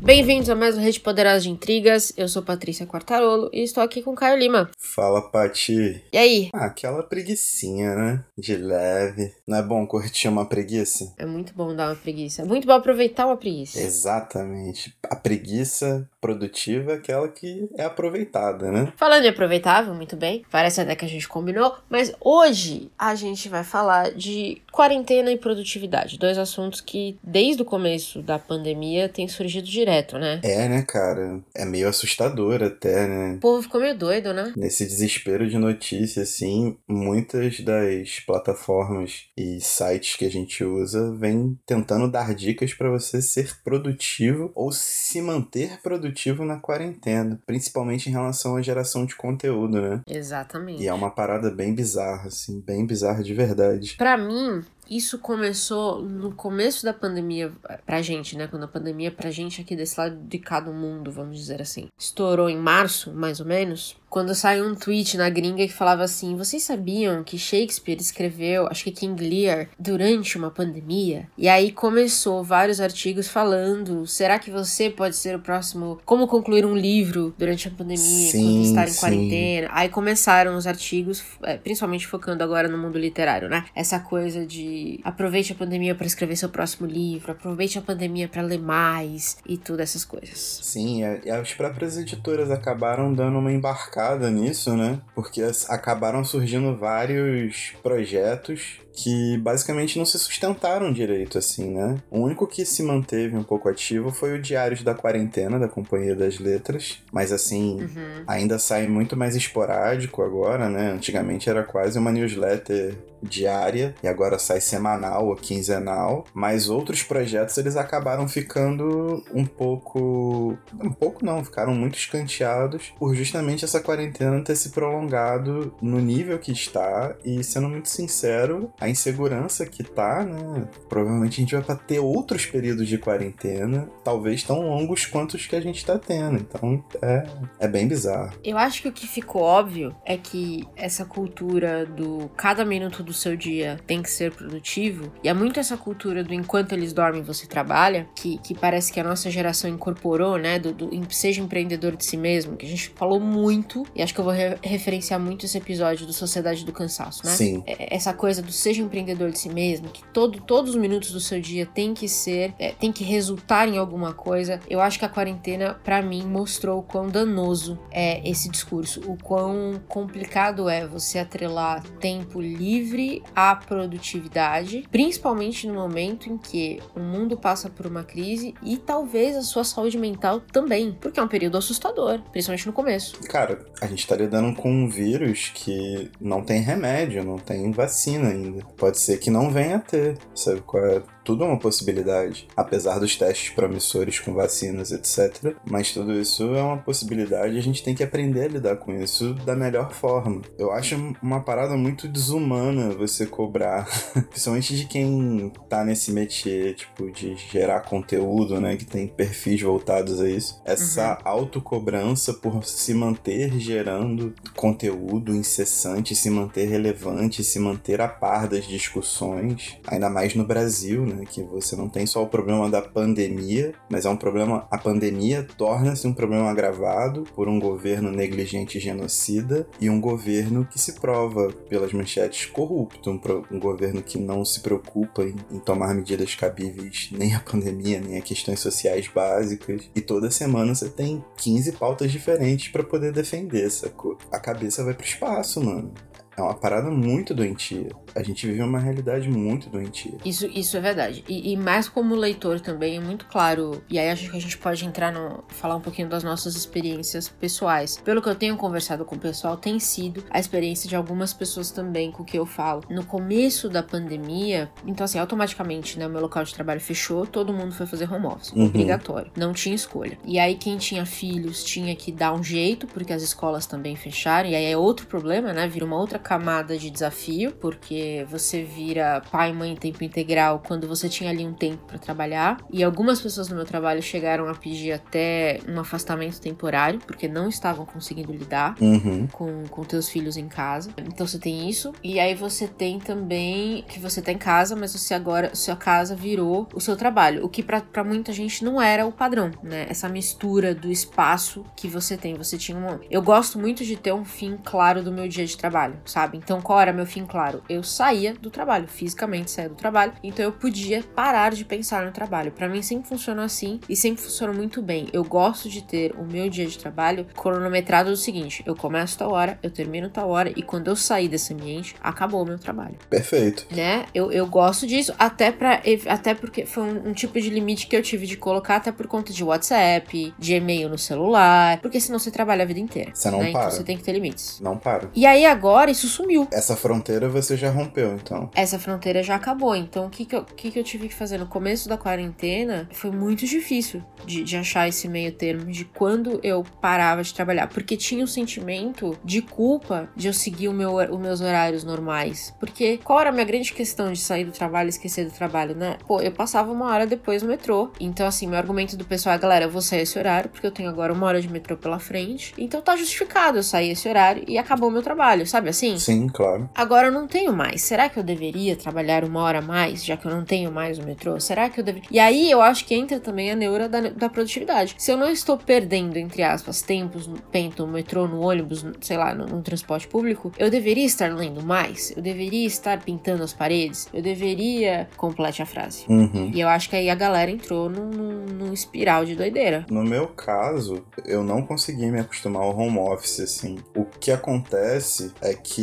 Bem-vindos 0.00 0.48
a 0.48 0.54
mais 0.54 0.78
um 0.78 0.80
Rede 0.80 1.00
Poderosa 1.00 1.40
de 1.40 1.50
Intrigas. 1.50 2.12
Eu 2.16 2.28
sou 2.28 2.40
Patrícia 2.40 2.86
Quartarolo 2.86 3.50
e 3.52 3.64
estou 3.64 3.82
aqui 3.82 4.02
com 4.02 4.14
Caio 4.14 4.38
Lima. 4.38 4.70
Fala, 4.78 5.20
Pati. 5.20 6.00
E 6.12 6.16
aí? 6.16 6.50
Ah, 6.54 6.66
aquela 6.66 7.02
preguiçinha, 7.02 7.96
né? 7.96 8.24
De 8.38 8.56
leve. 8.56 9.34
Não 9.44 9.58
é 9.58 9.62
bom 9.62 9.84
curtir 9.84 10.28
uma 10.28 10.46
preguiça? 10.46 11.12
É 11.18 11.26
muito 11.26 11.52
bom 11.52 11.74
dar 11.74 11.88
uma 11.88 11.96
preguiça. 11.96 12.42
É 12.42 12.44
muito 12.44 12.64
bom 12.64 12.74
aproveitar 12.74 13.26
uma 13.26 13.36
preguiça. 13.36 13.80
Exatamente. 13.80 14.96
A 15.10 15.16
preguiça 15.16 16.08
produtiva 16.26 16.92
é 16.92 16.94
aquela 16.96 17.28
que 17.28 17.68
é 17.78 17.84
aproveitada, 17.84 18.72
né? 18.72 18.92
Falando 18.96 19.24
em 19.24 19.28
aproveitável, 19.28 19.94
muito 19.94 20.16
bem. 20.16 20.44
Parece 20.50 20.80
até 20.80 20.96
que 20.96 21.04
a 21.04 21.08
gente 21.08 21.28
combinou. 21.28 21.76
Mas 21.88 22.12
hoje 22.20 22.90
a 22.98 23.14
gente 23.14 23.48
vai 23.48 23.62
falar 23.62 24.10
de 24.10 24.60
quarentena 24.72 25.30
e 25.30 25.38
produtividade. 25.38 26.18
Dois 26.18 26.36
assuntos 26.36 26.80
que, 26.80 27.16
desde 27.22 27.62
o 27.62 27.64
começo 27.64 28.20
da 28.22 28.40
pandemia, 28.40 29.08
têm 29.08 29.28
surgido 29.28 29.68
direto, 29.68 30.18
né? 30.18 30.40
É, 30.42 30.68
né, 30.68 30.82
cara? 30.82 31.40
É 31.54 31.64
meio 31.64 31.88
assustador 31.88 32.60
até, 32.60 33.06
né? 33.06 33.34
O 33.36 33.40
povo 33.40 33.62
ficou 33.62 33.80
meio 33.80 33.96
doido, 33.96 34.34
né? 34.34 34.52
Nesse 34.56 34.84
desespero 34.84 35.48
de 35.48 35.56
notícia, 35.56 36.24
assim, 36.24 36.76
muitas 36.88 37.60
das 37.60 38.18
plataformas 38.26 39.26
e 39.36 39.60
sites 39.60 40.16
que 40.16 40.24
a 40.24 40.30
gente 40.30 40.64
usa 40.64 41.14
vêm 41.16 41.56
tentando 41.64 42.10
dar 42.10 42.34
dicas 42.34 42.74
para 42.74 42.90
você 42.90 43.22
ser 43.22 43.62
produtivo 43.62 44.50
ou 44.56 44.72
se 44.72 45.22
manter 45.22 45.80
produtivo 45.80 46.15
na 46.44 46.56
quarentena, 46.56 47.38
principalmente 47.46 48.08
em 48.08 48.12
relação 48.12 48.56
à 48.56 48.62
geração 48.62 49.04
de 49.04 49.14
conteúdo, 49.14 49.80
né? 49.80 50.00
Exatamente. 50.08 50.82
E 50.82 50.86
é 50.86 50.92
uma 50.92 51.10
parada 51.10 51.50
bem 51.50 51.74
bizarra, 51.74 52.28
assim, 52.28 52.60
bem 52.60 52.86
bizarra 52.86 53.22
de 53.22 53.34
verdade. 53.34 53.96
Para 53.96 54.16
mim, 54.16 54.62
isso 54.88 55.18
começou 55.18 56.02
no 56.02 56.32
começo 56.32 56.84
da 56.84 56.92
pandemia 56.92 57.52
pra 57.84 58.02
gente, 58.02 58.36
né? 58.36 58.46
Quando 58.46 58.64
a 58.64 58.68
pandemia 58.68 59.10
pra 59.10 59.30
gente 59.30 59.60
aqui 59.60 59.74
desse 59.76 59.98
lado 59.98 60.16
de 60.16 60.38
cada 60.38 60.70
mundo, 60.70 61.10
vamos 61.10 61.36
dizer 61.36 61.60
assim, 61.60 61.88
estourou 61.98 62.48
em 62.48 62.56
março, 62.56 63.12
mais 63.12 63.40
ou 63.40 63.46
menos 63.46 63.96
quando 64.16 64.34
saiu 64.34 64.66
um 64.66 64.74
tweet 64.74 65.16
na 65.16 65.28
gringa 65.28 65.66
que 65.66 65.72
falava 65.72 66.02
assim: 66.02 66.36
vocês 66.36 66.62
sabiam 66.62 67.22
que 67.22 67.38
Shakespeare 67.38 68.00
escreveu, 68.00 68.66
acho 68.66 68.84
que 68.84 68.90
King 68.90 69.22
Lear, 69.22 69.68
durante 69.78 70.38
uma 70.38 70.50
pandemia? 70.50 71.28
E 71.36 71.48
aí 71.48 71.70
começou 71.70 72.42
vários 72.42 72.80
artigos 72.80 73.28
falando: 73.28 74.06
será 74.06 74.38
que 74.38 74.50
você 74.50 74.88
pode 74.88 75.16
ser 75.16 75.36
o 75.36 75.40
próximo? 75.40 76.00
Como 76.04 76.26
concluir 76.26 76.64
um 76.64 76.74
livro 76.74 77.34
durante 77.36 77.68
a 77.68 77.70
pandemia, 77.70 77.98
sim, 78.30 78.40
enquanto 78.40 78.64
estar 78.64 78.88
em 78.88 78.92
sim. 78.92 79.00
quarentena? 79.00 79.68
Aí 79.70 79.88
começaram 79.88 80.56
os 80.56 80.66
artigos, 80.66 81.22
é, 81.42 81.58
principalmente 81.58 82.06
focando 82.06 82.42
agora 82.42 82.68
no 82.68 82.78
mundo 82.78 82.98
literário, 82.98 83.50
né? 83.50 83.66
Essa 83.74 84.00
coisa 84.00 84.46
de 84.46 84.75
aproveite 85.04 85.52
a 85.52 85.56
pandemia 85.56 85.94
para 85.94 86.06
escrever 86.06 86.36
seu 86.36 86.48
próximo 86.48 86.86
livro, 86.86 87.32
aproveite 87.32 87.78
a 87.78 87.82
pandemia 87.82 88.28
para 88.28 88.42
ler 88.42 88.60
mais 88.60 89.38
e 89.46 89.56
tudo 89.56 89.80
essas 89.80 90.04
coisas. 90.04 90.60
Sim, 90.62 91.02
as 91.04 91.54
próprias 91.54 91.96
editoras 91.96 92.50
acabaram 92.50 93.12
dando 93.12 93.38
uma 93.38 93.52
embarcada 93.52 94.30
nisso, 94.30 94.76
né? 94.76 95.00
Porque 95.14 95.42
acabaram 95.68 96.24
surgindo 96.24 96.76
vários 96.76 97.72
projetos 97.82 98.78
que 98.96 99.36
basicamente 99.36 99.98
não 99.98 100.06
se 100.06 100.18
sustentaram 100.18 100.90
direito, 100.90 101.36
assim, 101.36 101.70
né? 101.70 101.98
O 102.10 102.20
único 102.20 102.46
que 102.46 102.64
se 102.64 102.82
manteve 102.82 103.36
um 103.36 103.44
pouco 103.44 103.68
ativo 103.68 104.10
foi 104.10 104.32
o 104.32 104.40
Diários 104.40 104.82
da 104.82 104.94
Quarentena, 104.94 105.58
da 105.58 105.68
Companhia 105.68 106.14
das 106.16 106.38
Letras, 106.38 107.02
mas 107.12 107.30
assim, 107.30 107.82
uhum. 107.82 108.24
ainda 108.26 108.58
sai 108.58 108.88
muito 108.88 109.14
mais 109.14 109.36
esporádico 109.36 110.22
agora, 110.22 110.70
né? 110.70 110.92
Antigamente 110.92 111.50
era 111.50 111.62
quase 111.62 111.98
uma 111.98 112.10
newsletter 112.10 112.96
diária 113.22 113.94
e 114.02 114.08
agora 114.08 114.38
sai 114.38 114.60
semanal 114.60 115.26
ou 115.26 115.36
quinzenal, 115.36 116.24
mas 116.32 116.68
outros 116.68 117.02
projetos 117.02 117.56
eles 117.58 117.76
acabaram 117.76 118.28
ficando 118.28 119.22
um 119.34 119.44
pouco, 119.44 120.56
um 120.82 120.90
pouco 120.90 121.24
não, 121.24 121.44
ficaram 121.44 121.74
muito 121.74 121.98
escanteados 121.98 122.92
por 122.98 123.14
justamente 123.14 123.64
essa 123.64 123.80
quarentena 123.80 124.42
ter 124.42 124.56
se 124.56 124.70
prolongado 124.70 125.74
no 125.80 125.98
nível 125.98 126.38
que 126.38 126.52
está 126.52 127.14
e 127.24 127.42
sendo 127.42 127.68
muito 127.68 127.88
sincero, 127.88 128.72
a 128.80 128.85
insegurança 128.88 129.66
que 129.66 129.82
tá, 129.82 130.24
né? 130.24 130.68
Provavelmente 130.88 131.40
a 131.40 131.44
gente 131.44 131.54
vai 131.56 131.76
ter 131.76 131.98
outros 131.98 132.46
períodos 132.46 132.88
de 132.88 132.98
quarentena, 132.98 133.88
talvez 134.04 134.42
tão 134.42 134.60
longos 134.60 135.06
quanto 135.06 135.34
os 135.34 135.46
que 135.46 135.56
a 135.56 135.60
gente 135.60 135.84
tá 135.84 135.98
tendo. 135.98 136.36
Então 136.36 136.84
é, 137.02 137.26
é 137.60 137.68
bem 137.68 137.86
bizarro. 137.86 138.32
Eu 138.44 138.58
acho 138.58 138.82
que 138.82 138.88
o 138.88 138.92
que 138.92 139.06
ficou 139.06 139.42
óbvio 139.42 139.94
é 140.04 140.16
que 140.16 140.66
essa 140.76 141.04
cultura 141.04 141.86
do 141.86 142.30
cada 142.36 142.64
minuto 142.64 143.02
do 143.02 143.12
seu 143.12 143.36
dia 143.36 143.78
tem 143.86 144.02
que 144.02 144.10
ser 144.10 144.32
produtivo, 144.32 145.12
e 145.22 145.28
é 145.28 145.34
muito 145.34 145.60
essa 145.60 145.76
cultura 145.76 146.22
do 146.22 146.34
enquanto 146.34 146.72
eles 146.72 146.92
dormem 146.92 147.22
você 147.22 147.46
trabalha, 147.46 148.08
que, 148.14 148.38
que 148.38 148.54
parece 148.54 148.92
que 148.92 149.00
a 149.00 149.04
nossa 149.04 149.30
geração 149.30 149.68
incorporou, 149.68 150.36
né? 150.36 150.58
Do, 150.58 150.72
do 150.72 150.90
seja 151.10 151.40
empreendedor 151.40 151.96
de 151.96 152.04
si 152.04 152.16
mesmo, 152.16 152.56
que 152.56 152.66
a 152.66 152.68
gente 152.68 152.92
falou 152.94 153.20
muito, 153.20 153.84
e 153.94 154.02
acho 154.02 154.12
que 154.12 154.20
eu 154.20 154.24
vou 154.24 154.32
re 154.32 154.56
referenciar 154.62 155.18
muito 155.18 155.44
esse 155.46 155.58
episódio 155.58 156.06
do 156.06 156.12
Sociedade 156.12 156.64
do 156.64 156.72
Cansaço, 156.72 157.24
né? 157.24 157.32
Sim. 157.32 157.62
É, 157.66 157.94
essa 157.94 158.12
coisa 158.12 158.42
do 158.42 158.52
seja 158.52 158.75
empreendedor 158.82 159.30
de 159.30 159.38
si 159.38 159.48
mesmo, 159.48 159.88
que 159.88 160.02
todo, 160.12 160.40
todos 160.40 160.70
os 160.70 160.76
minutos 160.76 161.10
do 161.10 161.20
seu 161.20 161.40
dia 161.40 161.66
tem 161.66 161.94
que 161.94 162.08
ser, 162.08 162.54
é, 162.58 162.72
tem 162.72 162.92
que 162.92 163.04
resultar 163.04 163.68
em 163.68 163.78
alguma 163.78 164.12
coisa. 164.12 164.60
Eu 164.68 164.80
acho 164.80 164.98
que 164.98 165.04
a 165.04 165.08
quarentena, 165.08 165.74
para 165.74 166.02
mim, 166.02 166.24
mostrou 166.24 166.80
o 166.80 166.82
quão 166.82 167.08
danoso 167.08 167.78
é 167.90 168.28
esse 168.28 168.48
discurso, 168.48 169.00
o 169.10 169.16
quão 169.22 169.80
complicado 169.88 170.68
é 170.68 170.86
você 170.86 171.18
atrelar 171.18 171.82
tempo 172.00 172.40
livre 172.40 173.22
à 173.34 173.54
produtividade, 173.54 174.84
principalmente 174.90 175.66
no 175.66 175.74
momento 175.74 176.28
em 176.28 176.38
que 176.38 176.80
o 176.94 177.00
mundo 177.00 177.36
passa 177.36 177.68
por 177.68 177.86
uma 177.86 178.04
crise 178.04 178.54
e 178.62 178.76
talvez 178.76 179.36
a 179.36 179.42
sua 179.42 179.64
saúde 179.64 179.98
mental 179.98 180.40
também, 180.40 180.96
porque 181.00 181.20
é 181.20 181.22
um 181.22 181.28
período 181.28 181.58
assustador, 181.58 182.20
principalmente 182.32 182.66
no 182.66 182.72
começo. 182.72 183.20
Cara, 183.28 183.64
a 183.80 183.86
gente 183.86 184.06
tá 184.06 184.16
lidando 184.16 184.54
com 184.54 184.70
um 184.70 184.88
vírus 184.88 185.50
que 185.54 186.10
não 186.20 186.42
tem 186.42 186.60
remédio, 186.60 187.24
não 187.24 187.38
tem 187.38 187.70
vacina 187.70 188.28
ainda. 188.28 188.65
Pode 188.76 188.98
ser 188.98 189.18
que 189.18 189.30
não 189.30 189.50
venha 189.50 189.76
a 189.76 189.80
ter, 189.80 190.18
sabe 190.34 190.60
qual 190.60 190.84
é? 190.84 191.02
Tudo 191.26 191.42
é 191.42 191.48
uma 191.48 191.58
possibilidade, 191.58 192.46
apesar 192.56 193.00
dos 193.00 193.16
testes 193.16 193.50
promissores 193.50 194.20
com 194.20 194.32
vacinas, 194.32 194.92
etc. 194.92 195.56
Mas 195.68 195.90
tudo 195.90 196.12
isso 196.12 196.54
é 196.54 196.62
uma 196.62 196.76
possibilidade 196.76 197.56
e 197.56 197.58
a 197.58 197.62
gente 197.62 197.82
tem 197.82 197.96
que 197.96 198.04
aprender 198.04 198.44
a 198.44 198.48
lidar 198.48 198.76
com 198.76 198.94
isso 198.94 199.34
da 199.44 199.56
melhor 199.56 199.92
forma. 199.92 200.40
Eu 200.56 200.70
acho 200.70 200.94
uma 201.20 201.40
parada 201.40 201.76
muito 201.76 202.06
desumana 202.06 202.90
você 202.90 203.26
cobrar, 203.26 203.88
principalmente 204.30 204.76
de 204.76 204.86
quem 204.86 205.52
tá 205.68 205.84
nesse 205.84 206.12
métier, 206.12 206.76
tipo, 206.76 207.10
de 207.10 207.34
gerar 207.34 207.80
conteúdo, 207.80 208.60
né? 208.60 208.76
Que 208.76 208.84
tem 208.84 209.08
perfis 209.08 209.60
voltados 209.60 210.20
a 210.20 210.30
isso. 210.30 210.62
Essa 210.64 211.14
uhum. 211.14 211.18
autocobrança 211.24 212.34
por 212.34 212.64
se 212.64 212.94
manter 212.94 213.58
gerando 213.58 214.32
conteúdo 214.54 215.34
incessante, 215.34 216.14
se 216.14 216.30
manter 216.30 216.66
relevante, 216.68 217.42
se 217.42 217.58
manter 217.58 218.00
a 218.00 218.06
par 218.06 218.46
das 218.46 218.55
discussões, 218.64 219.78
ainda 219.86 220.08
mais 220.08 220.34
no 220.34 220.44
Brasil, 220.44 221.04
né? 221.04 221.24
Que 221.28 221.42
você 221.42 221.74
não 221.76 221.88
tem 221.88 222.06
só 222.06 222.22
o 222.22 222.28
problema 222.28 222.70
da 222.70 222.80
pandemia, 222.80 223.74
mas 223.90 224.04
é 224.04 224.08
um 224.08 224.16
problema. 224.16 224.66
A 224.70 224.78
pandemia 224.78 225.46
torna-se 225.56 226.06
um 226.06 226.14
problema 226.14 226.50
agravado 226.50 227.24
por 227.34 227.48
um 227.48 227.58
governo 227.58 228.10
negligente 228.10 228.78
e 228.78 228.80
genocida 228.80 229.66
e 229.80 229.90
um 229.90 230.00
governo 230.00 230.64
que 230.64 230.78
se 230.78 230.94
prova 230.94 231.48
pelas 231.68 231.92
manchetes 231.92 232.46
corrupto, 232.46 233.10
um, 233.10 233.20
um 233.50 233.58
governo 233.58 234.02
que 234.02 234.18
não 234.18 234.44
se 234.44 234.60
preocupa 234.60 235.22
em, 235.22 235.34
em 235.50 235.58
tomar 235.58 235.94
medidas 235.94 236.34
cabíveis 236.34 237.10
nem 237.12 237.34
a 237.34 237.40
pandemia, 237.40 238.00
nem 238.00 238.18
a 238.18 238.22
questões 238.22 238.60
sociais 238.60 239.08
básicas. 239.08 239.90
E 239.94 240.00
toda 240.00 240.30
semana 240.30 240.74
você 240.74 240.88
tem 240.88 241.24
15 241.36 241.72
pautas 241.72 242.12
diferentes 242.12 242.68
para 242.68 242.82
poder 242.82 243.12
defender, 243.12 243.70
sacou? 243.70 244.16
A 244.30 244.38
cabeça 244.38 244.84
vai 244.84 244.94
pro 244.94 245.06
espaço, 245.06 245.62
mano. 245.62 245.92
É 246.36 246.42
uma 246.42 246.54
parada 246.54 246.90
muito 246.90 247.34
doentia. 247.34 247.88
A 248.14 248.22
gente 248.22 248.46
vive 248.46 248.62
uma 248.62 248.78
realidade 248.78 249.28
muito 249.28 249.70
doentia. 249.70 250.12
Isso, 250.24 250.46
isso 250.46 250.76
é 250.76 250.80
verdade. 250.80 251.24
E, 251.26 251.52
e, 251.52 251.56
mais 251.56 251.88
como 251.88 252.14
leitor 252.14 252.60
também 252.60 252.96
é 252.96 253.00
muito 253.00 253.24
claro. 253.26 253.82
E 253.88 253.98
aí 253.98 254.10
acho 254.10 254.30
que 254.30 254.36
a 254.36 254.40
gente 254.40 254.58
pode 254.58 254.84
entrar 254.84 255.12
no. 255.12 255.44
falar 255.48 255.76
um 255.76 255.80
pouquinho 255.80 256.08
das 256.08 256.22
nossas 256.22 256.54
experiências 256.54 257.28
pessoais. 257.28 257.98
Pelo 258.04 258.20
que 258.20 258.28
eu 258.28 258.34
tenho 258.34 258.56
conversado 258.56 259.04
com 259.04 259.16
o 259.16 259.18
pessoal, 259.18 259.56
tem 259.56 259.78
sido 259.78 260.24
a 260.30 260.38
experiência 260.38 260.88
de 260.88 260.94
algumas 260.94 261.32
pessoas 261.32 261.70
também 261.70 262.10
com 262.10 262.22
o 262.22 262.26
que 262.26 262.38
eu 262.38 262.44
falo. 262.44 262.82
No 262.90 263.04
começo 263.04 263.68
da 263.68 263.82
pandemia, 263.82 264.70
então 264.86 265.04
assim, 265.04 265.18
automaticamente, 265.18 265.98
né? 265.98 266.06
O 266.06 266.10
meu 266.10 266.20
local 266.20 266.44
de 266.44 266.54
trabalho 266.54 266.80
fechou, 266.80 267.26
todo 267.26 267.52
mundo 267.52 267.74
foi 267.74 267.86
fazer 267.86 268.12
home 268.12 268.26
office. 268.26 268.52
Uhum. 268.52 268.66
Obrigatório. 268.66 269.30
Não 269.36 269.52
tinha 269.52 269.74
escolha. 269.74 270.18
E 270.24 270.38
aí, 270.38 270.56
quem 270.56 270.76
tinha 270.76 271.06
filhos 271.06 271.64
tinha 271.64 271.96
que 271.96 272.12
dar 272.12 272.34
um 272.34 272.42
jeito, 272.42 272.86
porque 272.86 273.12
as 273.12 273.22
escolas 273.22 273.66
também 273.66 273.96
fecharam. 273.96 274.50
E 274.50 274.54
aí 274.54 274.64
é 274.66 274.76
outro 274.76 275.06
problema, 275.06 275.52
né? 275.52 275.66
Vira 275.66 275.84
uma 275.84 275.96
outra 275.96 276.18
camada 276.26 276.76
de 276.76 276.90
desafio, 276.90 277.52
porque 277.52 278.26
você 278.28 278.64
vira 278.64 279.22
pai 279.30 279.50
e 279.50 279.52
mãe 279.52 279.70
em 279.70 279.76
tempo 279.76 280.02
integral 280.02 280.60
quando 280.66 280.88
você 280.88 281.08
tinha 281.08 281.30
ali 281.30 281.46
um 281.46 281.54
tempo 281.54 281.84
para 281.86 281.98
trabalhar. 281.98 282.56
E 282.72 282.82
algumas 282.82 283.20
pessoas 283.20 283.48
no 283.48 283.54
meu 283.54 283.64
trabalho 283.64 284.02
chegaram 284.02 284.48
a 284.48 284.54
pedir 284.54 284.90
até 284.90 285.60
um 285.68 285.78
afastamento 285.78 286.40
temporário, 286.40 286.98
porque 286.98 287.28
não 287.28 287.48
estavam 287.48 287.86
conseguindo 287.86 288.32
lidar 288.32 288.74
Uhum. 288.80 289.28
com, 289.28 289.62
com 289.70 289.84
teus 289.84 290.08
filhos 290.08 290.36
em 290.36 290.48
casa. 290.48 290.90
Então 290.98 291.24
você 291.24 291.38
tem 291.38 291.68
isso. 291.68 291.92
E 292.02 292.18
aí 292.18 292.34
você 292.34 292.66
tem 292.66 292.98
também 292.98 293.84
que 293.88 294.00
você 294.00 294.20
tá 294.20 294.32
em 294.32 294.38
casa, 294.38 294.74
mas 294.74 294.92
você 294.92 295.14
agora, 295.14 295.54
sua 295.54 295.76
casa 295.76 296.16
virou 296.16 296.68
o 296.74 296.80
seu 296.80 296.96
trabalho. 296.96 297.44
O 297.44 297.48
que 297.48 297.62
pra 297.62 298.02
muita 298.02 298.32
gente 298.32 298.64
não 298.64 298.82
era 298.82 299.06
o 299.06 299.12
padrão, 299.12 299.52
né? 299.62 299.86
Essa 299.88 300.08
mistura 300.08 300.74
do 300.74 300.90
espaço 300.90 301.64
que 301.76 301.86
você 301.86 302.16
tem. 302.16 302.34
Você 302.34 302.58
tinha 302.58 302.76
uma. 302.76 303.00
Eu 303.08 303.22
gosto 303.22 303.60
muito 303.60 303.84
de 303.84 303.94
ter 303.96 304.12
um 304.12 304.24
fim 304.24 304.58
claro 304.64 305.02
do 305.04 305.12
meu 305.12 305.28
dia 305.28 305.46
de 305.46 305.56
trabalho, 305.56 305.96
sabe? 306.04 306.15
Então 306.36 306.60
qual 306.60 306.80
era 306.80 306.92
meu 306.92 307.06
fim 307.06 307.26
claro? 307.26 307.62
Eu 307.68 307.82
saía 307.82 308.34
do 308.34 308.50
trabalho, 308.50 308.88
fisicamente 308.88 309.50
saía 309.50 309.68
do 309.68 309.74
trabalho. 309.74 310.12
Então 310.22 310.44
eu 310.44 310.52
podia 310.52 311.02
parar 311.14 311.52
de 311.52 311.64
pensar 311.64 312.04
no 312.04 312.12
trabalho. 312.12 312.52
Pra 312.52 312.68
mim 312.68 312.82
sempre 312.82 313.08
funcionou 313.08 313.44
assim 313.44 313.80
e 313.88 313.96
sempre 313.96 314.22
funcionou 314.22 314.54
muito 314.54 314.80
bem. 314.80 315.08
Eu 315.12 315.24
gosto 315.24 315.68
de 315.68 315.82
ter 315.82 316.14
o 316.18 316.24
meu 316.24 316.48
dia 316.48 316.66
de 316.66 316.78
trabalho 316.78 317.26
cronometrado 317.36 318.10
do 318.10 318.16
seguinte: 318.16 318.62
eu 318.66 318.74
começo 318.74 319.18
tal 319.18 319.32
hora, 319.32 319.58
eu 319.62 319.70
termino 319.70 320.08
tal 320.08 320.30
hora 320.30 320.52
e 320.56 320.62
quando 320.62 320.88
eu 320.88 320.96
sair 320.96 321.28
desse 321.28 321.52
ambiente, 321.52 321.94
acabou 322.02 322.42
o 322.42 322.46
meu 322.46 322.58
trabalho, 322.58 322.96
Perfeito. 323.10 323.66
né? 323.74 324.06
Eu, 324.14 324.32
eu 324.32 324.46
gosto 324.46 324.86
disso 324.86 325.14
até 325.18 325.50
para 325.50 325.82
até 326.08 326.34
porque 326.34 326.66
foi 326.66 326.82
um, 326.82 327.10
um 327.10 327.12
tipo 327.12 327.40
de 327.40 327.50
limite 327.50 327.86
que 327.86 327.96
eu 327.96 328.02
tive 328.02 328.26
de 328.26 328.36
colocar 328.36 328.76
até 328.76 328.92
por 328.92 329.06
conta 329.06 329.32
de 329.32 329.44
WhatsApp, 329.44 330.34
de 330.38 330.54
e-mail 330.54 330.88
no 330.88 330.98
celular, 330.98 331.80
porque 331.80 332.00
senão 332.00 332.18
você 332.18 332.30
trabalha 332.30 332.62
a 332.62 332.66
vida 332.66 332.80
inteira. 332.80 333.10
Você 333.14 333.30
não 333.30 333.38
né? 333.38 333.52
para. 333.52 333.66
Então 333.66 333.76
você 333.76 333.84
tem 333.84 333.96
que 333.96 334.02
ter 334.02 334.12
limites. 334.12 334.60
Não 334.60 334.76
para. 334.76 335.08
E 335.14 335.26
aí 335.26 335.44
agora 335.44 335.90
isso 335.90 336.05
sumiu. 336.06 336.48
Essa 336.50 336.76
fronteira 336.76 337.28
você 337.28 337.56
já 337.56 337.70
rompeu, 337.70 338.14
então. 338.14 338.50
Essa 338.54 338.78
fronteira 338.78 339.22
já 339.22 339.34
acabou. 339.34 339.74
Então, 339.74 340.06
o 340.06 340.10
que, 340.10 340.24
que, 340.24 340.36
eu, 340.36 340.44
que, 340.44 340.70
que 340.70 340.78
eu 340.78 340.84
tive 340.84 341.08
que 341.08 341.14
fazer 341.14 341.38
no 341.38 341.46
começo 341.46 341.88
da 341.88 341.96
quarentena 341.96 342.88
foi 342.92 343.10
muito 343.10 343.46
difícil 343.46 344.02
de, 344.24 344.42
de 344.42 344.56
achar 344.56 344.88
esse 344.88 345.08
meio 345.08 345.32
termo 345.32 345.70
de 345.70 345.84
quando 345.84 346.40
eu 346.42 346.64
parava 346.80 347.22
de 347.22 347.32
trabalhar. 347.32 347.68
Porque 347.68 347.96
tinha 347.96 348.24
o 348.24 348.28
sentimento 348.28 349.18
de 349.24 349.42
culpa 349.42 350.08
de 350.16 350.28
eu 350.28 350.32
seguir 350.32 350.68
o 350.68 350.72
meu, 350.72 350.94
os 350.94 351.20
meus 351.20 351.40
horários 351.40 351.84
normais. 351.84 352.54
Porque 352.58 352.98
qual 352.98 353.20
era 353.20 353.30
a 353.30 353.32
minha 353.32 353.44
grande 353.44 353.72
questão 353.72 354.12
de 354.12 354.20
sair 354.20 354.44
do 354.44 354.52
trabalho 354.52 354.88
e 354.88 354.90
esquecer 354.90 355.24
do 355.24 355.32
trabalho, 355.32 355.74
né? 355.74 355.96
Pô, 356.06 356.20
eu 356.20 356.32
passava 356.32 356.72
uma 356.72 356.90
hora 356.92 357.06
depois 357.06 357.42
no 357.42 357.48
metrô. 357.48 357.90
Então, 358.00 358.26
assim, 358.26 358.46
meu 358.46 358.58
argumento 358.58 358.96
do 358.96 359.04
pessoal 359.04 359.34
é, 359.34 359.38
galera, 359.38 359.64
eu 359.64 359.70
vou 359.70 359.82
sair 359.82 360.02
esse 360.02 360.18
horário, 360.18 360.50
porque 360.50 360.66
eu 360.66 360.70
tenho 360.70 360.88
agora 360.88 361.12
uma 361.12 361.26
hora 361.26 361.40
de 361.40 361.48
metrô 361.48 361.76
pela 361.76 361.98
frente. 361.98 362.54
Então 362.58 362.80
tá 362.80 362.96
justificado 362.96 363.58
eu 363.58 363.62
sair 363.62 363.90
esse 363.90 364.08
horário 364.08 364.44
e 364.46 364.58
acabou 364.58 364.88
o 364.88 364.92
meu 364.92 365.02
trabalho, 365.02 365.46
sabe 365.46 365.68
assim? 365.68 365.85
Sim, 365.98 366.28
claro. 366.28 366.68
Agora 366.74 367.08
eu 367.08 367.12
não 367.12 367.26
tenho 367.26 367.52
mais. 367.52 367.82
Será 367.82 368.08
que 368.08 368.18
eu 368.18 368.22
deveria 368.22 368.74
trabalhar 368.74 369.22
uma 369.24 369.42
hora 369.42 369.58
a 369.58 369.62
mais, 369.62 370.04
já 370.04 370.16
que 370.16 370.26
eu 370.26 370.30
não 370.34 370.44
tenho 370.44 370.72
mais 370.72 370.98
o 370.98 371.02
metrô? 371.04 371.38
Será 371.38 371.68
que 371.70 371.78
eu 371.80 371.84
deveria? 371.84 372.08
E 372.10 372.18
aí 372.18 372.50
eu 372.50 372.60
acho 372.62 372.84
que 372.84 372.94
entra 372.94 373.20
também 373.20 373.50
a 373.50 373.56
neura 373.56 373.88
da, 373.88 374.00
da 374.00 374.28
produtividade. 374.28 374.94
Se 374.98 375.10
eu 375.12 375.16
não 375.16 375.30
estou 375.30 375.56
perdendo, 375.58 376.16
entre 376.16 376.42
aspas, 376.42 376.82
tempos 376.82 377.26
no 377.26 377.36
pento, 377.40 377.86
no 377.86 377.92
metrô, 377.92 378.26
no 378.26 378.40
ônibus, 378.40 378.82
no- 378.82 378.92
sei 379.00 379.16
lá, 379.16 379.34
no, 379.34 379.46
no 379.46 379.62
transporte 379.62 380.08
público, 380.08 380.50
eu 380.58 380.70
deveria 380.70 381.04
estar 381.04 381.32
lendo 381.34 381.62
mais? 381.64 382.12
Eu 382.16 382.22
deveria 382.22 382.66
estar 382.66 383.02
pintando 383.02 383.42
as 383.42 383.52
paredes? 383.52 384.08
Eu 384.12 384.22
deveria. 384.22 385.08
Complete 385.16 385.60
a 385.62 385.66
frase. 385.66 386.04
Uhum. 386.08 386.50
E 386.54 386.60
eu 386.60 386.68
acho 386.68 386.88
que 386.88 386.96
aí 386.96 387.10
a 387.10 387.14
galera 387.14 387.50
entrou 387.50 387.88
num, 387.90 388.08
num, 388.10 388.44
num 388.46 388.72
espiral 388.72 389.24
de 389.24 389.34
doideira. 389.36 389.84
No 389.90 390.02
meu 390.02 390.28
caso, 390.28 391.04
eu 391.24 391.42
não 391.44 391.62
consegui 391.62 392.06
me 392.06 392.20
acostumar 392.20 392.62
ao 392.62 392.76
home 392.76 392.98
office, 392.98 393.40
assim. 393.40 393.76
O 393.94 394.04
que 394.04 394.30
acontece 394.30 395.32
é 395.40 395.52
que 395.54 395.75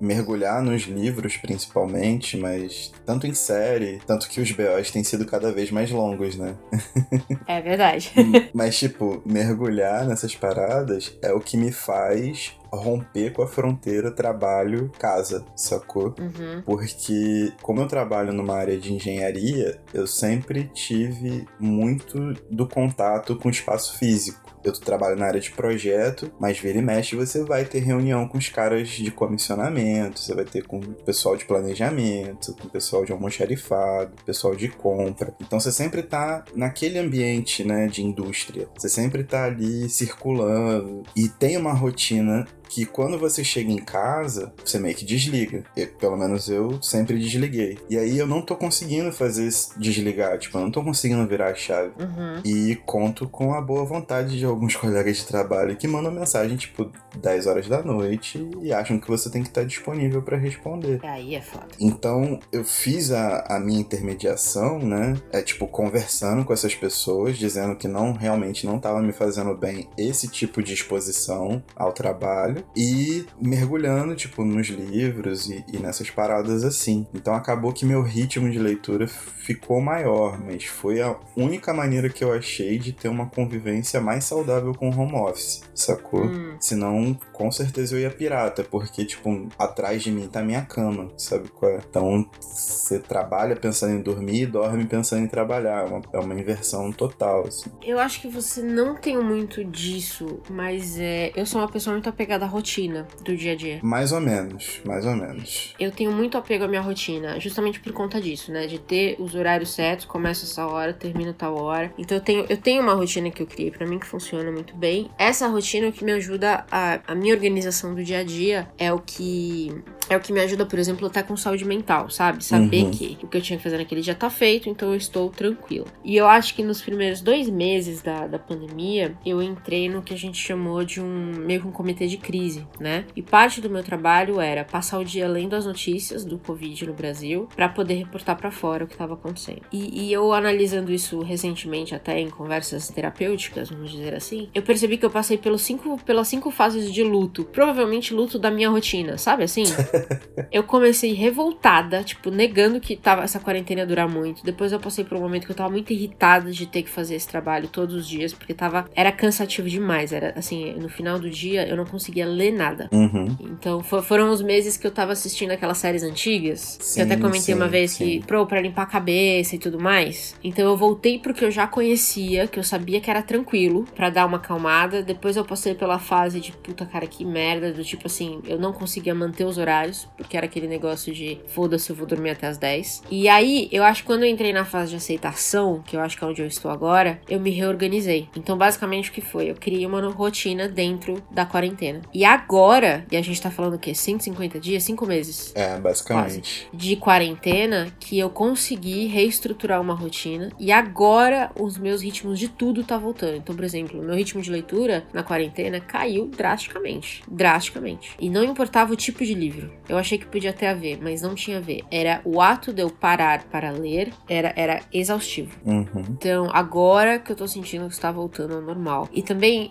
mergulhar 0.00 0.62
nos 0.62 0.82
livros, 0.82 1.36
principalmente, 1.36 2.36
mas 2.36 2.92
tanto 3.04 3.26
em 3.26 3.34
série, 3.34 4.00
tanto 4.06 4.28
que 4.28 4.40
os 4.40 4.50
BOs 4.50 4.90
têm 4.90 5.04
sido 5.04 5.26
cada 5.26 5.52
vez 5.52 5.70
mais 5.70 5.90
longos, 5.90 6.36
né? 6.36 6.54
É 7.46 7.60
verdade. 7.60 8.12
mas, 8.52 8.76
tipo, 8.76 9.22
mergulhar 9.24 10.06
nessas 10.06 10.34
paradas 10.34 11.16
é 11.22 11.32
o 11.32 11.40
que 11.40 11.56
me 11.56 11.70
faz 11.70 12.56
romper 12.76 13.32
com 13.32 13.42
a 13.42 13.46
fronteira 13.46 14.10
trabalho-casa, 14.10 15.44
sacou? 15.56 16.14
Uhum. 16.18 16.62
Porque, 16.64 17.52
como 17.62 17.80
eu 17.80 17.86
trabalho 17.86 18.32
numa 18.32 18.54
área 18.54 18.76
de 18.76 18.92
engenharia, 18.92 19.80
eu 19.92 20.06
sempre 20.06 20.64
tive 20.74 21.46
muito 21.58 22.34
do 22.50 22.68
contato 22.68 23.36
com 23.36 23.48
o 23.48 23.50
espaço 23.50 23.98
físico. 23.98 24.45
Eu 24.66 24.72
trabalho 24.72 25.16
na 25.16 25.26
área 25.26 25.40
de 25.40 25.52
projeto, 25.52 26.30
mas 26.40 26.58
vira 26.58 26.78
e 26.78 26.82
mexe 26.82 27.14
você 27.14 27.44
vai 27.44 27.64
ter 27.64 27.78
reunião 27.78 28.26
com 28.26 28.36
os 28.36 28.48
caras 28.48 28.88
de 28.88 29.12
comissionamento, 29.12 30.18
você 30.18 30.34
vai 30.34 30.44
ter 30.44 30.66
com 30.66 30.78
o 30.78 30.94
pessoal 31.04 31.36
de 31.36 31.44
planejamento, 31.44 32.52
com 32.54 32.66
o 32.66 32.70
pessoal 32.70 33.04
de 33.04 33.12
almoxarifado, 33.12 34.12
pessoal 34.24 34.56
de 34.56 34.68
compra. 34.68 35.32
Então 35.40 35.60
você 35.60 35.70
sempre 35.70 36.02
tá 36.02 36.44
naquele 36.54 36.98
ambiente, 36.98 37.62
né, 37.62 37.86
de 37.86 38.02
indústria. 38.02 38.68
Você 38.76 38.88
sempre 38.88 39.22
tá 39.22 39.44
ali 39.44 39.88
circulando 39.88 41.04
e 41.14 41.28
tem 41.28 41.56
uma 41.56 41.72
rotina 41.72 42.44
que 42.68 42.84
quando 42.84 43.18
você 43.18 43.42
chega 43.44 43.70
em 43.70 43.78
casa, 43.78 44.52
você 44.64 44.78
meio 44.78 44.94
que 44.94 45.04
desliga. 45.04 45.64
Eu- 45.76 45.88
pelo 45.98 46.16
menos 46.16 46.48
eu 46.48 46.80
sempre 46.82 47.18
desliguei. 47.18 47.78
E 47.88 47.96
aí 47.98 48.18
eu 48.18 48.26
não 48.26 48.42
tô 48.42 48.56
conseguindo 48.56 49.10
fazer 49.12 49.46
esse 49.46 49.78
desligar, 49.78 50.38
tipo, 50.38 50.56
eu 50.58 50.62
não 50.62 50.70
tô 50.70 50.82
conseguindo 50.82 51.26
virar 51.26 51.50
a 51.50 51.54
chave. 51.54 51.92
Uhum. 51.98 52.40
E 52.44 52.76
conto 52.86 53.28
com 53.28 53.54
a 53.54 53.60
boa 53.60 53.84
vontade 53.84 54.38
de 54.38 54.44
alguns 54.44 54.74
colegas 54.76 55.16
de 55.18 55.26
trabalho 55.26 55.76
que 55.76 55.86
mandam 55.88 56.10
mensagem, 56.12 56.56
tipo, 56.56 56.90
10 57.18 57.46
horas 57.46 57.68
da 57.68 57.82
noite 57.82 58.48
e 58.62 58.72
acham 58.72 58.98
que 58.98 59.08
você 59.08 59.30
tem 59.30 59.42
que 59.42 59.48
estar 59.48 59.64
disponível 59.64 60.22
pra 60.22 60.36
responder. 60.36 61.00
Aí 61.02 61.34
é 61.34 61.40
foda. 61.40 61.66
Então 61.80 62.38
eu 62.52 62.64
fiz 62.64 63.10
a, 63.10 63.40
a 63.48 63.58
minha 63.60 63.80
intermediação, 63.80 64.78
né? 64.78 65.14
É 65.32 65.40
tipo, 65.42 65.66
conversando 65.66 66.44
com 66.44 66.52
essas 66.52 66.74
pessoas, 66.74 67.36
dizendo 67.38 67.76
que 67.76 67.88
não 67.88 68.12
realmente 68.12 68.66
não 68.66 68.76
estava 68.76 69.00
me 69.00 69.12
fazendo 69.12 69.54
bem 69.56 69.88
esse 69.96 70.28
tipo 70.28 70.62
de 70.62 70.72
exposição 70.72 71.62
ao 71.74 71.92
trabalho 71.92 72.55
e 72.76 73.24
mergulhando, 73.40 74.14
tipo, 74.14 74.44
nos 74.44 74.68
livros 74.68 75.48
e, 75.48 75.64
e 75.72 75.78
nessas 75.78 76.10
paradas 76.10 76.64
assim. 76.64 77.06
Então 77.14 77.34
acabou 77.34 77.72
que 77.72 77.84
meu 77.84 78.02
ritmo 78.02 78.50
de 78.50 78.58
leitura 78.58 79.06
ficou 79.08 79.80
maior, 79.80 80.38
mas 80.38 80.64
foi 80.64 81.00
a 81.00 81.16
única 81.36 81.72
maneira 81.72 82.08
que 82.08 82.24
eu 82.24 82.32
achei 82.32 82.78
de 82.78 82.92
ter 82.92 83.08
uma 83.08 83.26
convivência 83.26 84.00
mais 84.00 84.24
saudável 84.24 84.74
com 84.74 84.90
o 84.90 84.98
home 84.98 85.14
office, 85.14 85.62
sacou? 85.74 86.24
Hum. 86.24 86.56
Senão, 86.60 87.18
com 87.32 87.50
certeza 87.52 87.94
eu 87.94 88.00
ia 88.00 88.10
pirata, 88.10 88.64
porque, 88.64 89.04
tipo, 89.04 89.48
atrás 89.58 90.02
de 90.02 90.10
mim 90.10 90.26
tá 90.26 90.42
minha 90.42 90.62
cama, 90.62 91.08
sabe 91.16 91.48
qual 91.48 91.70
é? 91.70 91.80
Então, 91.88 92.28
você 92.40 92.98
trabalha 92.98 93.54
pensando 93.54 93.94
em 93.94 94.02
dormir 94.02 94.42
e 94.42 94.46
dorme 94.46 94.84
pensando 94.86 95.22
em 95.22 95.28
trabalhar. 95.28 95.86
É 95.86 95.88
uma, 95.88 96.02
é 96.12 96.18
uma 96.18 96.34
inversão 96.34 96.90
total, 96.90 97.46
assim. 97.46 97.70
Eu 97.82 97.98
acho 97.98 98.20
que 98.20 98.28
você 98.28 98.62
não 98.62 98.96
tem 98.96 99.16
muito 99.22 99.64
disso, 99.64 100.40
mas 100.50 100.98
é, 100.98 101.32
eu 101.36 101.46
sou 101.46 101.60
uma 101.60 101.70
pessoa 101.70 101.94
muito 101.94 102.08
apegada 102.08 102.45
à 102.46 102.48
rotina 102.48 103.06
do 103.24 103.36
dia 103.36 103.52
a 103.52 103.56
dia. 103.56 103.80
Mais 103.82 104.12
ou 104.12 104.20
menos, 104.20 104.80
mais 104.84 105.04
ou 105.04 105.14
menos. 105.14 105.74
Eu 105.78 105.90
tenho 105.90 106.10
muito 106.12 106.38
apego 106.38 106.64
à 106.64 106.68
minha 106.68 106.80
rotina, 106.80 107.38
justamente 107.40 107.80
por 107.80 107.92
conta 107.92 108.20
disso, 108.20 108.50
né? 108.52 108.66
De 108.66 108.78
ter 108.78 109.16
os 109.18 109.34
horários 109.34 109.70
certos, 109.74 110.06
começa 110.06 110.44
essa 110.44 110.66
hora, 110.66 110.92
termina 110.92 111.32
tal 111.32 111.56
hora. 111.56 111.92
Então 111.98 112.16
eu 112.16 112.22
tenho, 112.22 112.46
eu 112.48 112.56
tenho 112.56 112.82
uma 112.82 112.94
rotina 112.94 113.30
que 113.30 113.42
eu 113.42 113.46
criei 113.46 113.70
pra 113.70 113.86
mim 113.86 113.98
que 113.98 114.06
funciona 114.06 114.50
muito 114.50 114.74
bem. 114.76 115.10
Essa 115.18 115.48
rotina 115.48 115.86
é 115.86 115.88
o 115.90 115.92
que 115.92 116.04
me 116.04 116.12
ajuda 116.12 116.64
a, 116.70 117.00
a 117.06 117.14
minha 117.14 117.34
organização 117.34 117.94
do 117.94 118.02
dia 118.02 118.18
a 118.20 118.24
dia 118.24 118.68
é 118.78 118.92
o 118.92 118.98
que 118.98 119.72
é 120.08 120.16
o 120.16 120.20
que 120.20 120.32
me 120.32 120.38
ajuda, 120.40 120.64
por 120.64 120.78
exemplo, 120.78 121.04
a 121.04 121.08
estar 121.08 121.24
com 121.24 121.36
saúde 121.36 121.64
mental, 121.64 122.08
sabe? 122.10 122.44
Saber 122.44 122.84
Uhum. 122.84 122.90
que 122.92 123.18
o 123.22 123.26
que 123.26 123.36
eu 123.36 123.42
tinha 123.42 123.56
que 123.56 123.62
fazer 123.62 123.76
naquele 123.78 124.00
dia 124.02 124.14
tá 124.14 124.30
feito, 124.30 124.68
então 124.68 124.90
eu 124.90 124.96
estou 124.96 125.30
tranquila. 125.30 125.86
E 126.04 126.16
eu 126.16 126.28
acho 126.28 126.54
que 126.54 126.62
nos 126.62 126.80
primeiros 126.80 127.20
dois 127.20 127.48
meses 127.48 128.02
da, 128.02 128.26
da 128.28 128.38
pandemia, 128.38 129.14
eu 129.26 129.42
entrei 129.42 129.88
no 129.88 130.02
que 130.02 130.14
a 130.14 130.16
gente 130.16 130.38
chamou 130.38 130.84
de 130.84 131.00
um 131.00 131.32
meio 131.44 131.62
que 131.62 131.66
um 131.66 131.72
comitê 131.72 132.06
de 132.06 132.18
crise, 132.18 132.35
né? 132.80 133.04
E 133.14 133.22
parte 133.22 133.60
do 133.60 133.70
meu 133.70 133.82
trabalho 133.82 134.40
era 134.40 134.64
passar 134.64 134.98
o 134.98 135.04
dia 135.04 135.28
lendo 135.28 135.54
as 135.54 135.66
notícias 135.66 136.24
do 136.24 136.38
Covid 136.38 136.86
no 136.86 136.92
Brasil 136.92 137.48
pra 137.54 137.68
poder 137.68 137.94
reportar 137.94 138.36
pra 138.36 138.50
fora 138.50 138.84
o 138.84 138.86
que 138.86 138.94
estava 138.94 139.14
acontecendo. 139.14 139.62
E, 139.72 140.06
e 140.06 140.12
eu 140.12 140.32
analisando 140.32 140.92
isso 140.92 141.20
recentemente, 141.20 141.94
até 141.94 142.18
em 142.20 142.30
conversas 142.30 142.88
terapêuticas, 142.88 143.70
vamos 143.70 143.90
dizer 143.90 144.14
assim, 144.14 144.48
eu 144.54 144.62
percebi 144.62 144.96
que 144.96 145.04
eu 145.04 145.10
passei 145.10 145.38
pelos 145.38 145.62
cinco, 145.62 145.98
pelas 146.04 146.28
cinco 146.28 146.50
fases 146.50 146.92
de 146.92 147.02
luto. 147.02 147.44
Provavelmente 147.44 148.14
luto 148.14 148.38
da 148.38 148.50
minha 148.50 148.68
rotina, 148.68 149.18
sabe 149.18 149.44
assim? 149.44 149.64
eu 150.52 150.62
comecei 150.62 151.12
revoltada, 151.12 152.02
tipo, 152.02 152.30
negando 152.30 152.80
que 152.80 152.96
tava 152.96 153.22
essa 153.22 153.40
quarentena 153.40 153.80
ia 153.80 153.86
durar 153.86 154.08
muito. 154.08 154.44
Depois 154.44 154.72
eu 154.72 154.80
passei 154.80 155.04
por 155.04 155.16
um 155.16 155.20
momento 155.20 155.46
que 155.46 155.52
eu 155.52 155.56
tava 155.56 155.70
muito 155.70 155.92
irritada 155.92 156.50
de 156.50 156.66
ter 156.66 156.82
que 156.82 156.90
fazer 156.90 157.14
esse 157.14 157.28
trabalho 157.28 157.68
todos 157.68 157.94
os 157.94 158.06
dias, 158.06 158.32
porque 158.32 158.54
tava 158.54 158.86
era 158.94 159.12
cansativo 159.12 159.68
demais, 159.68 160.12
era 160.12 160.32
assim, 160.36 160.72
no 160.74 160.88
final 160.88 161.18
do 161.18 161.30
dia 161.30 161.66
eu 161.66 161.76
não 161.76 161.84
conseguia 161.84 162.25
ler 162.26 162.52
nada. 162.52 162.88
Uhum. 162.92 163.36
Então 163.40 163.82
for, 163.82 164.02
foram 164.02 164.30
os 164.30 164.42
meses 164.42 164.76
que 164.76 164.86
eu 164.86 164.90
tava 164.90 165.12
assistindo 165.12 165.50
aquelas 165.50 165.78
séries 165.78 166.02
antigas. 166.02 166.78
Sim, 166.80 167.00
eu 167.00 167.06
até 167.06 167.16
comentei 167.16 167.40
sim, 167.40 167.54
uma 167.54 167.68
vez 167.68 167.92
sim. 167.92 168.04
que, 168.04 168.26
pro, 168.26 168.46
pra 168.46 168.60
limpar 168.60 168.82
a 168.82 168.86
cabeça 168.86 169.56
e 169.56 169.58
tudo 169.58 169.80
mais. 169.80 170.34
Então 170.42 170.64
eu 170.68 170.76
voltei 170.76 171.18
pro 171.18 171.34
que 171.34 171.44
eu 171.44 171.50
já 171.50 171.66
conhecia, 171.66 172.46
que 172.46 172.58
eu 172.58 172.64
sabia 172.64 173.00
que 173.00 173.10
era 173.10 173.22
tranquilo, 173.22 173.84
pra 173.94 174.10
dar 174.10 174.26
uma 174.26 174.36
acalmada. 174.36 175.02
Depois 175.02 175.36
eu 175.36 175.44
passei 175.44 175.74
pela 175.74 175.98
fase 175.98 176.40
de 176.40 176.52
puta 176.52 176.84
cara, 176.84 177.06
que 177.06 177.24
merda, 177.24 177.72
do 177.72 177.84
tipo 177.84 178.06
assim, 178.06 178.40
eu 178.46 178.58
não 178.58 178.72
conseguia 178.72 179.14
manter 179.14 179.44
os 179.44 179.58
horários, 179.58 180.08
porque 180.16 180.36
era 180.36 180.46
aquele 180.46 180.66
negócio 180.66 181.12
de 181.12 181.38
foda-se, 181.48 181.90
eu 181.90 181.96
vou 181.96 182.06
dormir 182.06 182.30
até 182.30 182.46
as 182.46 182.58
10. 182.58 183.04
E 183.10 183.28
aí, 183.28 183.68
eu 183.72 183.82
acho 183.84 184.02
que 184.02 184.06
quando 184.06 184.22
eu 184.24 184.28
entrei 184.28 184.52
na 184.52 184.64
fase 184.64 184.90
de 184.90 184.96
aceitação, 184.96 185.82
que 185.84 185.96
eu 185.96 186.00
acho 186.00 186.16
que 186.16 186.24
é 186.24 186.26
onde 186.26 186.42
eu 186.42 186.46
estou 186.46 186.70
agora, 186.70 187.20
eu 187.28 187.40
me 187.40 187.50
reorganizei. 187.50 188.28
Então, 188.36 188.56
basicamente, 188.56 189.10
o 189.10 189.12
que 189.12 189.20
foi? 189.20 189.50
Eu 189.50 189.54
criei 189.54 189.86
uma 189.86 190.00
rotina 190.08 190.68
dentro 190.68 191.22
da 191.30 191.44
quarentena. 191.44 192.00
E 192.16 192.24
agora, 192.24 193.04
e 193.12 193.16
a 193.18 193.20
gente 193.20 193.42
tá 193.42 193.50
falando 193.50 193.74
o 193.74 193.78
quê? 193.78 193.94
150 193.94 194.58
dias? 194.58 194.82
5 194.84 195.04
meses? 195.04 195.52
É, 195.54 195.78
basicamente. 195.78 196.66
de 196.72 196.96
quarentena 196.96 197.88
que 198.00 198.18
eu 198.18 198.30
consegui 198.30 199.06
reestruturar 199.06 199.82
uma 199.82 199.92
rotina 199.92 200.50
e 200.58 200.72
agora 200.72 201.50
os 201.60 201.76
meus 201.76 202.00
ritmos 202.00 202.38
de 202.38 202.48
tudo 202.48 202.82
tá 202.82 202.96
voltando. 202.96 203.36
Então, 203.36 203.54
por 203.54 203.62
exemplo, 203.62 204.02
meu 204.02 204.14
ritmo 204.14 204.40
de 204.40 204.50
leitura 204.50 205.04
na 205.12 205.22
quarentena 205.22 205.78
caiu 205.78 206.28
drasticamente, 206.28 207.22
drasticamente. 207.30 208.16
E 208.18 208.30
não 208.30 208.42
importava 208.42 208.94
o 208.94 208.96
tipo 208.96 209.22
de 209.22 209.34
livro. 209.34 209.70
Eu 209.86 209.98
achei 209.98 210.16
que 210.16 210.24
podia 210.24 210.54
ter 210.54 210.68
a 210.68 210.74
ver, 210.74 210.98
mas 211.02 211.20
não 211.20 211.34
tinha 211.34 211.58
a 211.58 211.60
ver. 211.60 211.82
Era 211.90 212.22
o 212.24 212.40
ato 212.40 212.72
de 212.72 212.80
eu 212.80 212.88
parar 212.88 213.44
para 213.44 213.70
ler, 213.72 214.10
era 214.26 214.54
era 214.56 214.80
exaustivo. 214.90 215.54
Uhum. 215.66 216.06
Então, 216.08 216.48
agora 216.50 217.18
que 217.18 217.30
eu 217.30 217.36
tô 217.36 217.46
sentindo 217.46 217.86
que 217.88 217.92
está 217.92 218.10
voltando 218.10 218.54
ao 218.54 218.62
normal. 218.62 219.06
E 219.12 219.22
também, 219.22 219.70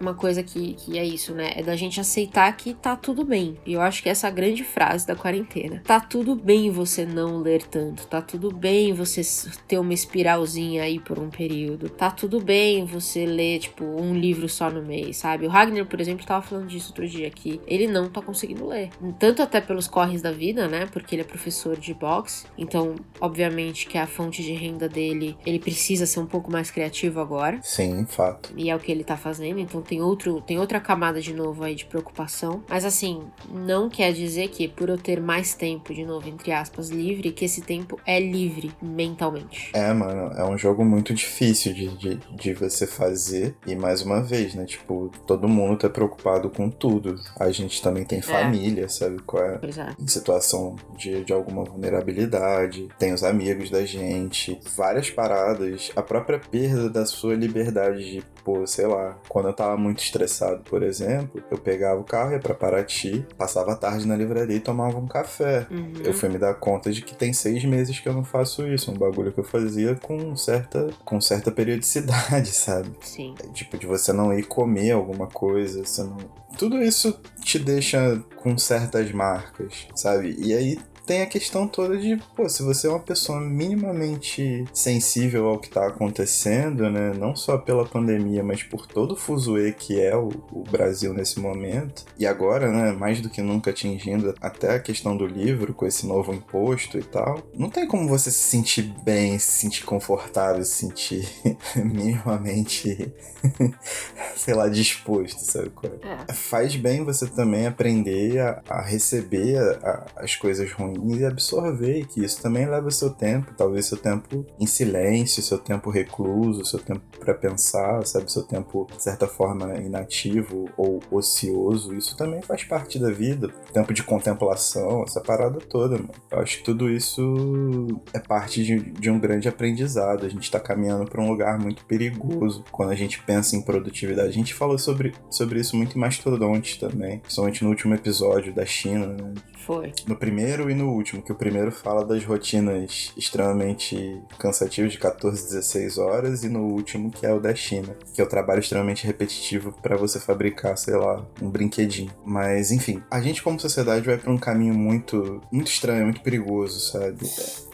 uma 0.00 0.14
coisa 0.14 0.42
que, 0.42 0.72
que 0.72 0.98
é 0.98 1.04
isso, 1.04 1.34
né? 1.34 1.52
É 1.54 1.62
da 1.62 1.81
gente 1.82 2.00
aceitar 2.00 2.56
que 2.56 2.74
tá 2.74 2.96
tudo 2.96 3.24
bem. 3.24 3.56
E 3.66 3.72
eu 3.74 3.80
acho 3.80 4.02
que 4.02 4.08
essa 4.08 4.26
é 4.26 4.30
a 4.30 4.32
grande 4.32 4.64
frase 4.64 5.06
da 5.06 5.14
quarentena. 5.14 5.82
Tá 5.84 6.00
tudo 6.00 6.34
bem 6.34 6.70
você 6.70 7.04
não 7.04 7.38
ler 7.38 7.62
tanto. 7.62 8.06
Tá 8.06 8.22
tudo 8.22 8.50
bem 8.50 8.92
você 8.92 9.22
ter 9.68 9.78
uma 9.78 9.92
espiralzinha 9.92 10.82
aí 10.82 10.98
por 10.98 11.18
um 11.18 11.30
período. 11.30 11.88
Tá 11.88 12.10
tudo 12.10 12.40
bem 12.40 12.84
você 12.84 13.26
ler, 13.26 13.58
tipo, 13.58 13.84
um 13.84 14.14
livro 14.14 14.48
só 14.48 14.70
no 14.70 14.82
mês, 14.82 15.16
sabe? 15.16 15.46
O 15.46 15.50
Ragnar, 15.50 15.86
por 15.86 16.00
exemplo, 16.00 16.26
tava 16.26 16.42
falando 16.42 16.68
disso 16.68 16.88
outro 16.88 17.06
dia 17.06 17.26
aqui. 17.26 17.60
Ele 17.66 17.86
não 17.86 18.08
tá 18.08 18.20
conseguindo 18.22 18.66
ler. 18.66 18.90
Tanto 19.18 19.42
até 19.42 19.60
pelos 19.60 19.86
corres 19.86 20.22
da 20.22 20.32
vida, 20.32 20.68
né? 20.68 20.86
Porque 20.86 21.14
ele 21.14 21.22
é 21.22 21.24
professor 21.24 21.76
de 21.76 21.92
boxe. 21.94 22.46
Então, 22.56 22.94
obviamente 23.20 23.86
que 23.86 23.98
a 23.98 24.06
fonte 24.06 24.42
de 24.42 24.52
renda 24.52 24.88
dele, 24.88 25.36
ele 25.44 25.58
precisa 25.58 26.06
ser 26.06 26.20
um 26.20 26.26
pouco 26.26 26.50
mais 26.50 26.70
criativo 26.70 27.20
agora. 27.20 27.58
Sim, 27.62 28.06
fato. 28.06 28.52
E 28.56 28.70
é 28.70 28.76
o 28.76 28.78
que 28.78 28.90
ele 28.92 29.04
tá 29.04 29.16
fazendo, 29.16 29.58
então 29.58 29.80
tem 29.82 30.00
outro, 30.00 30.40
tem 30.40 30.58
outra 30.58 30.80
camada 30.80 31.20
de 31.20 31.32
novo 31.32 31.64
aí 31.64 31.71
de 31.74 31.84
preocupação. 31.84 32.62
Mas 32.68 32.84
assim, 32.84 33.22
não 33.50 33.88
quer 33.88 34.12
dizer 34.12 34.48
que 34.48 34.68
por 34.68 34.88
eu 34.88 34.98
ter 34.98 35.20
mais 35.20 35.54
tempo, 35.54 35.94
de 35.94 36.04
novo, 36.04 36.28
entre 36.28 36.52
aspas, 36.52 36.88
livre, 36.88 37.32
que 37.32 37.44
esse 37.44 37.60
tempo 37.60 37.98
é 38.06 38.18
livre 38.20 38.72
mentalmente. 38.80 39.70
É, 39.74 39.92
mano, 39.92 40.32
é 40.36 40.44
um 40.44 40.56
jogo 40.56 40.84
muito 40.84 41.14
difícil 41.14 41.72
de, 41.72 41.88
de, 41.96 42.16
de 42.16 42.54
você 42.54 42.86
fazer. 42.86 43.54
E 43.66 43.74
mais 43.74 44.02
uma 44.02 44.22
vez, 44.22 44.54
né? 44.54 44.64
Tipo, 44.64 45.10
todo 45.26 45.48
mundo 45.48 45.78
tá 45.78 45.90
preocupado 45.90 46.50
com 46.50 46.70
tudo. 46.70 47.16
A 47.38 47.50
gente 47.50 47.82
também 47.82 48.04
tem 48.04 48.20
família, 48.22 48.88
sabe 48.88 49.20
qual 49.22 49.44
é? 49.44 49.60
É. 49.62 50.02
Em 50.02 50.06
situação 50.06 50.76
de, 50.96 51.24
de 51.24 51.32
alguma 51.32 51.64
vulnerabilidade, 51.64 52.88
tem 52.98 53.12
os 53.12 53.24
amigos 53.24 53.70
da 53.70 53.84
gente, 53.84 54.58
várias 54.76 55.10
paradas, 55.10 55.90
a 55.94 56.02
própria 56.02 56.38
perda 56.38 56.88
da 56.90 57.06
sua 57.06 57.34
liberdade 57.34 58.04
de, 58.04 58.24
pô, 58.44 58.66
sei 58.66 58.86
lá, 58.86 59.18
quando 59.28 59.48
eu 59.48 59.52
tava 59.52 59.76
muito 59.76 60.02
estressado, 60.02 60.62
por 60.64 60.82
exemplo, 60.82 61.42
eu 61.52 61.58
pegava 61.58 62.00
o 62.00 62.04
carro, 62.04 62.32
ia 62.32 62.38
pra 62.38 62.54
Paraty, 62.54 63.24
passava 63.36 63.72
a 63.72 63.76
tarde 63.76 64.06
na 64.06 64.16
livraria 64.16 64.56
e 64.56 64.60
tomava 64.60 64.98
um 64.98 65.06
café. 65.06 65.66
Uhum. 65.70 65.92
Eu 66.02 66.14
fui 66.14 66.28
me 66.28 66.38
dar 66.38 66.54
conta 66.54 66.90
de 66.90 67.02
que 67.02 67.14
tem 67.14 67.32
seis 67.32 67.62
meses 67.64 68.00
que 68.00 68.08
eu 68.08 68.14
não 68.14 68.24
faço 68.24 68.66
isso. 68.66 68.90
Um 68.90 68.96
bagulho 68.96 69.32
que 69.32 69.40
eu 69.40 69.44
fazia 69.44 69.94
com 69.94 70.34
certa, 70.34 70.88
com 71.04 71.20
certa 71.20 71.50
periodicidade, 71.50 72.48
sabe? 72.52 72.90
Sim. 73.02 73.34
Tipo, 73.52 73.76
de 73.76 73.86
você 73.86 74.12
não 74.12 74.32
ir 74.32 74.44
comer 74.44 74.92
alguma 74.92 75.26
coisa, 75.26 75.84
você 75.84 76.02
não... 76.02 76.16
Tudo 76.56 76.82
isso 76.82 77.18
te 77.42 77.58
deixa 77.58 78.22
com 78.36 78.56
certas 78.56 79.10
marcas, 79.12 79.86
sabe? 79.94 80.34
E 80.38 80.54
aí 80.54 80.78
tem 81.06 81.22
a 81.22 81.26
questão 81.26 81.66
toda 81.66 81.96
de, 81.98 82.16
pô, 82.36 82.48
se 82.48 82.62
você 82.62 82.86
é 82.86 82.90
uma 82.90 82.98
pessoa 83.00 83.40
minimamente 83.40 84.64
sensível 84.72 85.48
ao 85.48 85.58
que 85.58 85.68
tá 85.68 85.86
acontecendo, 85.86 86.88
né? 86.90 87.12
Não 87.18 87.34
só 87.34 87.58
pela 87.58 87.84
pandemia, 87.84 88.42
mas 88.42 88.62
por 88.62 88.86
todo 88.86 89.12
o 89.12 89.16
fuzuê 89.16 89.72
que 89.72 90.00
é 90.00 90.16
o, 90.16 90.28
o 90.52 90.62
Brasil 90.70 91.12
nesse 91.12 91.40
momento. 91.40 92.04
E 92.18 92.26
agora, 92.26 92.70
né, 92.70 92.92
mais 92.92 93.20
do 93.20 93.28
que 93.28 93.42
nunca 93.42 93.70
atingindo 93.70 94.34
até 94.40 94.74
a 94.76 94.80
questão 94.80 95.16
do 95.16 95.26
livro, 95.26 95.74
com 95.74 95.86
esse 95.86 96.06
novo 96.06 96.32
imposto 96.32 96.98
e 96.98 97.02
tal. 97.02 97.42
Não 97.54 97.68
tem 97.68 97.86
como 97.86 98.08
você 98.08 98.30
se 98.30 98.38
sentir 98.42 98.82
bem, 99.04 99.38
se 99.38 99.50
sentir 99.60 99.84
confortável, 99.84 100.64
se 100.64 100.72
sentir 100.86 101.28
minimamente, 101.76 103.12
sei 104.36 104.54
lá, 104.54 104.68
disposto, 104.68 105.40
sabe 105.40 105.70
qual 105.70 105.92
é? 106.02 106.24
É. 106.28 106.32
faz 106.32 106.76
bem 106.76 107.04
você 107.04 107.26
também 107.26 107.66
aprender 107.66 108.38
a, 108.40 108.62
a 108.68 108.82
receber 108.82 109.58
a- 109.58 109.78
a- 110.16 110.22
as 110.24 110.36
coisas 110.36 110.70
ruins 110.72 110.91
e 111.04 111.24
absorver, 111.24 112.06
que 112.06 112.24
isso 112.24 112.40
também 112.42 112.68
leva 112.68 112.90
seu 112.90 113.10
tempo, 113.10 113.52
talvez 113.56 113.86
seu 113.86 113.98
tempo 113.98 114.46
em 114.58 114.66
silêncio, 114.66 115.42
seu 115.42 115.58
tempo 115.58 115.90
recluso, 115.90 116.64
seu 116.64 116.78
tempo 116.78 117.02
pra 117.18 117.34
pensar, 117.34 118.04
sabe, 118.06 118.30
seu 118.30 118.42
tempo 118.42 118.86
de 118.96 119.02
certa 119.02 119.26
forma 119.26 119.74
inativo 119.76 120.68
ou 120.76 121.00
ocioso, 121.10 121.94
isso 121.94 122.16
também 122.16 122.42
faz 122.42 122.64
parte 122.64 122.98
da 122.98 123.10
vida, 123.10 123.48
tempo 123.72 123.92
de 123.92 124.02
contemplação, 124.02 125.02
essa 125.04 125.20
parada 125.20 125.58
toda, 125.58 125.96
mano. 125.96 126.10
Eu 126.30 126.40
acho 126.40 126.58
que 126.58 126.64
tudo 126.64 126.90
isso 126.90 127.86
é 128.12 128.18
parte 128.18 128.64
de, 128.64 128.78
de 128.78 129.10
um 129.10 129.18
grande 129.18 129.48
aprendizado. 129.48 130.26
A 130.26 130.28
gente 130.28 130.50
tá 130.50 130.60
caminhando 130.60 131.04
pra 131.04 131.20
um 131.20 131.28
lugar 131.28 131.58
muito 131.58 131.84
perigoso 131.84 132.64
quando 132.70 132.90
a 132.90 132.94
gente 132.94 133.22
pensa 133.22 133.56
em 133.56 133.62
produtividade. 133.62 134.28
A 134.28 134.32
gente 134.32 134.54
falou 134.54 134.78
sobre, 134.78 135.14
sobre 135.30 135.60
isso 135.60 135.76
muito 135.76 135.96
em 135.96 136.00
Mastodonte 136.00 136.78
também, 136.78 137.18
principalmente 137.20 137.62
no 137.62 137.70
último 137.70 137.94
episódio 137.94 138.54
da 138.54 138.64
China, 138.64 139.06
né? 139.06 139.34
Foi. 139.64 139.92
No 140.08 140.16
primeiro 140.16 140.68
e 140.70 140.74
no 140.74 140.81
último, 140.88 141.22
que 141.22 141.32
o 141.32 141.34
primeiro 141.34 141.70
fala 141.72 142.04
das 142.04 142.24
rotinas 142.24 143.12
extremamente 143.16 144.20
cansativas 144.38 144.92
de 144.92 144.98
14, 144.98 145.44
16 145.44 145.98
horas, 145.98 146.44
e 146.44 146.48
no 146.48 146.60
último, 146.60 147.10
que 147.10 147.26
é 147.26 147.32
o 147.32 147.40
da 147.40 147.54
China, 147.54 147.96
que 148.14 148.20
é 148.20 148.24
o 148.24 148.28
trabalho 148.28 148.60
extremamente 148.60 149.06
repetitivo 149.06 149.72
pra 149.82 149.96
você 149.96 150.18
fabricar, 150.18 150.76
sei 150.76 150.96
lá, 150.96 151.24
um 151.40 151.48
brinquedinho. 151.48 152.12
Mas, 152.24 152.70
enfim, 152.70 153.02
a 153.10 153.20
gente 153.20 153.42
como 153.42 153.60
sociedade 153.60 154.06
vai 154.06 154.16
pra 154.16 154.32
um 154.32 154.38
caminho 154.38 154.74
muito, 154.74 155.40
muito 155.50 155.70
estranho, 155.70 156.04
muito 156.04 156.22
perigoso, 156.22 156.80
sabe? 156.80 157.26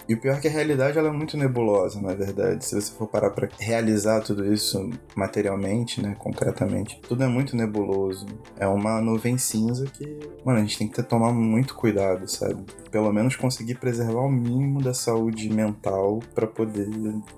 E 0.08 0.14
o 0.14 0.20
pior 0.20 0.38
é 0.38 0.40
que 0.40 0.48
a 0.48 0.50
realidade 0.50 0.98
ela 0.98 1.08
é 1.08 1.12
muito 1.12 1.36
nebulosa, 1.36 2.00
na 2.00 2.14
verdade. 2.14 2.64
Se 2.64 2.74
você 2.74 2.90
for 2.92 3.06
parar 3.06 3.30
pra 3.30 3.48
realizar 3.58 4.22
tudo 4.22 4.50
isso 4.50 4.88
materialmente, 5.14 6.00
né, 6.00 6.16
concretamente, 6.18 6.98
tudo 7.06 7.24
é 7.24 7.26
muito 7.26 7.54
nebuloso. 7.54 8.24
É 8.58 8.66
uma 8.66 9.02
nuvem 9.02 9.36
cinza 9.36 9.84
que, 9.84 10.18
mano, 10.42 10.58
a 10.58 10.62
gente 10.62 10.78
tem 10.78 10.88
que 10.88 11.02
tomar 11.02 11.30
muito 11.32 11.74
cuidado, 11.74 12.26
sabe? 12.26 12.64
Pelo 12.90 13.12
menos 13.12 13.36
conseguir 13.36 13.74
preservar 13.74 14.22
o 14.22 14.30
mínimo 14.30 14.80
da 14.80 14.94
saúde 14.94 15.50
mental 15.50 16.20
pra 16.34 16.46
poder 16.46 16.88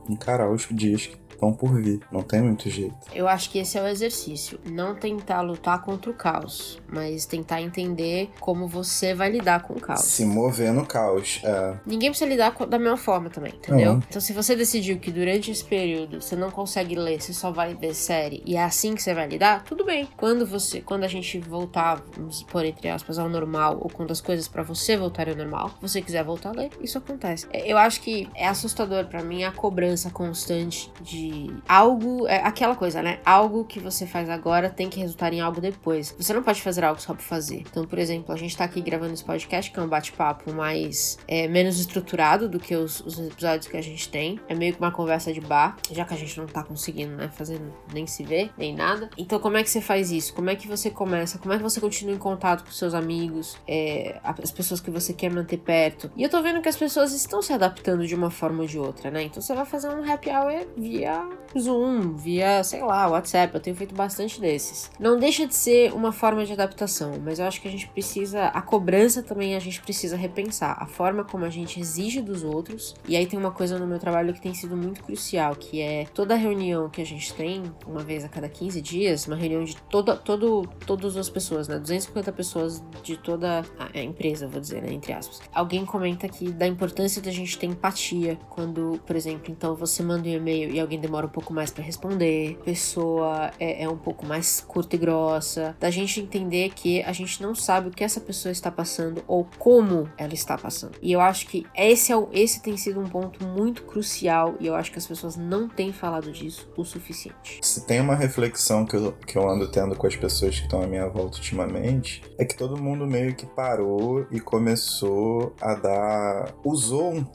encarar 0.08 0.48
os 0.48 0.68
dias 0.70 1.06
que 1.06 1.16
estão 1.40 1.52
por 1.52 1.80
vir. 1.80 2.00
Não 2.12 2.22
tem 2.22 2.42
muito 2.42 2.68
jeito. 2.68 2.94
Eu 3.14 3.26
acho 3.26 3.50
que 3.50 3.58
esse 3.58 3.78
é 3.78 3.82
o 3.82 3.86
exercício. 3.86 4.60
Não 4.64 4.94
tentar 4.94 5.40
lutar 5.40 5.82
contra 5.82 6.10
o 6.10 6.14
caos, 6.14 6.80
mas 6.86 7.24
tentar 7.24 7.62
entender 7.62 8.30
como 8.38 8.68
você 8.68 9.14
vai 9.14 9.30
lidar 9.30 9.62
com 9.62 9.74
o 9.74 9.80
caos. 9.80 10.02
Se 10.02 10.24
mover 10.24 10.72
no 10.72 10.84
caos. 10.84 11.40
É. 11.42 11.78
Ninguém 11.86 12.10
precisa 12.10 12.28
lidar 12.28 12.50
da 12.66 12.78
mesma 12.78 12.96
forma 12.96 13.30
também, 13.30 13.54
entendeu? 13.54 13.92
Uhum. 13.92 14.02
Então, 14.08 14.20
se 14.20 14.32
você 14.32 14.54
decidiu 14.54 14.98
que 14.98 15.10
durante 15.10 15.50
esse 15.50 15.64
período 15.64 16.20
você 16.20 16.36
não 16.36 16.50
consegue 16.50 16.94
ler, 16.94 17.20
você 17.20 17.32
só 17.32 17.50
vai 17.50 17.74
ver 17.74 17.94
série 17.94 18.42
e 18.44 18.56
é 18.56 18.62
assim 18.62 18.94
que 18.94 19.02
você 19.02 19.14
vai 19.14 19.26
lidar, 19.26 19.64
tudo 19.64 19.84
bem. 19.84 20.08
Quando 20.16 20.46
você, 20.46 20.80
quando 20.80 21.04
a 21.04 21.08
gente 21.08 21.38
voltar, 21.38 22.02
vamos 22.16 22.42
pôr 22.42 22.64
entre 22.64 22.88
aspas, 22.88 23.18
ao 23.18 23.28
normal, 23.28 23.78
ou 23.80 23.88
quando 23.88 24.10
as 24.10 24.20
coisas 24.20 24.46
pra 24.46 24.62
você 24.62 24.96
voltarem 24.96 25.32
ao 25.32 25.38
normal, 25.38 25.70
você 25.80 26.02
quiser 26.02 26.22
voltar 26.24 26.50
a 26.50 26.52
ler, 26.52 26.70
isso 26.80 26.98
acontece. 26.98 27.46
É, 27.52 27.70
Eu 27.70 27.78
acho 27.78 28.00
que 28.00 28.28
é 28.34 28.46
assustador 28.46 29.06
pra 29.06 29.22
mim 29.22 29.44
a 29.44 29.52
cobrança 29.52 30.10
constante 30.10 30.90
de 31.00 31.29
algo, 31.68 32.26
é 32.26 32.36
aquela 32.36 32.74
coisa, 32.74 33.02
né? 33.02 33.20
Algo 33.24 33.64
que 33.64 33.78
você 33.78 34.06
faz 34.06 34.28
agora 34.28 34.70
tem 34.70 34.88
que 34.88 35.00
resultar 35.00 35.32
em 35.32 35.40
algo 35.40 35.60
depois. 35.60 36.14
Você 36.18 36.32
não 36.32 36.42
pode 36.42 36.62
fazer 36.62 36.84
algo 36.84 37.00
só 37.00 37.14
pra 37.14 37.22
fazer. 37.22 37.64
Então, 37.70 37.84
por 37.84 37.98
exemplo, 37.98 38.32
a 38.32 38.36
gente 38.36 38.56
tá 38.56 38.64
aqui 38.64 38.80
gravando 38.80 39.12
esse 39.12 39.24
podcast, 39.24 39.70
que 39.70 39.78
é 39.78 39.82
um 39.82 39.88
bate-papo 39.88 40.52
mais 40.52 41.18
é, 41.26 41.48
menos 41.48 41.78
estruturado 41.78 42.48
do 42.48 42.58
que 42.58 42.74
os, 42.74 43.00
os, 43.00 43.18
episódios 43.18 43.66
que 43.66 43.76
a 43.76 43.82
gente 43.82 44.08
tem. 44.08 44.40
É 44.48 44.54
meio 44.54 44.72
que 44.72 44.80
uma 44.80 44.90
conversa 44.90 45.32
de 45.32 45.40
bar, 45.40 45.76
já 45.90 46.04
que 46.04 46.14
a 46.14 46.16
gente 46.16 46.38
não 46.38 46.46
tá 46.46 46.62
conseguindo, 46.62 47.14
né, 47.16 47.28
fazer 47.28 47.60
nem 47.92 48.06
se 48.06 48.22
ver, 48.22 48.50
nem 48.56 48.74
nada. 48.74 49.10
Então, 49.16 49.38
como 49.38 49.56
é 49.56 49.62
que 49.62 49.70
você 49.70 49.80
faz 49.80 50.10
isso? 50.10 50.34
Como 50.34 50.50
é 50.50 50.56
que 50.56 50.66
você 50.66 50.90
começa? 50.90 51.38
Como 51.38 51.52
é 51.52 51.56
que 51.56 51.62
você 51.62 51.80
continua 51.80 52.14
em 52.14 52.18
contato 52.18 52.64
com 52.64 52.70
seus 52.70 52.94
amigos, 52.94 53.56
é, 53.66 54.20
as 54.22 54.50
pessoas 54.50 54.80
que 54.80 54.90
você 54.90 55.12
quer 55.12 55.30
manter 55.30 55.58
perto? 55.58 56.10
E 56.16 56.22
eu 56.22 56.28
tô 56.28 56.42
vendo 56.42 56.60
que 56.60 56.68
as 56.68 56.76
pessoas 56.76 57.12
estão 57.12 57.42
se 57.42 57.52
adaptando 57.52 58.06
de 58.06 58.14
uma 58.14 58.30
forma 58.30 58.62
ou 58.62 58.66
de 58.66 58.78
outra, 58.78 59.10
né? 59.10 59.22
Então, 59.22 59.42
você 59.42 59.54
vai 59.54 59.64
fazer 59.64 59.88
um 59.88 60.10
happy 60.10 60.30
hour 60.30 60.66
via 60.76 61.19
Zoom, 61.58 62.14
via, 62.16 62.62
sei 62.62 62.82
lá, 62.82 63.08
WhatsApp. 63.08 63.54
Eu 63.54 63.60
tenho 63.60 63.76
feito 63.76 63.94
bastante 63.94 64.40
desses. 64.40 64.90
Não 64.98 65.18
deixa 65.18 65.46
de 65.46 65.54
ser 65.54 65.92
uma 65.92 66.12
forma 66.12 66.44
de 66.44 66.52
adaptação, 66.52 67.14
mas 67.22 67.38
eu 67.38 67.46
acho 67.46 67.60
que 67.60 67.68
a 67.68 67.70
gente 67.70 67.88
precisa, 67.88 68.46
a 68.46 68.62
cobrança 68.62 69.22
também 69.22 69.54
a 69.54 69.58
gente 69.58 69.80
precisa 69.80 70.16
repensar. 70.16 70.76
A 70.80 70.86
forma 70.86 71.24
como 71.24 71.44
a 71.44 71.50
gente 71.50 71.80
exige 71.80 72.20
dos 72.20 72.44
outros. 72.44 72.94
E 73.06 73.16
aí 73.16 73.26
tem 73.26 73.38
uma 73.38 73.50
coisa 73.50 73.78
no 73.78 73.86
meu 73.86 73.98
trabalho 73.98 74.32
que 74.32 74.40
tem 74.40 74.54
sido 74.54 74.76
muito 74.76 75.02
crucial, 75.02 75.54
que 75.56 75.80
é 75.80 76.06
toda 76.14 76.34
reunião 76.34 76.88
que 76.88 77.00
a 77.00 77.06
gente 77.06 77.34
tem, 77.34 77.62
uma 77.86 78.00
vez 78.00 78.24
a 78.24 78.28
cada 78.28 78.48
15 78.48 78.80
dias, 78.80 79.26
uma 79.26 79.36
reunião 79.36 79.64
de 79.64 79.76
toda, 79.76 80.16
todo, 80.16 80.68
todas 80.86 81.16
as 81.16 81.28
pessoas, 81.28 81.68
né? 81.68 81.78
250 81.78 82.32
pessoas 82.32 82.82
de 83.02 83.16
toda 83.16 83.62
a 83.78 84.00
empresa, 84.00 84.46
vou 84.46 84.60
dizer, 84.60 84.82
né? 84.82 84.92
Entre 84.92 85.12
aspas. 85.12 85.40
Alguém 85.52 85.84
comenta 85.84 86.26
aqui 86.26 86.50
da 86.50 86.66
importância 86.66 87.20
da 87.20 87.30
gente 87.30 87.58
ter 87.58 87.66
empatia 87.66 88.38
quando, 88.48 89.00
por 89.06 89.16
exemplo, 89.16 89.50
então 89.50 89.74
você 89.74 90.02
manda 90.02 90.28
um 90.28 90.32
e-mail 90.32 90.72
e 90.72 90.80
alguém 90.80 91.00
demora 91.10 91.26
um 91.26 91.30
pouco 91.30 91.52
mais 91.52 91.72
para 91.72 91.82
responder, 91.82 92.56
a 92.60 92.64
pessoa 92.64 93.50
é, 93.58 93.82
é 93.82 93.88
um 93.88 93.96
pouco 93.96 94.24
mais 94.24 94.60
curta 94.60 94.94
e 94.94 94.98
grossa, 94.98 95.76
da 95.80 95.90
gente 95.90 96.20
entender 96.20 96.70
que 96.70 97.02
a 97.02 97.12
gente 97.12 97.42
não 97.42 97.52
sabe 97.52 97.88
o 97.88 97.90
que 97.90 98.04
essa 98.04 98.20
pessoa 98.20 98.52
está 98.52 98.70
passando 98.70 99.24
ou 99.26 99.44
como 99.58 100.08
ela 100.16 100.32
está 100.32 100.56
passando. 100.56 100.92
E 101.02 101.10
eu 101.10 101.20
acho 101.20 101.48
que 101.48 101.66
esse, 101.76 102.12
é, 102.12 102.16
esse 102.32 102.62
tem 102.62 102.76
sido 102.76 103.00
um 103.00 103.08
ponto 103.08 103.44
muito 103.44 103.82
crucial 103.82 104.54
e 104.60 104.68
eu 104.68 104.74
acho 104.76 104.92
que 104.92 104.98
as 104.98 105.06
pessoas 105.06 105.36
não 105.36 105.68
têm 105.68 105.92
falado 105.92 106.30
disso 106.30 106.68
o 106.76 106.84
suficiente. 106.84 107.58
Se 107.60 107.84
tem 107.84 108.00
uma 108.00 108.14
reflexão 108.14 108.86
que 108.86 108.94
eu, 108.94 109.12
que 109.12 109.36
eu 109.36 109.48
ando 109.48 109.68
tendo 109.68 109.96
com 109.96 110.06
as 110.06 110.14
pessoas 110.14 110.56
que 110.56 110.62
estão 110.62 110.80
à 110.80 110.86
minha 110.86 111.08
volta 111.08 111.38
ultimamente, 111.38 112.22
é 112.38 112.44
que 112.44 112.56
todo 112.56 112.80
mundo 112.80 113.04
meio 113.04 113.34
que 113.34 113.46
parou 113.46 114.26
e 114.30 114.38
começou 114.38 115.54
a 115.60 115.74
dar. 115.74 116.54
usou 116.64 117.14
um, 117.14 117.26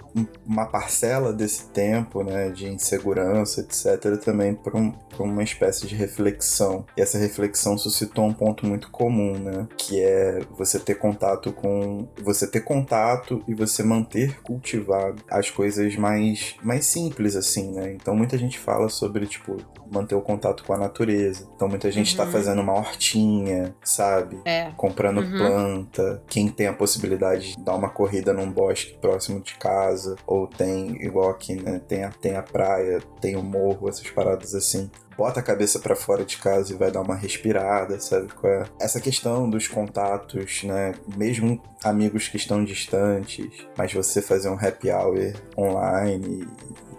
uma 0.45 0.65
parcela 0.65 1.33
desse 1.33 1.67
tempo, 1.69 2.23
né, 2.23 2.49
de 2.49 2.67
insegurança, 2.67 3.64
etc., 3.65 4.17
também 4.23 4.53
para 4.53 4.77
um, 4.77 4.93
uma 5.19 5.43
espécie 5.43 5.87
de 5.87 5.95
reflexão. 5.95 6.85
E 6.97 7.01
essa 7.01 7.17
reflexão 7.17 7.77
suscitou 7.77 8.25
um 8.25 8.33
ponto 8.33 8.65
muito 8.65 8.89
comum, 8.91 9.37
né, 9.37 9.67
que 9.77 10.01
é 10.01 10.41
você 10.51 10.79
ter 10.79 10.95
contato 10.95 11.51
com. 11.51 12.07
você 12.21 12.47
ter 12.47 12.61
contato 12.61 13.43
e 13.47 13.53
você 13.53 13.83
manter 13.83 14.41
cultivado 14.41 15.23
as 15.29 15.49
coisas 15.49 15.95
mais, 15.95 16.55
mais 16.63 16.85
simples, 16.85 17.35
assim, 17.35 17.71
né? 17.71 17.93
Então 17.93 18.15
muita 18.15 18.37
gente 18.37 18.57
fala 18.59 18.89
sobre, 18.89 19.25
tipo, 19.25 19.57
manter 19.91 20.15
o 20.15 20.21
contato 20.21 20.63
com 20.63 20.73
a 20.73 20.77
natureza. 20.77 21.47
Então 21.55 21.67
muita 21.67 21.91
gente 21.91 22.07
está 22.07 22.23
uhum. 22.23 22.31
fazendo 22.31 22.61
uma 22.61 22.73
hortinha, 22.73 23.75
sabe? 23.83 24.39
É. 24.45 24.71
Comprando 24.75 25.21
uhum. 25.21 25.31
planta. 25.31 26.23
Quem 26.27 26.47
tem 26.47 26.67
a 26.67 26.73
possibilidade 26.73 27.55
de 27.55 27.63
dar 27.63 27.75
uma 27.75 27.89
corrida 27.89 28.33
num 28.33 28.51
bosque 28.51 28.97
próximo 28.99 29.39
de 29.39 29.55
casa, 29.55 30.15
ou 30.25 30.47
tem, 30.47 30.95
igual 31.03 31.29
aqui, 31.29 31.55
né? 31.55 31.81
Tem 31.87 32.03
a, 32.03 32.09
tem 32.09 32.35
a 32.35 32.43
praia, 32.43 32.99
tem 33.21 33.35
o 33.35 33.43
morro, 33.57 33.89
essas 33.89 34.09
paradas 34.09 34.53
assim 34.53 34.89
bota 35.17 35.39
a 35.39 35.43
cabeça 35.43 35.79
para 35.79 35.95
fora 35.95 36.25
de 36.25 36.37
casa 36.37 36.73
e 36.73 36.77
vai 36.77 36.91
dar 36.91 37.01
uma 37.01 37.15
respirada, 37.15 37.99
sabe? 37.99 38.27
É? 38.43 38.63
Essa 38.79 38.99
questão 38.99 39.49
dos 39.49 39.67
contatos, 39.67 40.63
né? 40.63 40.93
Mesmo 41.15 41.61
amigos 41.83 42.27
que 42.27 42.37
estão 42.37 42.63
distantes, 42.63 43.49
mas 43.77 43.93
você 43.93 44.21
fazer 44.21 44.49
um 44.49 44.59
happy 44.59 44.91
hour 44.91 45.33
online 45.57 46.47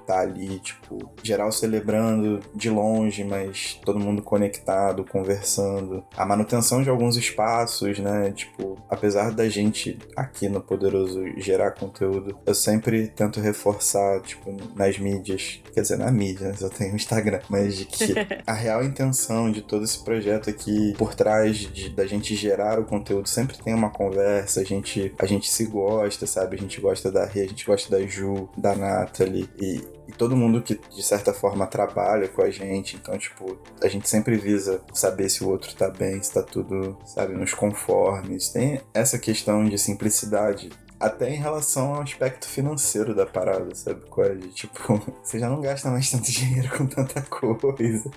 tá 0.07 0.21
ali, 0.21 0.59
tipo, 0.61 1.11
geral 1.23 1.51
celebrando 1.51 2.41
de 2.55 2.71
longe, 2.71 3.25
mas 3.25 3.79
todo 3.85 3.99
mundo 3.99 4.23
conectado, 4.23 5.05
conversando. 5.05 6.05
A 6.17 6.25
manutenção 6.25 6.83
de 6.83 6.89
alguns 6.89 7.17
espaços, 7.17 7.99
né? 7.99 8.33
Tipo, 8.33 8.77
apesar 8.89 9.33
da 9.33 9.49
gente 9.49 9.99
aqui 10.17 10.49
no 10.49 10.61
Poderoso 10.61 11.23
gerar 11.37 11.73
conteúdo, 11.73 12.39
eu 12.47 12.55
sempre 12.55 13.09
tento 13.09 13.41
reforçar, 13.41 14.21
tipo, 14.23 14.55
nas 14.75 14.99
mídias, 14.99 15.61
quer 15.73 15.81
dizer, 15.81 15.99
na 15.99 16.11
mídia, 16.11 16.55
eu 16.61 16.71
tenho 16.71 16.93
o 16.93 16.97
Instagram, 16.97 17.41
mas 17.49 17.77
de 17.77 17.85
que 17.85 18.15
a 18.47 18.53
real 18.53 18.85
intenção 18.85 19.51
de 19.51 19.63
todo 19.63 19.85
esse 19.85 20.03
projeto 20.03 20.51
aqui, 20.51 20.95
por 20.97 21.15
trás 21.15 21.57
de, 21.57 21.91
da 21.91 22.07
gente 22.07 22.35
gerar 22.35 22.79
o 22.79 22.85
conteúdo, 22.85 23.29
sempre 23.29 23.57
tem 23.59 23.75
uma 23.75 23.91
conversa, 23.91 24.61
a 24.61 24.65
gente, 24.65 25.15
a 25.19 25.27
gente 25.27 25.51
se 25.51 25.65
gosta, 25.67 26.27
sabe? 26.27 26.57
A 26.57 26.59
gente 26.59 26.81
gosta 26.81 27.11
da 27.11 27.25
Rê, 27.25 27.43
a 27.43 27.49
gente 27.49 27.65
gosta 27.65 27.91
da 27.91 28.07
Ju, 28.07 28.49
da 28.57 28.75
Nathalie, 28.75 29.49
e 29.61 29.96
e 30.09 30.13
todo 30.13 30.37
mundo 30.37 30.63
que 30.63 30.79
de 30.95 31.03
certa 31.03 31.33
forma 31.33 31.67
trabalha 31.67 32.29
com 32.29 32.43
a 32.43 32.51
gente, 32.51 32.97
então 32.97 33.17
tipo, 33.19 33.59
a 33.83 33.89
gente 33.89 34.09
sempre 34.09 34.37
visa 34.37 34.81
saber 34.93 35.29
se 35.29 35.43
o 35.43 35.49
outro 35.49 35.75
tá 35.75 35.89
bem, 35.91 36.23
se 36.23 36.33
tá 36.33 36.43
tudo, 36.43 36.97
sabe, 37.05 37.35
nos 37.35 37.53
conformes. 37.53 38.49
Tem 38.51 38.81
essa 38.95 39.19
questão 39.19 39.65
de 39.65 39.79
simplicidade 39.79 40.71
até 40.99 41.31
em 41.31 41.37
relação 41.37 41.95
ao 41.95 42.03
aspecto 42.03 42.49
financeiro 42.49 43.15
da 43.15 43.27
parada, 43.27 43.75
sabe? 43.75 44.01
Qual 44.09 44.27
é? 44.27 44.37
Tipo, 44.55 45.01
você 45.23 45.39
já 45.39 45.49
não 45.49 45.61
gasta 45.61 45.91
mais 45.91 46.11
tanto 46.11 46.31
dinheiro 46.31 46.69
com 46.77 46.87
tanta 46.87 47.23
coisa. 47.23 48.11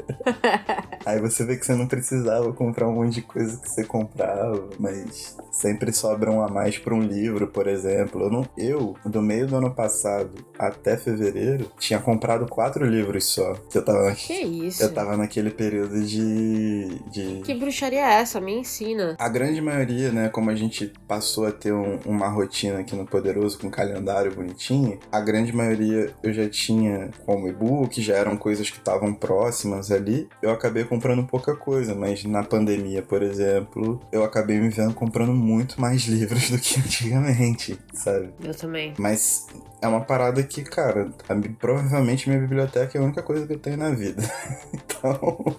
Aí 1.06 1.20
você 1.20 1.46
vê 1.46 1.58
que 1.58 1.66
você 1.66 1.76
não 1.76 1.88
precisava 1.88 2.52
comprar 2.54 2.88
um 2.88 2.94
monte 2.94 3.16
de 3.16 3.22
coisa 3.22 3.58
que 3.58 3.70
você 3.70 3.84
comprava, 3.84 4.70
mas 4.80 5.38
sempre 5.52 5.92
sobram 5.92 6.42
a 6.44 6.48
mais 6.48 6.78
para 6.78 6.94
um 6.94 7.02
livro, 7.02 7.48
por 7.48 7.68
exemplo. 7.68 8.24
Eu, 8.24 8.30
não, 8.30 8.48
eu, 8.58 8.96
do 9.06 9.22
meio 9.22 9.48
do 9.48 9.56
ano 9.56 9.74
passado 9.74 10.32
até 10.58 10.98
fevereiro, 10.98 11.72
tinha 11.80 12.00
comprado 12.00 12.48
quatro 12.48 12.86
livros 12.86 13.26
só. 13.26 13.54
Que 13.70 13.78
eu 13.78 13.86
tava. 13.86 14.12
Que 14.14 14.34
isso? 14.34 14.84
Eu 14.84 14.94
tava 14.94 15.18
naquele 15.18 15.50
período 15.50 16.02
de. 16.04 16.88
de... 17.10 17.42
Que 17.44 17.54
bruxaria 17.54 18.00
é 18.00 18.22
essa? 18.22 18.40
Me 18.40 18.54
ensina. 18.54 19.16
A 19.20 19.30
grande 19.30 19.62
maioria, 19.62 20.12
né, 20.12 20.30
como 20.30 20.50
a 20.50 20.56
gente 20.56 20.92
passou 21.08 21.46
a 21.46 21.52
ter 21.52 21.74
um, 21.74 22.00
uma 22.06 22.28
rotina 22.70 22.80
aqui 22.80 22.96
no 22.96 23.06
Poderoso 23.06 23.58
com 23.60 23.68
um 23.68 23.72
calendário 23.72 24.34
bonitinho, 24.34 25.00
a 25.12 25.20
grande 25.20 25.54
maioria 25.54 26.14
eu 26.24 26.34
já 26.34 26.48
tinha 26.50 27.10
como 27.26 27.48
e-book, 27.48 28.02
já 28.02 28.16
eram 28.16 28.38
coisas 28.38 28.70
que 28.70 28.78
estavam 28.78 29.14
próximas 29.14 29.92
ali. 29.92 30.28
Eu 30.42 30.52
acabei 30.52 30.84
comprando 30.84 31.26
pouca 31.26 31.56
coisa, 31.56 31.96
mas 31.96 32.24
na 32.24 32.44
pandemia, 32.44 33.02
por 33.02 33.22
exemplo, 33.22 34.00
eu 34.12 34.24
acabei 34.24 34.60
me 34.60 34.70
vendo 34.70 34.94
comprando 34.94 35.34
muito 35.34 35.80
mais 35.80 36.04
livros 36.04 36.50
do 36.52 36.60
que 36.60 36.80
antigamente, 36.80 37.80
sabe? 37.94 38.30
Eu 38.44 38.56
também. 38.56 38.94
Mas 38.98 39.48
é 39.82 39.88
uma 39.88 40.02
parada 40.02 40.44
que, 40.44 40.64
cara, 40.64 41.10
a, 41.28 41.36
provavelmente 41.58 42.28
minha 42.28 42.42
biblioteca 42.42 42.98
é 42.98 43.02
a 43.02 43.04
única 43.04 43.24
coisa 43.24 43.48
que 43.48 43.54
eu 43.54 43.60
tenho 43.60 43.78
na 43.78 43.92
vida. 43.92 44.22
então. 44.74 45.56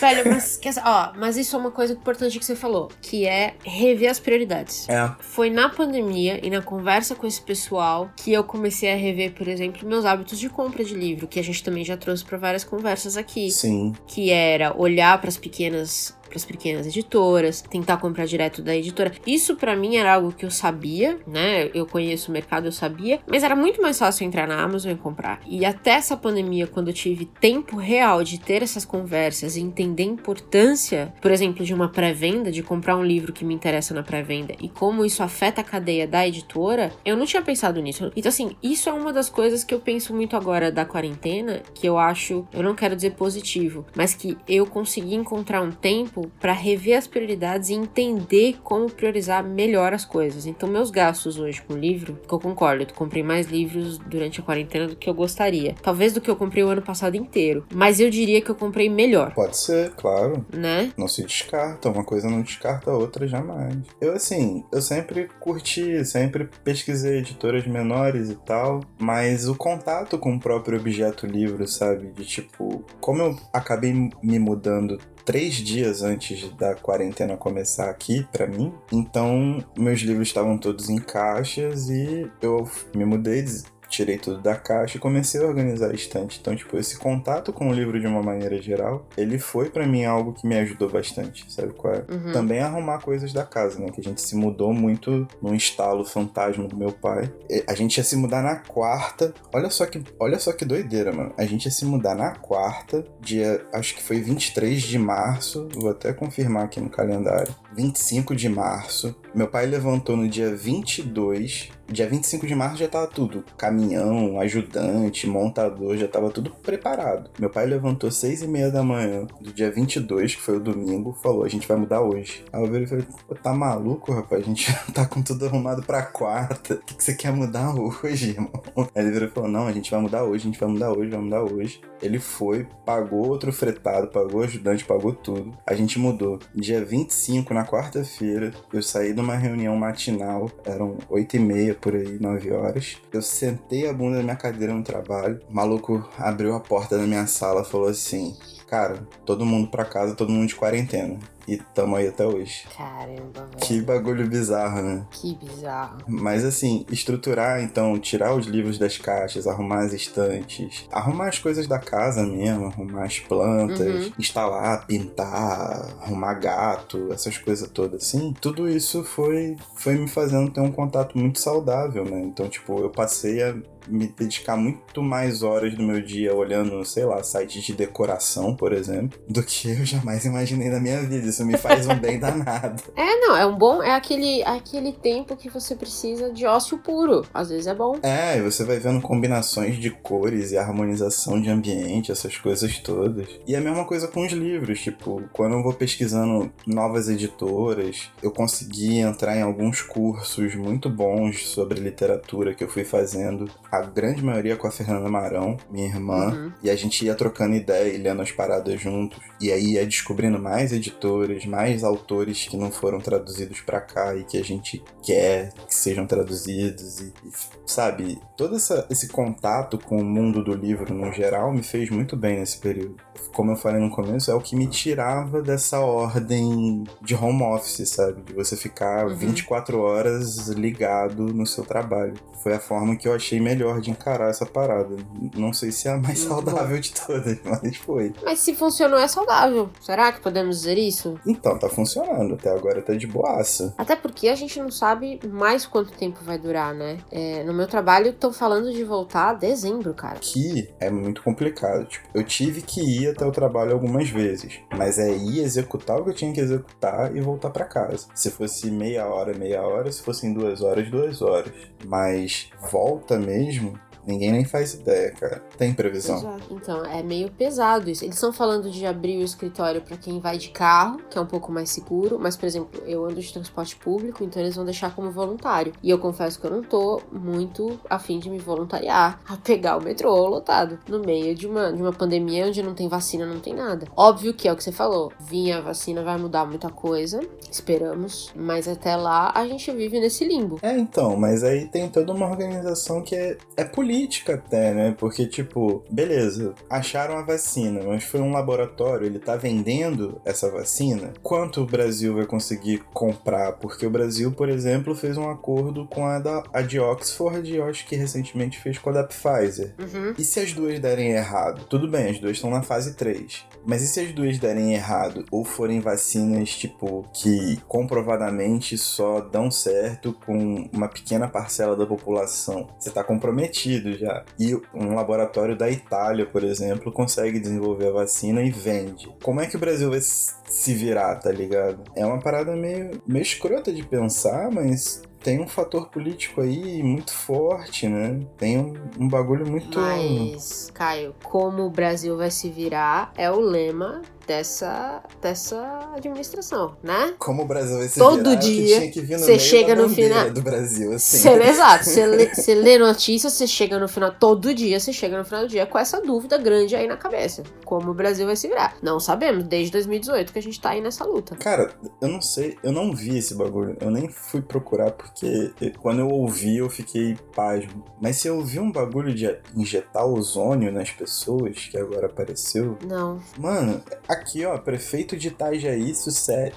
Velho, 0.00 0.28
mas, 0.30 0.58
ó, 0.84 1.12
mas 1.16 1.36
isso 1.36 1.54
é 1.54 1.58
uma 1.58 1.70
coisa 1.70 1.92
importante 1.92 2.38
que 2.38 2.44
você 2.44 2.56
falou, 2.56 2.90
que 3.02 3.26
é 3.26 3.54
rever 3.62 4.10
as 4.10 4.18
prioridades. 4.18 4.88
É. 4.88 5.10
Foi 5.20 5.50
na 5.50 5.68
pandemia 5.68 6.44
e 6.44 6.50
na 6.50 6.62
conversa 6.62 7.14
com 7.14 7.26
esse 7.26 7.40
pessoal 7.40 8.10
que 8.16 8.32
eu 8.32 8.42
comecei 8.42 8.92
a 8.92 8.96
rever, 8.96 9.34
por 9.34 9.46
exemplo, 9.46 9.86
meus 9.86 10.04
hábitos 10.04 10.38
de 10.38 10.48
compra 10.48 10.82
de 10.82 10.94
livro, 10.94 11.26
que 11.26 11.38
a 11.38 11.44
gente 11.44 11.62
também 11.62 11.84
já 11.84 11.96
trouxe 11.96 12.24
para 12.24 12.38
várias 12.38 12.64
conversas 12.64 13.16
aqui. 13.16 13.50
Sim. 13.50 13.92
Que 14.06 14.30
era 14.30 14.74
olhar 14.76 15.18
para 15.20 15.28
as 15.28 15.36
pequenas 15.36 16.16
para 16.28 16.36
as 16.36 16.44
pequenas 16.44 16.86
editoras, 16.86 17.60
tentar 17.62 17.96
comprar 17.96 18.26
direto 18.26 18.62
da 18.62 18.74
editora. 18.74 19.12
Isso 19.26 19.56
para 19.56 19.74
mim 19.74 19.96
era 19.96 20.14
algo 20.14 20.32
que 20.32 20.44
eu 20.44 20.50
sabia, 20.50 21.18
né? 21.26 21.70
Eu 21.74 21.86
conheço 21.86 22.30
o 22.30 22.32
mercado, 22.32 22.66
eu 22.66 22.72
sabia, 22.72 23.20
mas 23.26 23.42
era 23.42 23.56
muito 23.56 23.80
mais 23.82 23.98
fácil 23.98 24.26
entrar 24.26 24.46
na 24.46 24.60
Amazon 24.62 24.92
e 24.92 24.96
comprar. 24.96 25.40
E 25.46 25.64
até 25.64 25.90
essa 25.92 26.16
pandemia, 26.16 26.66
quando 26.66 26.88
eu 26.88 26.94
tive 26.94 27.24
tempo 27.24 27.76
real 27.76 28.22
de 28.22 28.38
ter 28.38 28.62
essas 28.62 28.84
conversas 28.84 29.56
e 29.56 29.60
entender 29.60 30.04
a 30.04 30.06
importância, 30.06 31.12
por 31.20 31.30
exemplo, 31.30 31.64
de 31.64 31.74
uma 31.74 31.88
pré-venda, 31.88 32.50
de 32.50 32.62
comprar 32.62 32.96
um 32.96 33.04
livro 33.04 33.32
que 33.32 33.44
me 33.44 33.54
interessa 33.54 33.94
na 33.94 34.02
pré-venda 34.02 34.54
e 34.60 34.68
como 34.68 35.04
isso 35.04 35.22
afeta 35.22 35.60
a 35.60 35.64
cadeia 35.64 36.06
da 36.06 36.26
editora, 36.26 36.92
eu 37.04 37.16
não 37.16 37.26
tinha 37.26 37.42
pensado 37.42 37.80
nisso. 37.80 38.10
Então, 38.16 38.28
assim, 38.28 38.56
isso 38.62 38.88
é 38.88 38.92
uma 38.92 39.12
das 39.12 39.28
coisas 39.28 39.64
que 39.64 39.74
eu 39.74 39.80
penso 39.80 40.14
muito 40.14 40.36
agora 40.36 40.70
da 40.70 40.84
quarentena, 40.84 41.62
que 41.74 41.86
eu 41.86 41.98
acho, 41.98 42.46
eu 42.52 42.62
não 42.62 42.74
quero 42.74 42.94
dizer 42.96 43.12
positivo, 43.12 43.86
mas 43.94 44.14
que 44.14 44.36
eu 44.48 44.66
consegui 44.66 45.14
encontrar 45.14 45.62
um 45.62 45.70
tempo 45.70 46.17
tempo 46.18 46.30
para 46.40 46.52
rever 46.52 46.98
as 46.98 47.06
prioridades 47.06 47.68
e 47.68 47.74
entender 47.74 48.58
como 48.62 48.90
priorizar 48.90 49.44
melhor 49.44 49.92
as 49.92 50.04
coisas. 50.04 50.46
Então, 50.46 50.68
meus 50.68 50.90
gastos 50.90 51.38
hoje 51.38 51.62
com 51.62 51.74
livro, 51.74 52.18
que 52.26 52.34
eu 52.34 52.40
concordo, 52.40 52.82
eu 52.82 52.94
comprei 52.94 53.22
mais 53.22 53.46
livros 53.46 53.98
durante 53.98 54.40
a 54.40 54.42
quarentena 54.42 54.88
do 54.88 54.96
que 54.96 55.08
eu 55.08 55.14
gostaria. 55.14 55.74
Talvez 55.82 56.12
do 56.12 56.20
que 56.20 56.30
eu 56.30 56.36
comprei 56.36 56.64
o 56.64 56.68
ano 56.68 56.82
passado 56.82 57.16
inteiro. 57.16 57.66
Mas 57.72 58.00
eu 58.00 58.10
diria 58.10 58.40
que 58.40 58.50
eu 58.50 58.54
comprei 58.54 58.88
melhor. 58.88 59.32
Pode 59.34 59.56
ser, 59.56 59.90
claro. 59.90 60.44
Né? 60.52 60.92
Não 60.96 61.08
se 61.08 61.22
descarta. 61.22 61.88
Uma 61.88 62.04
coisa 62.04 62.28
não 62.28 62.42
descarta 62.42 62.90
a 62.90 62.96
outra 62.96 63.26
jamais. 63.26 63.76
Eu, 64.00 64.12
assim, 64.12 64.64
eu 64.72 64.82
sempre 64.82 65.28
curti, 65.40 66.04
sempre 66.04 66.48
pesquisei 66.64 67.18
editoras 67.18 67.66
menores 67.66 68.30
e 68.30 68.34
tal, 68.34 68.80
mas 68.98 69.48
o 69.48 69.54
contato 69.54 70.18
com 70.18 70.34
o 70.34 70.40
próprio 70.40 70.78
objeto 70.78 71.26
livro, 71.26 71.66
sabe? 71.66 72.08
De 72.12 72.24
tipo, 72.24 72.84
como 73.00 73.22
eu 73.22 73.38
acabei 73.52 73.92
me 74.22 74.38
mudando 74.38 74.98
três 75.28 75.56
dias 75.56 76.02
antes 76.02 76.50
da 76.54 76.74
quarentena 76.74 77.36
começar 77.36 77.90
aqui 77.90 78.26
para 78.32 78.46
mim. 78.46 78.72
Então, 78.90 79.62
meus 79.76 80.00
livros 80.00 80.28
estavam 80.28 80.56
todos 80.56 80.88
em 80.88 80.96
caixas 80.96 81.90
e 81.90 82.30
eu 82.40 82.66
me 82.96 83.04
mudei 83.04 83.44
tirei 83.88 84.18
tudo 84.18 84.40
da 84.40 84.54
caixa 84.54 84.96
e 84.96 85.00
comecei 85.00 85.40
a 85.40 85.46
organizar 85.46 85.90
a 85.90 85.94
estante. 85.94 86.38
Então, 86.40 86.54
tipo, 86.54 86.76
esse 86.76 86.98
contato 86.98 87.52
com 87.52 87.68
o 87.68 87.72
livro 87.72 88.00
de 88.00 88.06
uma 88.06 88.22
maneira 88.22 88.60
geral, 88.60 89.06
ele 89.16 89.38
foi 89.38 89.70
para 89.70 89.86
mim 89.86 90.04
algo 90.04 90.32
que 90.32 90.46
me 90.46 90.56
ajudou 90.58 90.88
bastante, 90.88 91.44
sabe 91.52 91.72
qual 91.72 91.94
é? 91.94 92.04
Uhum. 92.08 92.32
Também 92.32 92.60
arrumar 92.60 92.98
coisas 93.00 93.32
da 93.32 93.44
casa, 93.44 93.78
né? 93.78 93.90
Que 93.90 94.00
a 94.00 94.04
gente 94.04 94.20
se 94.20 94.36
mudou 94.36 94.72
muito 94.72 95.26
num 95.42 95.54
estalo 95.54 96.04
fantasma 96.04 96.66
do 96.66 96.76
meu 96.76 96.92
pai. 96.92 97.32
A 97.66 97.74
gente 97.74 97.96
ia 97.96 98.04
se 98.04 98.16
mudar 98.16 98.42
na 98.42 98.56
quarta. 98.56 99.32
Olha 99.52 99.70
só 99.70 99.86
que, 99.86 100.02
olha 100.18 100.38
só 100.38 100.52
que 100.52 100.64
doideira, 100.64 101.12
mano. 101.12 101.32
A 101.36 101.44
gente 101.44 101.64
ia 101.64 101.70
se 101.70 101.84
mudar 101.84 102.14
na 102.14 102.32
quarta, 102.32 103.04
dia, 103.20 103.64
acho 103.72 103.94
que 103.94 104.02
foi 104.02 104.20
23 104.20 104.80
de 104.82 104.98
março, 104.98 105.68
vou 105.74 105.90
até 105.90 106.12
confirmar 106.12 106.64
aqui 106.64 106.80
no 106.80 106.90
calendário. 106.90 107.54
25 107.74 108.34
de 108.34 108.48
março. 108.48 109.14
Meu 109.34 109.48
pai 109.48 109.66
levantou 109.66 110.16
no 110.16 110.28
dia 110.28 110.54
22 110.54 111.70
Dia 111.90 112.06
25 112.06 112.46
de 112.46 112.54
março 112.54 112.76
já 112.76 112.86
tava 112.86 113.06
tudo. 113.06 113.42
Caminhão, 113.56 114.38
ajudante, 114.38 115.26
montador, 115.26 115.96
já 115.96 116.06
tava 116.06 116.28
tudo 116.28 116.50
preparado. 116.50 117.30
Meu 117.38 117.48
pai 117.48 117.64
levantou 117.64 118.10
seis 118.10 118.42
e 118.42 118.46
meia 118.46 118.70
da 118.70 118.82
manhã 118.82 119.26
do 119.40 119.50
dia 119.50 119.70
22, 119.70 120.34
que 120.34 120.42
foi 120.42 120.58
o 120.58 120.60
domingo, 120.60 121.16
falou, 121.22 121.44
a 121.44 121.48
gente 121.48 121.66
vai 121.66 121.78
mudar 121.78 122.02
hoje. 122.02 122.44
Aí 122.52 122.62
eu 122.62 122.86
falei, 122.86 123.06
tá 123.42 123.54
maluco, 123.54 124.12
rapaz? 124.12 124.42
A 124.42 124.44
gente 124.44 124.70
tá 124.92 125.06
com 125.06 125.22
tudo 125.22 125.46
arrumado 125.46 125.82
pra 125.82 126.02
quarta. 126.02 126.74
O 126.74 126.78
que, 126.78 126.94
que 126.94 127.02
você 127.02 127.14
quer 127.14 127.32
mudar 127.32 127.74
hoje, 127.74 128.32
irmão? 128.32 128.62
Aí 128.94 129.06
ele 129.06 129.28
falou, 129.28 129.48
não, 129.48 129.66
a 129.66 129.72
gente 129.72 129.90
vai 129.90 130.00
mudar 130.00 130.24
hoje, 130.24 130.42
a 130.42 130.50
gente 130.50 130.60
vai 130.60 130.68
mudar 130.68 130.92
hoje, 130.92 131.10
vai 131.10 131.20
mudar 131.20 131.42
hoje. 131.42 131.80
Ele 132.02 132.18
foi, 132.18 132.66
pagou 132.84 133.26
outro 133.26 133.50
fretado, 133.50 134.08
pagou 134.08 134.42
ajudante, 134.42 134.84
pagou 134.84 135.14
tudo. 135.14 135.56
A 135.66 135.74
gente 135.74 135.98
mudou. 135.98 136.38
Dia 136.54 136.84
25, 136.84 137.54
na 137.54 137.64
quarta-feira, 137.64 138.52
eu 138.74 138.82
saí 138.82 139.14
de 139.18 139.24
uma 139.24 139.34
reunião 139.34 139.76
matinal, 139.76 140.48
eram 140.64 140.96
oito 141.08 141.36
e 141.36 141.40
meia, 141.40 141.74
por 141.74 141.92
aí, 141.92 142.20
9 142.20 142.52
horas. 142.52 142.98
Eu 143.12 143.20
sentei 143.20 143.88
a 143.88 143.92
bunda 143.92 144.18
na 144.18 144.22
minha 144.22 144.36
cadeira 144.36 144.72
no 144.72 144.84
trabalho. 144.84 145.40
O 145.50 145.52
maluco 145.52 146.08
abriu 146.16 146.54
a 146.54 146.60
porta 146.60 146.96
da 146.96 147.04
minha 147.04 147.26
sala 147.26 147.62
e 147.62 147.64
falou 147.64 147.88
assim: 147.88 148.36
Cara, 148.68 149.06
todo 149.24 149.46
mundo 149.46 149.68
pra 149.68 149.84
casa, 149.84 150.14
todo 150.14 150.30
mundo 150.30 150.46
de 150.46 150.54
quarentena. 150.54 151.18
E 151.48 151.56
tamo 151.56 151.96
aí 151.96 152.06
até 152.06 152.26
hoje. 152.26 152.66
Caramba, 152.76 153.46
velho. 153.46 153.56
Que 153.62 153.80
bagulho 153.80 154.28
bizarro, 154.28 154.82
né? 154.82 155.06
Que 155.10 155.34
bizarro. 155.34 155.96
Mas 156.06 156.44
assim, 156.44 156.84
estruturar, 156.90 157.62
então, 157.62 157.98
tirar 157.98 158.34
os 158.34 158.46
livros 158.46 158.76
das 158.76 158.98
caixas, 158.98 159.46
arrumar 159.46 159.86
as 159.86 159.94
estantes, 159.94 160.86
arrumar 160.92 161.28
as 161.28 161.38
coisas 161.38 161.66
da 161.66 161.78
casa 161.78 162.22
mesmo, 162.26 162.66
arrumar 162.66 163.04
as 163.04 163.18
plantas, 163.18 164.06
uhum. 164.06 164.12
instalar, 164.18 164.86
pintar, 164.86 165.96
arrumar 166.02 166.34
gato, 166.34 167.10
essas 167.10 167.38
coisas 167.38 167.66
todas 167.70 168.02
assim. 168.02 168.34
Tudo 168.38 168.68
isso 168.68 169.02
foi, 169.02 169.56
foi 169.74 169.94
me 169.94 170.06
fazendo 170.06 170.50
ter 170.50 170.60
um 170.60 170.70
contato 170.70 171.16
muito 171.16 171.38
saudável, 171.38 172.04
né? 172.04 172.20
Então, 172.20 172.46
tipo, 172.46 172.78
eu 172.78 172.90
passei 172.90 173.42
a 173.42 173.56
me 173.88 174.06
dedicar 174.08 174.56
muito 174.56 175.02
mais 175.02 175.42
horas 175.42 175.74
do 175.74 175.82
meu 175.82 176.00
dia 176.00 176.34
olhando, 176.34 176.84
sei 176.84 177.04
lá, 177.04 177.22
sites 177.22 177.62
de 177.62 177.72
decoração, 177.72 178.54
por 178.54 178.72
exemplo, 178.72 179.18
do 179.28 179.42
que 179.42 179.70
eu 179.70 179.84
jamais 179.84 180.24
imaginei 180.24 180.68
na 180.68 180.80
minha 180.80 181.00
vida. 181.02 181.26
Isso 181.26 181.44
me 181.44 181.56
faz 181.56 181.86
um 181.86 181.94
bem 181.94 182.18
danado. 182.18 182.82
É, 182.96 183.20
não, 183.20 183.36
é 183.36 183.46
um 183.46 183.56
bom. 183.56 183.82
É 183.82 183.94
aquele, 183.94 184.42
aquele 184.42 184.92
tempo 184.92 185.36
que 185.36 185.48
você 185.48 185.74
precisa 185.74 186.32
de 186.32 186.44
ócio 186.44 186.78
puro. 186.78 187.24
Às 187.32 187.48
vezes 187.48 187.66
é 187.66 187.74
bom. 187.74 187.96
É, 188.02 188.38
e 188.38 188.42
você 188.42 188.64
vai 188.64 188.78
vendo 188.78 189.00
combinações 189.00 189.76
de 189.76 189.90
cores 189.90 190.50
e 190.50 190.58
harmonização 190.58 191.40
de 191.40 191.48
ambiente, 191.48 192.10
essas 192.10 192.36
coisas 192.36 192.78
todas. 192.78 193.28
E 193.46 193.54
é 193.54 193.58
a 193.58 193.60
mesma 193.60 193.84
coisa 193.84 194.08
com 194.08 194.26
os 194.26 194.32
livros, 194.32 194.80
tipo, 194.80 195.22
quando 195.32 195.54
eu 195.54 195.62
vou 195.62 195.72
pesquisando 195.72 196.50
novas 196.66 197.08
editoras, 197.08 198.10
eu 198.22 198.30
consegui 198.30 198.98
entrar 198.98 199.36
em 199.36 199.42
alguns 199.42 199.80
cursos 199.80 200.54
muito 200.54 200.90
bons 200.90 201.46
sobre 201.48 201.80
literatura 201.80 202.54
que 202.54 202.64
eu 202.64 202.68
fui 202.68 202.84
fazendo 202.84 203.48
a 203.78 203.82
grande 203.82 204.22
maioria 204.22 204.56
com 204.56 204.66
a 204.66 204.70
Fernanda 204.70 205.08
Marão, 205.08 205.56
minha 205.70 205.86
irmã, 205.86 206.32
uhum. 206.32 206.52
e 206.62 206.70
a 206.70 206.76
gente 206.76 207.04
ia 207.04 207.14
trocando 207.14 207.54
ideia 207.54 207.92
e 207.92 207.98
lendo 207.98 208.22
as 208.22 208.32
paradas 208.32 208.80
juntos. 208.80 209.18
E 209.40 209.52
aí 209.52 209.74
ia 209.74 209.86
descobrindo 209.86 210.38
mais 210.38 210.72
editoras, 210.72 211.46
mais 211.46 211.84
autores 211.84 212.46
que 212.46 212.56
não 212.56 212.70
foram 212.70 213.00
traduzidos 213.00 213.60
para 213.60 213.80
cá 213.80 214.14
e 214.14 214.24
que 214.24 214.36
a 214.36 214.44
gente 214.44 214.82
quer 215.02 215.52
que 215.66 215.74
sejam 215.74 216.06
traduzidos. 216.06 217.00
E, 217.00 217.12
e 217.24 217.30
sabe, 217.66 218.18
todo 218.36 218.56
essa, 218.56 218.86
esse 218.90 219.08
contato 219.08 219.78
com 219.78 219.98
o 219.98 220.04
mundo 220.04 220.42
do 220.42 220.54
livro 220.54 220.92
no 220.92 221.12
geral 221.12 221.52
me 221.52 221.62
fez 221.62 221.90
muito 221.90 222.16
bem 222.16 222.38
nesse 222.38 222.58
período. 222.58 222.96
Como 223.32 223.52
eu 223.52 223.56
falei 223.56 223.80
no 223.80 223.90
começo, 223.90 224.30
é 224.30 224.34
o 224.34 224.40
que 224.40 224.56
me 224.56 224.66
tirava 224.66 225.42
dessa 225.42 225.80
ordem 225.80 226.84
de 227.02 227.14
home 227.14 227.42
office, 227.42 227.88
sabe? 227.88 228.22
De 228.22 228.32
você 228.32 228.56
ficar 228.56 229.06
uhum. 229.06 229.14
24 229.14 229.80
horas 229.80 230.48
ligado 230.48 231.32
no 231.32 231.46
seu 231.46 231.64
trabalho. 231.64 232.14
Foi 232.42 232.54
a 232.54 232.60
forma 232.60 232.96
que 232.96 233.06
eu 233.06 233.14
achei 233.14 233.40
melhor 233.40 233.67
de 233.80 233.90
encarar 233.90 234.30
essa 234.30 234.46
parada. 234.46 234.96
Não 235.36 235.52
sei 235.52 235.70
se 235.70 235.88
é 235.88 235.92
a 235.92 235.96
mais 235.98 236.24
muito 236.24 236.28
saudável 236.28 236.76
bom. 236.76 236.80
de 236.80 236.92
todas, 236.92 237.38
mas 237.44 237.76
foi. 237.76 238.12
Mas 238.24 238.38
se 238.40 238.54
funcionou, 238.54 238.98
é 238.98 239.08
saudável. 239.08 239.70
Será 239.80 240.12
que 240.12 240.20
podemos 240.20 240.58
dizer 240.58 240.78
isso? 240.78 241.18
Então, 241.26 241.58
tá 241.58 241.68
funcionando. 241.68 242.34
Até 242.34 242.50
agora 242.50 242.80
tá 242.82 242.94
de 242.94 243.06
boaça. 243.06 243.74
Até 243.76 243.96
porque 243.96 244.28
a 244.28 244.34
gente 244.34 244.58
não 244.60 244.70
sabe 244.70 245.20
mais 245.28 245.66
quanto 245.66 245.92
tempo 245.92 246.20
vai 246.22 246.38
durar, 246.38 246.74
né? 246.74 246.98
É, 247.10 247.42
no 247.44 247.52
meu 247.52 247.66
trabalho, 247.66 248.10
estão 248.10 248.32
falando 248.32 248.72
de 248.72 248.84
voltar 248.84 249.30
a 249.30 249.34
dezembro, 249.34 249.92
cara. 249.94 250.18
Que 250.20 250.68
é 250.80 250.90
muito 250.90 251.22
complicado. 251.22 251.86
Tipo, 251.86 252.08
eu 252.14 252.24
tive 252.24 252.62
que 252.62 252.80
ir 252.80 253.08
até 253.08 253.24
o 253.26 253.32
trabalho 253.32 253.72
algumas 253.72 254.08
vezes. 254.08 254.60
Mas 254.76 254.98
é 254.98 255.10
ir 255.10 255.40
executar 255.40 256.00
o 256.00 256.04
que 256.04 256.10
eu 256.10 256.14
tinha 256.14 256.32
que 256.32 256.40
executar 256.40 257.14
e 257.14 257.20
voltar 257.20 257.50
para 257.50 257.64
casa. 257.64 258.06
Se 258.14 258.30
fosse 258.30 258.70
meia 258.70 259.06
hora, 259.06 259.36
meia 259.36 259.62
hora. 259.62 259.90
Se 259.90 260.02
fossem 260.02 260.32
duas 260.32 260.62
horas, 260.62 260.90
duas 260.90 261.20
horas. 261.22 261.52
Mas 261.84 262.50
volta 262.70 263.18
mesmo 263.18 263.57
гуманизму. 263.58 263.87
Ninguém 264.06 264.32
nem 264.32 264.44
faz 264.44 264.74
ideia, 264.74 265.12
cara. 265.12 265.42
Tem 265.56 265.72
previsão. 265.74 266.18
Exato. 266.18 266.42
Então, 266.50 266.84
é 266.84 267.02
meio 267.02 267.30
pesado 267.30 267.90
isso. 267.90 268.04
Eles 268.04 268.14
estão 268.14 268.32
falando 268.32 268.70
de 268.70 268.86
abrir 268.86 269.18
o 269.18 269.22
escritório 269.22 269.82
para 269.82 269.96
quem 269.96 270.18
vai 270.18 270.38
de 270.38 270.48
carro, 270.48 271.00
que 271.10 271.18
é 271.18 271.20
um 271.20 271.26
pouco 271.26 271.52
mais 271.52 271.70
seguro, 271.70 272.18
mas, 272.18 272.36
por 272.36 272.46
exemplo, 272.46 272.82
eu 272.86 273.04
ando 273.04 273.20
de 273.20 273.32
transporte 273.32 273.76
público, 273.76 274.24
então 274.24 274.40
eles 274.40 274.56
vão 274.56 274.64
deixar 274.64 274.94
como 274.94 275.10
voluntário. 275.10 275.72
E 275.82 275.90
eu 275.90 275.98
confesso 275.98 276.40
que 276.40 276.46
eu 276.46 276.50
não 276.50 276.62
tô 276.62 277.02
muito 277.12 277.78
afim 277.88 278.18
de 278.18 278.30
me 278.30 278.38
voluntariar 278.38 279.20
a 279.28 279.36
pegar 279.36 279.76
o 279.76 279.82
metrô 279.82 280.14
lotado 280.26 280.78
no 280.88 281.00
meio 281.00 281.34
de 281.34 281.46
uma, 281.46 281.72
de 281.72 281.82
uma 281.82 281.92
pandemia 281.92 282.46
onde 282.46 282.62
não 282.62 282.74
tem 282.74 282.88
vacina, 282.88 283.26
não 283.26 283.40
tem 283.40 283.54
nada. 283.54 283.86
Óbvio 283.96 284.32
que 284.32 284.48
é 284.48 284.52
o 284.52 284.56
que 284.56 284.64
você 284.64 284.72
falou. 284.72 285.12
Vinha 285.20 285.58
a 285.58 285.60
vacina, 285.60 286.02
vai 286.02 286.16
mudar 286.16 286.46
muita 286.46 286.70
coisa. 286.70 287.20
Esperamos. 287.50 288.32
Mas 288.34 288.66
até 288.66 288.96
lá 288.96 289.32
a 289.34 289.46
gente 289.46 289.70
vive 289.72 290.00
nesse 290.00 290.24
limbo. 290.24 290.58
É, 290.62 290.78
então, 290.78 291.16
mas 291.16 291.42
aí 291.42 291.66
tem 291.66 291.88
toda 291.88 292.12
uma 292.12 292.26
organização 292.26 293.02
que 293.02 293.14
é, 293.14 293.36
é 293.56 293.64
política 293.64 293.97
política 293.98 294.34
até, 294.34 294.72
né? 294.72 294.94
Porque, 294.96 295.26
tipo, 295.26 295.82
beleza, 295.90 296.54
acharam 296.70 297.18
a 297.18 297.22
vacina, 297.22 297.82
mas 297.84 298.04
foi 298.04 298.20
um 298.20 298.32
laboratório, 298.32 299.06
ele 299.06 299.18
tá 299.18 299.34
vendendo 299.34 300.20
essa 300.24 300.50
vacina. 300.50 301.12
Quanto 301.22 301.62
o 301.62 301.66
Brasil 301.66 302.14
vai 302.14 302.26
conseguir 302.26 302.78
comprar? 302.92 303.52
Porque 303.54 303.84
o 303.84 303.90
Brasil, 303.90 304.30
por 304.30 304.48
exemplo, 304.48 304.94
fez 304.94 305.16
um 305.16 305.28
acordo 305.28 305.86
com 305.86 306.06
a, 306.06 306.18
da, 306.20 306.44
a 306.52 306.62
de 306.62 306.78
Oxford 306.78 307.50
e 307.50 307.56
eu 307.56 307.64
acho 307.64 307.86
que 307.86 307.96
recentemente 307.96 308.60
fez 308.60 308.78
com 308.78 308.90
a 308.90 308.92
da 308.92 309.04
Pfizer. 309.04 309.74
Uhum. 309.78 310.14
E 310.16 310.24
se 310.24 310.38
as 310.38 310.52
duas 310.52 310.78
derem 310.78 311.12
errado? 311.12 311.64
Tudo 311.68 311.88
bem, 311.88 312.10
as 312.10 312.18
duas 312.18 312.36
estão 312.36 312.50
na 312.50 312.62
fase 312.62 312.94
3. 312.94 313.44
Mas 313.66 313.82
e 313.82 313.88
se 313.88 314.00
as 314.00 314.12
duas 314.12 314.38
derem 314.38 314.74
errado? 314.74 315.24
Ou 315.30 315.44
forem 315.44 315.80
vacinas, 315.80 316.50
tipo, 316.50 317.04
que 317.12 317.58
comprovadamente 317.66 318.78
só 318.78 319.20
dão 319.20 319.50
certo 319.50 320.12
com 320.24 320.68
uma 320.72 320.88
pequena 320.88 321.26
parcela 321.26 321.74
da 321.74 321.86
população? 321.86 322.68
Você 322.78 322.90
tá 322.90 323.02
comprometido 323.02 323.77
já. 323.98 324.24
E 324.38 324.54
um 324.74 324.94
laboratório 324.94 325.56
da 325.56 325.70
Itália, 325.70 326.26
por 326.26 326.44
exemplo, 326.44 326.92
consegue 326.92 327.38
desenvolver 327.38 327.88
a 327.88 327.92
vacina 327.92 328.42
e 328.42 328.50
vende. 328.50 329.08
Como 329.22 329.40
é 329.40 329.46
que 329.46 329.56
o 329.56 329.60
Brasil 329.60 329.90
vai 329.90 330.00
se 330.48 330.74
virar, 330.74 331.16
tá 331.16 331.30
ligado? 331.30 331.82
É 331.94 332.04
uma 332.04 332.18
parada 332.18 332.54
meio, 332.56 333.02
meio 333.06 333.22
escrota 333.22 333.72
de 333.72 333.82
pensar, 333.82 334.50
mas 334.50 335.02
tem 335.22 335.40
um 335.40 335.48
fator 335.48 335.88
político 335.88 336.40
aí 336.40 336.82
muito 336.82 337.12
forte, 337.12 337.88
né? 337.88 338.20
Tem 338.36 338.58
um, 338.58 338.74
um, 338.98 339.08
bagulho 339.08 339.46
muito. 339.46 339.78
Mas, 339.78 340.70
Caio, 340.72 341.14
como 341.22 341.64
o 341.64 341.70
Brasil 341.70 342.16
vai 342.16 342.30
se 342.30 342.48
virar 342.48 343.12
é 343.16 343.30
o 343.30 343.40
lema 343.40 344.00
dessa, 344.28 345.02
dessa 345.22 345.90
administração, 345.96 346.76
né? 346.82 347.14
Como 347.18 347.42
o 347.42 347.46
Brasil 347.46 347.78
vai 347.78 347.88
se 347.88 347.98
Todo 347.98 348.30
virar, 348.30 348.36
dia 348.36 348.92
você 349.18 349.38
chega 349.38 349.74
no 349.74 349.88
final 349.88 350.30
do 350.30 350.42
Brasil, 350.42 350.92
assim. 350.92 351.18
Cê, 351.18 351.30
exato, 351.42 351.84
você 351.84 352.06
lê, 352.06 352.30
lê 352.54 352.78
notícia, 352.78 353.30
você 353.30 353.46
chega 353.46 353.78
no 353.78 353.88
final, 353.88 354.12
todo 354.12 354.54
dia 354.54 354.78
você 354.78 354.92
chega 354.92 355.16
no 355.16 355.24
final 355.24 355.42
do 355.42 355.48
dia 355.48 355.66
com 355.66 355.78
essa 355.78 356.00
dúvida 356.00 356.36
grande 356.36 356.76
aí 356.76 356.86
na 356.86 356.96
cabeça. 356.96 357.42
Como 357.64 357.90
o 357.90 357.94
Brasil 357.94 358.26
vai 358.26 358.36
se 358.36 358.46
virar? 358.46 358.76
Não 358.82 359.00
sabemos, 359.00 359.44
desde 359.44 359.72
2018 359.72 360.32
que 360.38 360.48
a 360.48 360.52
gente 360.52 360.60
tá 360.60 360.70
aí 360.70 360.80
nessa 360.80 361.04
luta. 361.04 361.36
Cara, 361.36 361.72
eu 362.00 362.08
não 362.08 362.20
sei, 362.20 362.56
eu 362.62 362.72
não 362.72 362.94
vi 362.94 363.18
esse 363.18 363.34
bagulho, 363.34 363.76
eu 363.80 363.90
nem 363.90 364.08
fui 364.08 364.40
procurar 364.40 364.92
porque 364.92 365.52
quando 365.80 366.00
eu 366.00 366.08
ouvi 366.08 366.58
eu 366.58 366.70
fiquei 366.70 367.16
pasmo. 367.34 367.84
Mas 368.00 368.16
se 368.16 368.28
eu 368.28 368.36
ouvi 368.36 368.58
um 368.58 368.70
bagulho 368.70 369.14
de 369.14 369.36
injetar 369.54 370.06
ozônio 370.06 370.72
nas 370.72 370.90
pessoas, 370.90 371.68
que 371.70 371.76
agora 371.76 372.06
apareceu... 372.06 372.78
Não. 372.86 373.20
Mano, 373.38 373.82
Aqui, 374.08 374.44
ó, 374.46 374.56
prefeito 374.56 375.16
de 375.16 375.28
Itajaí 375.28 375.92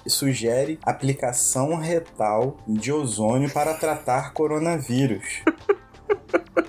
sugere 0.08 0.80
aplicação 0.84 1.76
retal 1.76 2.58
de 2.66 2.94
ozônio 2.94 3.52
para 3.52 3.74
tratar 3.74 4.34
coronavírus. 4.34 5.44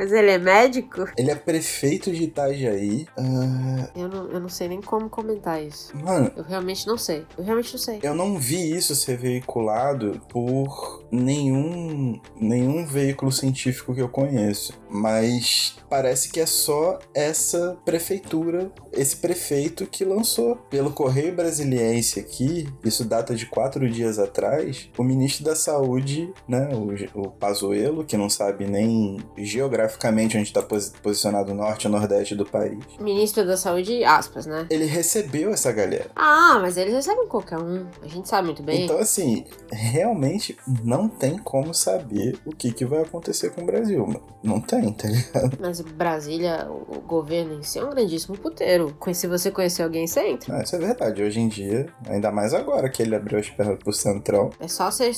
Mas 0.00 0.12
ele 0.12 0.30
é 0.30 0.38
médico? 0.38 1.04
Ele 1.14 1.30
é 1.30 1.34
prefeito 1.34 2.10
de 2.10 2.22
Itajaí. 2.22 3.06
Uh... 3.18 3.86
Eu, 3.94 4.08
não, 4.08 4.30
eu 4.30 4.40
não 4.40 4.48
sei 4.48 4.66
nem 4.66 4.80
como 4.80 5.10
comentar 5.10 5.62
isso. 5.62 5.94
Mano. 5.94 6.32
Eu 6.34 6.42
realmente 6.42 6.86
não 6.86 6.96
sei. 6.96 7.26
Eu 7.36 7.44
realmente 7.44 7.70
não 7.74 7.78
sei. 7.78 7.98
Eu 8.02 8.14
não 8.14 8.38
vi 8.38 8.74
isso 8.74 8.96
ser 8.96 9.18
veiculado 9.18 10.18
por 10.30 11.04
nenhum, 11.12 12.18
nenhum 12.34 12.86
veículo 12.86 13.30
científico 13.30 13.94
que 13.94 14.00
eu 14.00 14.08
conheço. 14.08 14.72
Mas 14.90 15.76
parece 15.88 16.30
que 16.30 16.40
é 16.40 16.46
só 16.46 16.98
essa 17.14 17.76
prefeitura, 17.84 18.70
esse 18.92 19.16
prefeito 19.16 19.86
que 19.86 20.04
lançou. 20.04 20.56
Pelo 20.68 20.90
Correio 20.90 21.34
Brasiliense 21.34 22.20
aqui, 22.20 22.68
isso 22.84 23.04
data 23.04 23.34
de 23.34 23.46
quatro 23.46 23.88
dias 23.88 24.18
atrás, 24.18 24.88
o 24.96 25.02
ministro 25.02 25.44
da 25.44 25.56
Saúde, 25.56 26.32
né, 26.48 26.68
o, 26.72 27.20
o 27.20 27.30
Pazuello, 27.30 28.04
que 28.04 28.16
não 28.16 28.28
sabe 28.28 28.66
nem 28.66 29.18
geograficamente 29.36 30.36
onde 30.36 30.48
está 30.48 30.62
posicionado 30.62 31.52
o 31.52 31.54
norte 31.54 31.84
e 31.84 31.88
o 31.88 31.90
nordeste 31.90 32.34
do 32.34 32.44
país. 32.44 32.78
Ministro 32.98 33.46
da 33.46 33.56
Saúde, 33.56 34.04
aspas, 34.04 34.46
né? 34.46 34.66
Ele 34.70 34.84
recebeu 34.84 35.50
essa 35.52 35.72
galera. 35.72 36.10
Ah, 36.14 36.58
mas 36.60 36.76
eles 36.76 36.92
recebem 36.92 37.26
qualquer 37.26 37.58
um. 37.58 37.86
A 38.02 38.06
gente 38.06 38.28
sabe 38.28 38.46
muito 38.46 38.62
bem. 38.62 38.84
Então, 38.84 38.98
assim, 38.98 39.44
realmente 39.72 40.56
não 40.84 41.08
tem 41.08 41.38
como 41.38 41.72
saber 41.74 42.38
o 42.44 42.50
que, 42.50 42.72
que 42.72 42.84
vai 42.84 43.02
acontecer 43.02 43.50
com 43.50 43.62
o 43.62 43.66
Brasil. 43.66 44.06
Não 44.42 44.60
tem, 44.60 44.79
tá 44.92 45.08
ligado? 45.08 45.58
Mas 45.60 45.80
Brasília, 45.80 46.68
o 46.70 47.00
governo 47.00 47.54
em 47.54 47.62
si 47.62 47.78
é 47.78 47.84
um 47.84 47.90
grandíssimo 47.90 48.36
puteiro. 48.36 48.96
Se 49.12 49.26
você 49.26 49.50
conhecer 49.50 49.82
alguém, 49.82 50.06
você 50.06 50.28
entra. 50.28 50.56
Ah, 50.56 50.62
isso 50.62 50.76
é 50.76 50.78
verdade. 50.78 51.22
Hoje 51.22 51.40
em 51.40 51.48
dia, 51.48 51.86
ainda 52.08 52.30
mais 52.30 52.54
agora 52.54 52.88
que 52.88 53.02
ele 53.02 53.14
abriu 53.14 53.38
as 53.38 53.50
pernas 53.50 53.78
pro 53.78 53.92
Centrão. 53.92 54.50
É 54.60 54.68
só 54.68 54.90
você 54.90 55.10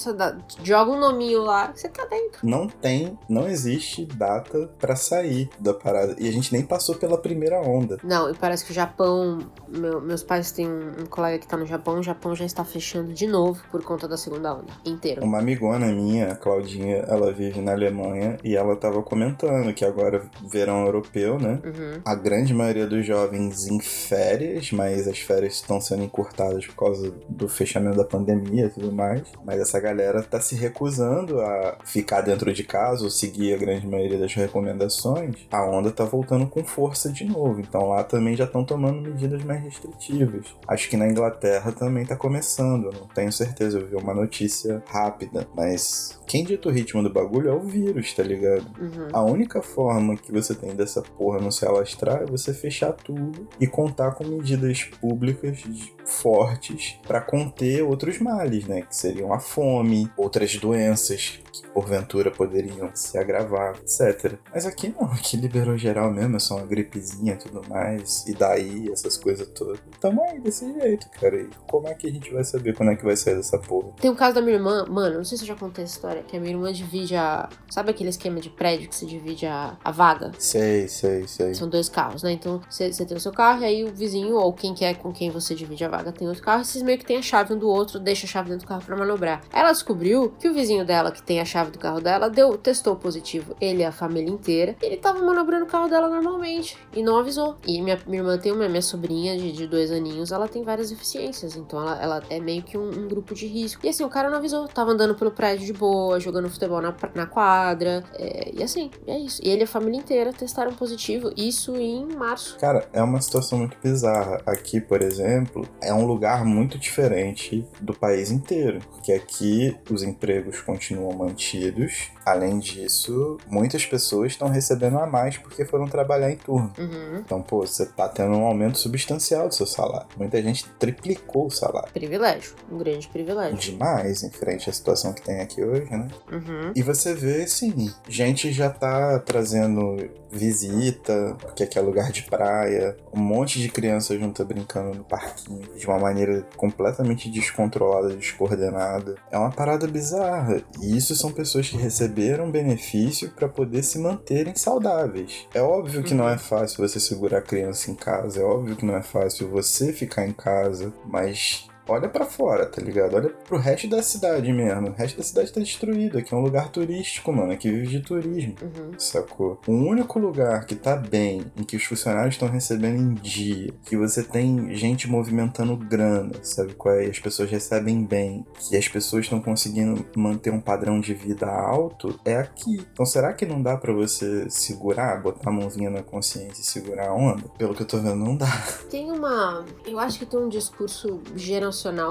joga 0.63 0.91
um 0.91 0.99
nominho 0.99 1.43
lá, 1.43 1.73
você 1.75 1.89
tá 1.89 2.05
dentro. 2.07 2.41
Não 2.43 2.67
tem, 2.67 3.19
não 3.29 3.49
existe 3.49 4.05
data 4.05 4.71
para 4.79 4.97
sair 4.97 5.49
da 5.59 5.75
parada. 5.75 6.17
E 6.19 6.29
a 6.29 6.33
gente 6.33 6.53
nem 6.53 6.63
passou 6.63 6.95
pela 6.95 7.19
primeira 7.19 7.61
onda. 7.61 7.99
Não, 8.03 8.31
e 8.31 8.35
parece 8.35 8.65
que 8.65 8.71
o 8.71 8.75
Japão. 8.75 9.39
Meu, 9.69 10.01
meus 10.01 10.23
pais 10.23 10.53
têm 10.53 10.69
um, 10.69 11.03
um, 11.03 11.07
colega 11.07 11.39
que 11.39 11.47
tá 11.47 11.57
no 11.57 11.67
Japão, 11.67 11.99
o 11.99 12.03
Japão 12.03 12.35
já 12.35 12.45
está 12.45 12.65
fechando 12.65 13.13
de 13.13 13.27
novo 13.27 13.63
por 13.71 13.83
conta 13.83 14.09
da 14.09 14.17
segunda 14.17 14.55
onda 14.55 14.73
inteira. 14.85 15.25
Uma 15.25 15.39
amigona 15.39 15.87
minha, 15.87 16.33
a 16.33 16.37
Claudinha, 16.37 16.99
ela 17.09 17.33
vive 17.33 17.61
na 17.61 17.73
Alemanha 17.73 18.37
e 18.43 18.57
ela 18.57 18.77
tava 18.77 19.03
comentando 19.03 19.52
que 19.75 19.85
agora, 19.85 20.23
verão 20.51 20.85
europeu, 20.85 21.39
né? 21.39 21.61
Uhum. 21.65 22.01
A 22.05 22.15
grande 22.15 22.53
maioria 22.55 22.87
dos 22.87 23.05
jovens 23.05 23.67
em 23.67 23.81
férias, 23.81 24.71
mas 24.73 25.09
as 25.09 25.19
férias 25.19 25.55
estão 25.55 25.81
sendo 25.81 26.03
encurtadas 26.03 26.67
por 26.67 26.77
causa 26.77 27.13
do 27.29 27.49
fechamento 27.49 27.97
da 27.97 28.05
pandemia 28.05 28.67
e 28.67 28.71
tudo 28.71 28.93
mais. 28.93 29.23
Mas 29.45 29.61
essa 29.61 29.79
galera 29.81 30.23
tá 30.23 30.41
se 30.41 30.55
recusando 30.55 31.41
a 31.41 31.79
ficar 31.85 32.21
dentro 32.21 32.53
de 32.53 32.65
casa 32.65 33.05
ou 33.05 33.11
seguir 33.11 33.55
a 33.55 33.57
grande 33.57 33.87
maioria 33.87 34.19
das 34.19 34.35
recomendações. 34.35 35.37
A 35.51 35.65
onda 35.65 35.91
tá 35.91 36.05
voltando 36.05 36.47
com 36.47 36.65
força 36.65 37.11
de 37.11 37.25
novo. 37.25 37.61
Então 37.61 37.89
lá 37.89 38.05
também 38.05 38.37
já 38.37 38.45
estão 38.45 38.65
tomando 38.65 39.01
medidas 39.03 39.43
mais 39.45 39.63
restritivas. 39.63 40.47
Acho 40.67 40.89
que 40.89 40.97
na 40.97 41.09
Inglaterra 41.09 41.73
também 41.73 42.05
tá 42.05 42.17
começando. 42.17 42.91
Não 42.93 43.07
tenho 43.09 43.33
certeza, 43.33 43.79
eu 43.79 43.87
vi 43.87 43.97
uma 43.97 44.15
notícia 44.15 44.83
rápida. 44.87 45.47
Mas 45.55 46.21
quem 46.27 46.45
dita 46.45 46.69
o 46.69 46.73
ritmo 46.73 47.03
do 47.03 47.13
bagulho 47.13 47.51
é 47.51 47.55
o 47.55 47.61
vírus, 47.61 48.13
tá 48.15 48.23
ligado? 48.23 48.67
Uhum. 48.81 49.09
A 49.13 49.23
única 49.23 49.42
forma 49.63 50.17
que 50.17 50.31
você 50.31 50.55
tem 50.55 50.75
dessa 50.75 51.03
porra 51.03 51.41
não 51.41 51.51
se 51.51 51.67
alastrar 51.67 52.23
é 52.23 52.27
você 52.27 52.55
fechar 52.55 52.93
tudo 52.93 53.49
e 53.59 53.67
contar 53.67 54.13
com 54.13 54.25
medidas 54.25 54.85
públicas 54.85 55.63
fortes 56.05 56.99
para 57.07 57.21
conter 57.21 57.83
outros 57.83 58.19
males, 58.19 58.67
né? 58.67 58.83
Que 58.83 58.95
seriam 58.95 59.33
a 59.33 59.41
fome, 59.41 60.11
outras 60.17 60.57
doenças 60.57 61.42
que 61.53 61.67
porventura 61.69 62.31
poderiam 62.31 62.91
se 62.95 63.19
agravar, 63.19 63.77
etc. 63.77 64.39
Mas 64.53 64.67
aqui 64.67 64.89
não, 64.89 65.07
aqui 65.13 65.37
liberou 65.37 65.77
geral 65.77 66.11
mesmo, 66.11 66.37
é 66.37 66.39
só 66.39 66.57
uma 66.57 66.67
gripezinha 66.67 67.35
e 67.35 67.37
tudo 67.37 67.63
mais, 67.69 68.27
e 68.27 68.35
daí 68.35 68.91
essas 68.91 69.17
coisas 69.17 69.47
todas. 69.49 69.79
Tamo 70.01 70.23
aí 70.23 70.41
desse 70.41 70.73
jeito, 70.73 71.09
cara. 71.11 71.37
E 71.37 71.49
como 71.69 71.89
é 71.89 71.95
que 71.95 72.07
a 72.07 72.11
gente 72.11 72.33
vai 72.33 72.45
saber 72.45 72.75
quando 72.75 72.93
é 72.93 72.97
que 72.97 73.05
vai 73.05 73.17
sair 73.17 73.37
dessa 73.37 73.59
porra? 73.59 73.93
Tem 74.01 74.11
o 74.11 74.15
um 74.15 74.17
caso 74.17 74.35
da 74.35 74.41
minha 74.41 74.55
irmã, 74.55 74.87
mano, 74.89 75.19
não 75.19 75.25
sei 75.25 75.37
se 75.37 75.45
eu 75.45 75.49
já 75.49 75.55
contei 75.55 75.85
essa 75.85 75.95
história, 75.95 76.23
que 76.23 76.37
a 76.37 76.41
minha 76.41 76.53
irmã 76.53 76.73
divide 76.73 77.15
a. 77.15 77.49
Sabe 77.71 77.91
aquele 77.91 78.11
esquema 78.11 78.41
de 78.41 78.51
prédio 78.51 78.89
que 78.89 78.95
você 78.95 79.07
divide 79.07 79.47
a, 79.47 79.77
a 79.85 79.91
vaga? 79.91 80.33
Sei, 80.39 80.89
sei, 80.89 81.27
sei. 81.29 81.55
São 81.55 81.69
dois 81.69 81.89
carros, 81.89 82.23
né? 82.23 82.33
Então 82.33 82.61
você 82.69 82.91
tem 83.05 83.17
o 83.17 83.21
seu 83.21 83.33
carro 83.33 83.63
e 83.63 83.65
aí 83.65 83.85
o 83.85 83.93
vizinho 83.93 84.37
ou 84.37 84.53
quem 84.53 84.75
quer 84.75 84.95
com 84.97 85.13
quem 85.13 85.31
você 85.31 85.55
divide 85.55 85.85
a 85.85 85.89
vaga 85.89 86.13
tem 86.13 86.29
outro 86.29 86.43
carro, 86.43 86.63
e 86.63 86.65
vocês 86.65 86.83
meio 86.83 86.99
que 86.99 87.05
tem 87.05 87.19
a 87.19 87.23
chave 87.23 87.53
um 87.53 87.59
do 87.59 87.69
outro, 87.69 87.99
deixa 87.99 88.27
a 88.27 88.29
chave 88.29 88.51
dentro 88.51 88.67
do 88.67 88.69
carro 88.69 88.83
para 88.83 88.97
manobrar. 88.97 89.43
Ela 89.53 89.73
descobriu 89.73 90.31
que 90.39 90.49
o 90.49 90.55
vizinho 90.55 90.85
dela, 90.85 91.11
que 91.11 91.23
tem 91.23 91.41
a 91.43 91.45
chave 91.45 91.71
do 91.71 91.79
carro 91.79 92.01
dela, 92.01 92.29
deu, 92.29 92.57
testou 92.57 92.97
positivo. 92.97 93.57
Ele 93.61 93.83
e 93.83 93.85
a 93.85 93.93
família 93.93 94.31
inteira. 94.31 94.77
Ele 94.81 94.97
tava 94.97 95.21
manobrando 95.21 95.65
o 95.65 95.69
carro 95.69 95.89
dela 95.89 96.09
normalmente 96.09 96.77
e 96.95 97.03
não 97.03 97.19
avisou. 97.19 97.57
E 97.67 97.81
minha, 97.81 97.99
minha 98.07 98.21
irmã 98.23 98.39
tem 98.39 98.53
uma 98.53 98.69
minha 98.69 98.83
sobrinha 98.83 99.37
de, 99.37 99.53
de 99.53 99.67
dois 99.67 99.91
aninhos, 99.91 100.33
ela 100.33 100.49
tem 100.49 100.63
várias 100.63 100.91
deficiências, 100.91 101.57
então 101.57 101.81
ela, 101.81 102.03
ela 102.03 102.23
é 102.31 102.41
meio 102.41 102.63
que 102.63 102.77
um, 102.77 102.89
um, 102.89 103.09
grupo 103.09 103.35
de 103.35 103.47
risco. 103.47 103.85
E 103.85 103.89
assim, 103.89 104.05
o 104.05 104.09
cara 104.09 104.31
não 104.31 104.39
avisou, 104.39 104.69
tava 104.69 104.93
andando 104.93 105.15
pelo 105.15 105.31
prédio 105.31 105.67
de 105.67 105.73
boa, 105.73 106.19
jogando 106.21 106.49
futebol 106.49 106.81
na, 106.81 106.95
na 107.15 107.27
quadra, 107.27 108.05
é, 108.15 108.53
e 108.55 108.63
assim, 108.63 108.91
é 109.07 109.19
isso. 109.19 109.41
E 109.45 109.49
ele 109.49 109.63
e 109.63 109.65
a 109.65 109.67
família 109.67 109.99
inteira 109.99 110.33
testaram 110.33 110.73
positivo, 110.75 111.33
isso 111.37 111.77
em 111.77 112.07
março. 112.07 112.59
Cara, 112.59 112.89
é 112.93 113.03
uma 113.03 113.21
situação 113.21 113.59
muito 113.59 113.77
bizarra. 113.83 114.41
Aqui, 114.47 114.81
por 114.81 115.03
exemplo, 115.03 115.67
é 115.81 115.93
um 115.93 116.07
lugar 116.07 116.45
muito 116.45 116.79
diferente 116.79 117.67
do 117.81 117.95
país 117.95 118.31
inteiro, 118.31 118.81
porque 118.91 119.13
aqui 119.13 119.77
os 119.91 120.03
empregos 120.03 120.61
continuam 120.61 121.13
mantidos, 121.33 122.11
Além 122.25 122.59
disso, 122.59 123.39
muitas 123.51 123.85
pessoas 123.85 124.33
estão 124.33 124.49
recebendo 124.49 124.99
a 124.99 125.07
mais 125.07 125.37
porque 125.37 125.65
foram 125.65 125.87
trabalhar 125.87 126.31
em 126.31 126.37
turno. 126.37 126.73
Uhum. 126.79 127.19
Então, 127.19 127.43
pô, 127.43 127.67
você 127.67 127.87
tá 127.87 128.09
tendo 128.09 128.37
um 128.37 128.45
aumento 128.45 128.79
substancial 128.79 129.49
do 129.49 129.55
seu 129.55 129.67
salário. 129.67 130.09
Muita 130.17 130.41
gente 130.43 130.69
triplicou 130.79 131.47
o 131.47 131.51
salário. 131.51 131.93
Privilégio. 131.93 132.55
Um 132.71 132.79
grande 132.79 133.09
privilégio. 133.09 133.59
Demais 133.59 134.23
em 134.23 134.31
frente 134.31 134.71
à 134.71 134.73
situação 134.73 135.13
que 135.13 135.23
tem 135.23 135.41
aqui 135.41 135.63
hoje, 135.63 135.91
né? 135.91 136.09
Uhum. 136.31 136.73
E 136.75 136.83
você 136.83 137.15
vê, 137.15 137.47
sim, 137.47 137.93
gente 138.09 138.53
já 138.53 138.71
tá 138.71 139.19
trazendo 139.19 139.97
visita, 140.33 141.37
porque 141.41 141.63
aqui 141.63 141.79
é 141.79 141.83
lugar 141.83 142.11
de 142.11 142.23
praia, 142.23 142.97
um 143.13 143.21
monte 143.21 143.61
de 143.61 143.69
crianças 143.69 144.19
juntas 144.19 144.47
brincando 144.47 144.97
no 144.97 145.05
parquinho 145.05 145.61
de 145.77 145.87
uma 145.87 145.99
maneira 145.99 146.47
completamente 146.57 147.31
descontrolada, 147.31 148.17
descoordenada. 148.17 149.17
É 149.31 149.37
uma 149.37 149.51
parada 149.51 149.87
bizarra. 149.87 150.63
E 150.81 150.97
isso 150.97 151.15
são 151.15 151.31
pessoas 151.31 151.69
que 151.69 151.77
receberam 152.13 152.51
benefício 152.51 153.31
para 153.31 153.49
poder 153.49 153.83
se 153.83 153.99
manterem 153.99 154.55
saudáveis. 154.55 155.47
É 155.55 155.63
óbvio 155.63 156.03
que 156.03 156.15
não 156.15 156.29
é 156.29 156.37
fácil 156.37 156.87
você 156.87 157.01
segurar 157.01 157.39
a 157.39 157.43
criança 157.43 157.91
em 157.91 157.95
casa, 157.95 158.41
é 158.41 158.45
óbvio 158.45 158.77
que 158.77 158.85
não 158.85 158.95
é 158.95 159.03
fácil 159.03 159.49
você 159.49 159.93
ficar 159.93 160.27
em 160.27 160.33
casa, 160.33 160.93
mas 161.07 161.67
olha 161.93 162.09
para 162.09 162.25
fora, 162.25 162.67
tá 162.67 162.81
ligado? 162.81 163.15
Olha 163.15 163.29
pro 163.29 163.59
resto 163.59 163.89
da 163.89 164.03
cidade 164.03 164.53
mesmo. 164.53 164.89
O 164.89 164.93
resto 164.93 165.19
da 165.19 165.23
cidade 165.23 165.53
tá 165.53 165.61
destruído. 165.61 166.19
Aqui 166.19 166.35
é 166.35 166.37
um 166.37 166.41
lugar 166.41 166.71
turístico, 166.71 167.33
mano. 167.33 167.53
Aqui 167.53 167.71
vive 167.71 167.87
de 167.87 168.01
turismo. 168.01 168.55
Uhum. 168.63 168.93
Sacou? 168.99 169.61
O 169.67 169.73
único 169.73 170.19
lugar 170.19 170.67
que 170.67 170.75
tá 170.75 170.97
bem, 170.97 171.45
em 171.57 171.63
que 171.63 171.77
os 171.77 171.85
funcionários 171.85 172.35
estão 172.35 172.49
recebendo 172.49 173.01
em 173.01 173.15
dia, 173.15 173.73
que 173.85 173.97
você 173.97 174.23
tem 174.23 174.75
gente 174.75 175.09
movimentando 175.09 175.77
grana, 175.77 176.33
sabe 176.43 176.75
qual 176.75 176.95
é? 176.95 177.07
E 177.07 177.11
as 177.11 177.19
pessoas 177.19 177.51
recebem 177.51 178.03
bem, 178.05 178.45
que 178.59 178.77
as 178.77 178.89
pessoas 178.89 179.25
estão 179.25 179.41
conseguindo 179.41 180.05
manter 180.17 180.51
um 180.51 180.61
padrão 180.61 181.01
de 181.01 181.15
vida 181.15 181.47
alto, 181.47 182.19
é 182.25 182.37
aqui. 182.37 182.85
Então 182.93 183.05
será 183.05 183.33
que 183.33 183.45
não 183.45 183.63
dá 183.63 183.77
para 183.77 183.93
você 183.93 184.49
segurar, 184.49 185.21
botar 185.23 185.51
a 185.51 185.53
mãozinha 185.53 185.91
na 185.91 186.03
consciência 186.03 186.63
e 186.63 186.65
segurar 186.65 187.09
a 187.09 187.15
onda? 187.15 187.49
Pelo 187.59 187.75
que 187.75 187.83
eu 187.83 187.87
tô 187.87 187.99
vendo, 187.99 188.17
não 188.17 188.37
dá. 188.37 188.51
Tem 188.91 189.11
uma. 189.11 189.65
Eu 189.87 189.99
acho 189.99 190.19
que 190.19 190.27
tem 190.27 190.39
um 190.39 190.49
discurso 190.49 191.21